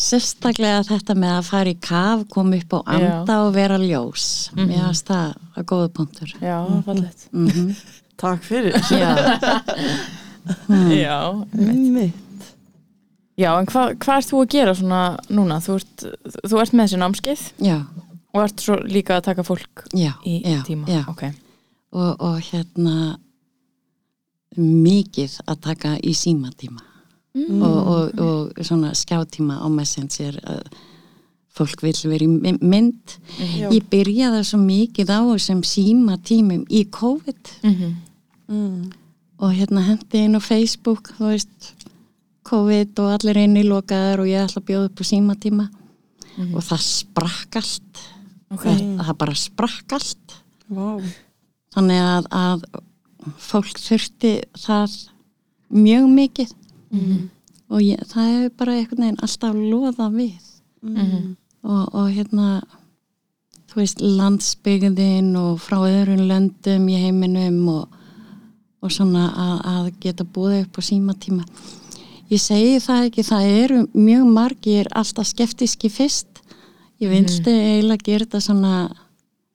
sérstaklega 0.03 0.83
þetta 0.87 1.15
með 1.17 1.33
að 1.37 1.47
fara 1.49 1.71
í 1.73 1.77
kaf 1.85 2.23
koma 2.33 2.57
upp 2.57 2.73
á 2.73 2.79
anda 2.97 3.35
og 3.45 3.51
vera 3.55 3.77
ljós. 3.81 4.49
Mhm. 4.53 4.67
mér 4.69 4.85
finnst 4.87 5.09
það 5.09 5.35
að 5.57 5.67
góða 5.71 5.89
punktur. 5.97 6.33
Já, 6.41 6.57
fallegt. 6.85 7.27
Mm 7.33 7.75
takk 8.23 8.43
fyrir. 8.45 8.77
Já, 8.93 9.13
Já, 11.03 11.45
Einmitt. 11.57 12.13
já 13.39 13.49
en 13.59 13.65
hvað 13.69 13.93
hva 14.03 14.17
ert 14.19 14.27
þú 14.29 14.41
að 14.43 14.49
gera 14.53 14.73
svona 14.77 15.01
núna? 15.33 15.57
Þú 15.63 15.75
ert, 15.79 16.03
þú 16.49 16.59
ert 16.61 16.73
með 16.75 16.83
þessi 16.87 16.99
námskeið. 17.01 17.43
Já, 17.63 17.77
og 18.33 18.43
ert 18.43 18.59
svo 18.61 18.75
líka 18.89 19.17
að 19.19 19.23
taka 19.29 19.43
fólk 19.45 19.83
já, 19.93 20.13
í 20.25 20.39
já, 20.43 20.63
tíma 20.65 20.87
já. 20.89 21.03
Ok, 21.09 21.23
Og, 21.93 22.15
og 22.25 22.39
hérna 22.41 23.17
mikið 24.57 25.35
að 25.49 25.61
taka 25.69 25.95
í 26.03 26.13
símatíma 26.17 26.89
Mm. 27.33 27.63
og, 27.65 27.87
og, 27.89 28.19
og 28.21 28.59
svona 28.61 28.91
skjátíma 28.93 29.55
á 29.57 29.65
Messenger 29.73 30.35
að 30.45 30.67
fólk 31.57 31.81
vil 31.81 31.95
vera 32.11 32.25
í 32.25 32.27
my- 32.29 32.59
mynd 32.61 33.15
Já. 33.57 33.71
ég 33.73 33.87
byrjaði 33.89 34.43
svo 34.45 34.59
mikið 34.61 35.09
á 35.09 35.19
þessum 35.33 35.63
símatímum 35.65 36.67
í 36.69 36.83
COVID 36.93 37.49
Mhm. 37.63 37.95
Mm. 38.49 38.91
og 39.39 39.49
hérna 39.57 39.81
hendi 39.81 40.21
inn 40.27 40.35
á 40.37 40.41
Facebook 40.45 41.09
þú 41.17 41.31
veist 41.33 41.73
COVID 42.45 42.99
og 42.99 43.09
allir 43.17 43.37
inni 43.47 43.63
lokaðar 43.63 44.19
og 44.21 44.27
ég 44.29 44.45
ætla 44.45 44.61
að 44.61 44.67
bjóða 44.69 44.85
upp 44.85 45.01
á 45.01 45.03
símatíma 45.09 45.69
og 46.53 46.61
það 46.61 46.81
sprakk 46.85 47.55
allt 47.55 47.97
ok. 48.53 48.63
Það, 48.63 48.81
það 49.03 49.19
bara 49.23 49.37
sprakk 49.43 49.95
allt. 49.99 50.39
Vá. 50.73 50.89
þannig 51.73 51.99
að, 52.01 52.27
að 52.37 52.63
fólk 53.41 53.79
þurfti 53.81 54.33
það 54.57 54.95
mjög 55.73 56.07
mikið. 56.13 56.53
Og 57.73 57.81
ég, 57.81 58.01
það 58.11 58.29
hefur 58.29 58.55
bara 58.61 58.77
einhvern 58.77 59.03
veginn 59.05 59.23
alltaf 59.25 59.55
loða 59.57 60.09
við. 60.13 60.49
Mhm. 60.83 61.35
og, 61.63 61.95
og 61.95 62.09
hérna 62.11 62.61
þú 63.71 63.79
veist 63.79 64.01
landsbyggðin 64.03 65.31
og 65.39 65.61
frá 65.63 65.79
öðrum 65.79 66.25
löndum 66.27 66.89
í 66.91 66.97
heiminum 66.99 67.61
og, 67.71 67.95
og 68.83 68.91
svona 68.91 69.29
að, 69.31 69.55
að 69.71 69.87
geta 70.03 70.25
búið 70.27 70.65
upp 70.65 70.77
á 70.77 70.81
símatíma. 70.83 71.45
Ég 72.29 72.41
segi 72.41 72.81
það 72.83 73.07
ekki, 73.07 73.23
það 73.23 73.47
eru 73.63 73.79
mjög 73.93 74.27
margir 74.35 74.89
alltaf 74.91 75.29
skeptíski 75.31 75.89
fyrst 75.89 76.32
ég 77.03 77.09
vildi 77.11 77.51
eiginlega 77.53 78.05
gera 78.07 78.25
þetta 78.25 78.41
svona 78.47 78.73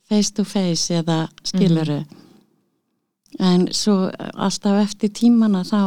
face 0.09 0.33
to 0.35 0.45
face 0.49 0.95
eða 1.03 1.29
skiluru 1.45 2.01
en 3.39 3.67
svo 3.77 4.09
alltaf 4.35 4.79
eftir 4.83 5.13
tímana 5.15 5.63
þá 5.69 5.81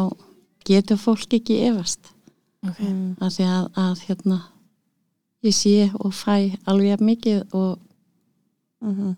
getur 0.68 1.00
fólk 1.02 1.34
ekki 1.40 1.62
efast 1.70 2.12
Ok. 2.62 2.78
að 3.26 3.32
því 3.36 3.46
að, 3.50 3.64
að 3.82 4.02
hérna 4.06 4.36
ég 5.44 5.56
sé 5.58 5.90
og 5.98 6.12
fæ 6.14 6.36
alveg 6.70 6.92
jafn 6.92 7.08
mikið 7.10 7.40
og, 7.58 7.80
Mhm. 8.82 9.16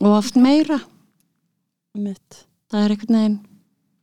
og 0.00 0.16
oft 0.18 0.36
meira 0.36 0.80
Mitt. 1.94 2.46
það 2.72 2.84
er 2.84 2.90
einhvern 2.94 3.16
veginn 3.18 3.38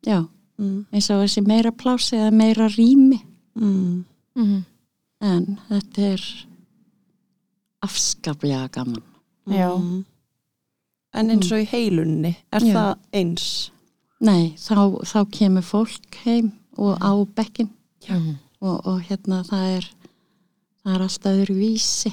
já, 0.05 0.27
Mm. 0.57 0.85
eins 0.93 1.09
og 1.09 1.23
þessi 1.25 1.41
meira 1.47 1.71
plási 1.71 2.15
eða 2.15 2.31
meira 2.31 2.67
rými 2.69 3.19
Mm. 3.55 4.05
Mhm. 4.35 4.63
en 5.21 5.59
þetta 5.69 5.99
er 6.13 6.45
afskaplega 7.85 8.67
gaman 8.75 9.03
Já. 9.47 9.69
Mm. 9.77 10.03
En 11.15 11.29
eins 11.31 11.51
og 11.55 11.61
í 11.63 11.67
heilunni, 11.71 12.33
er 12.51 12.63
Já. 12.65 12.73
það 12.75 12.97
eins? 13.21 13.45
nei, 14.25 14.53
þá, 14.57 14.99
þá 15.05 15.19
kemur 15.31 15.63
fólk 15.63 16.15
heim 16.25 16.51
og 16.77 16.97
á 16.99 17.11
bekkin 17.35 17.69
Mhm. 18.09 18.35
og, 18.61 18.85
og 18.85 18.99
hérna 19.07 19.43
það 19.47 19.63
er 19.77 19.85
það 20.85 20.95
er 20.95 21.01
alltaf 21.07 21.31
öðru 21.39 21.55
vísi 21.57 22.11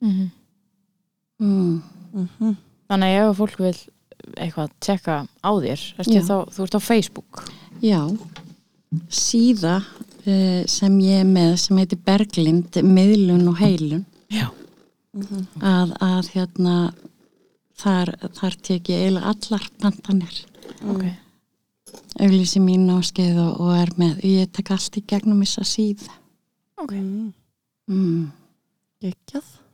Mhm. 0.00 0.30
mm. 1.40 1.82
Mm 2.14 2.56
Þannig 2.90 3.14
að 3.16 3.30
ef 3.30 3.36
fólk 3.38 3.56
vil 3.58 3.78
eitthvað 4.36 4.70
tjekka 4.80 5.14
á 5.42 5.50
þér 5.64 5.80
þá, 6.04 6.36
þú 6.54 6.62
ert 6.66 6.74
á 6.78 6.80
Facebook 6.80 7.44
Já, 7.82 8.00
síða 9.10 9.76
uh, 10.26 10.62
sem 10.70 10.98
ég 11.02 11.22
er 11.24 11.28
með 11.28 11.56
sem 11.64 11.80
heitir 11.80 11.98
Berglind, 12.06 12.78
miðlun 12.86 13.48
og 13.50 13.58
heilun 13.58 14.04
Já. 14.30 14.48
Að, 15.14 15.92
að 16.04 16.30
hérna 16.34 16.76
þar, 17.80 18.14
þar 18.38 18.56
tek 18.66 18.90
ég 18.92 19.04
eiginlega 19.04 19.34
allar 19.34 19.68
pantanir. 19.82 20.40
Ok, 20.90 21.04
auglýsi 22.24 22.62
mín 22.62 22.88
áskeið 22.94 23.40
og, 23.42 23.60
og 23.64 23.74
er 23.78 23.92
með. 24.00 24.24
Ég 24.28 24.52
tek 24.54 24.72
allt 24.74 24.98
í 25.00 25.04
gegnum 25.06 25.42
þess 25.44 25.62
að 25.62 25.70
síð. 25.72 26.08
Ok, 26.80 26.96
mm. 26.96 27.28
mm. 27.92 28.24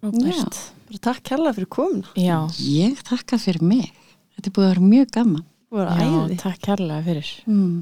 Róbert 0.00 0.56
Bara 0.90 0.98
takk 1.04 1.22
kærlega 1.28 1.54
fyrir 1.54 1.68
komuna. 1.70 2.08
Já, 2.18 2.38
Ég 2.64 2.98
þakka 3.06 3.38
fyrir 3.38 3.62
mig. 3.62 3.90
Þetta 4.34 4.48
er 4.48 4.54
búið 4.56 4.66
að 4.66 4.72
vera 4.72 4.86
mjög 4.88 5.10
gaman. 5.14 5.44
Já 5.70 6.38
takk 6.40 6.62
kærlega 6.64 7.04
fyrir. 7.06 7.28
Mm. 7.46 7.76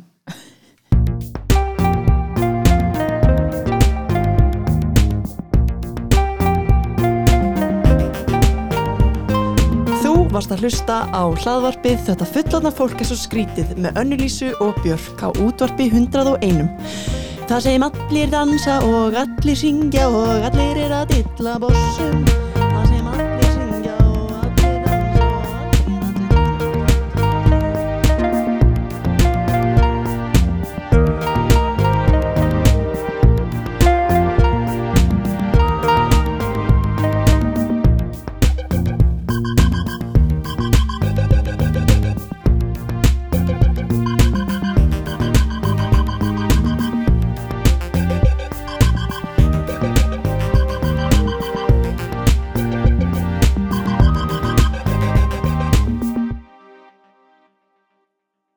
Varst 10.35 10.53
að 10.55 10.65
hlusta 10.65 10.99
á 11.11 11.23
hlaðvarpið 11.43 12.03
Þetta 12.09 12.29
fullotna 12.33 12.73
fólk 12.75 13.01
er 13.03 13.09
svo 13.11 13.19
skrítið 13.21 13.73
með 13.79 14.01
Önnulísu 14.03 14.51
og 14.65 14.79
Björk 14.85 15.25
á 15.25 15.29
útvarpi 15.33 15.89
101. 15.93 16.69
Það 17.49 17.65
sem 17.65 17.87
allir 17.87 18.33
dansa 18.33 18.81
og 18.85 19.17
allir 19.17 19.57
syngja 19.57 20.11
og 20.13 20.51
allir 20.51 20.85
er 20.85 20.99
að 21.01 21.15
dilla 21.15 21.57
bossum. 21.63 22.23
Það 22.59 22.85
sem 22.93 23.09
allir 23.15 23.28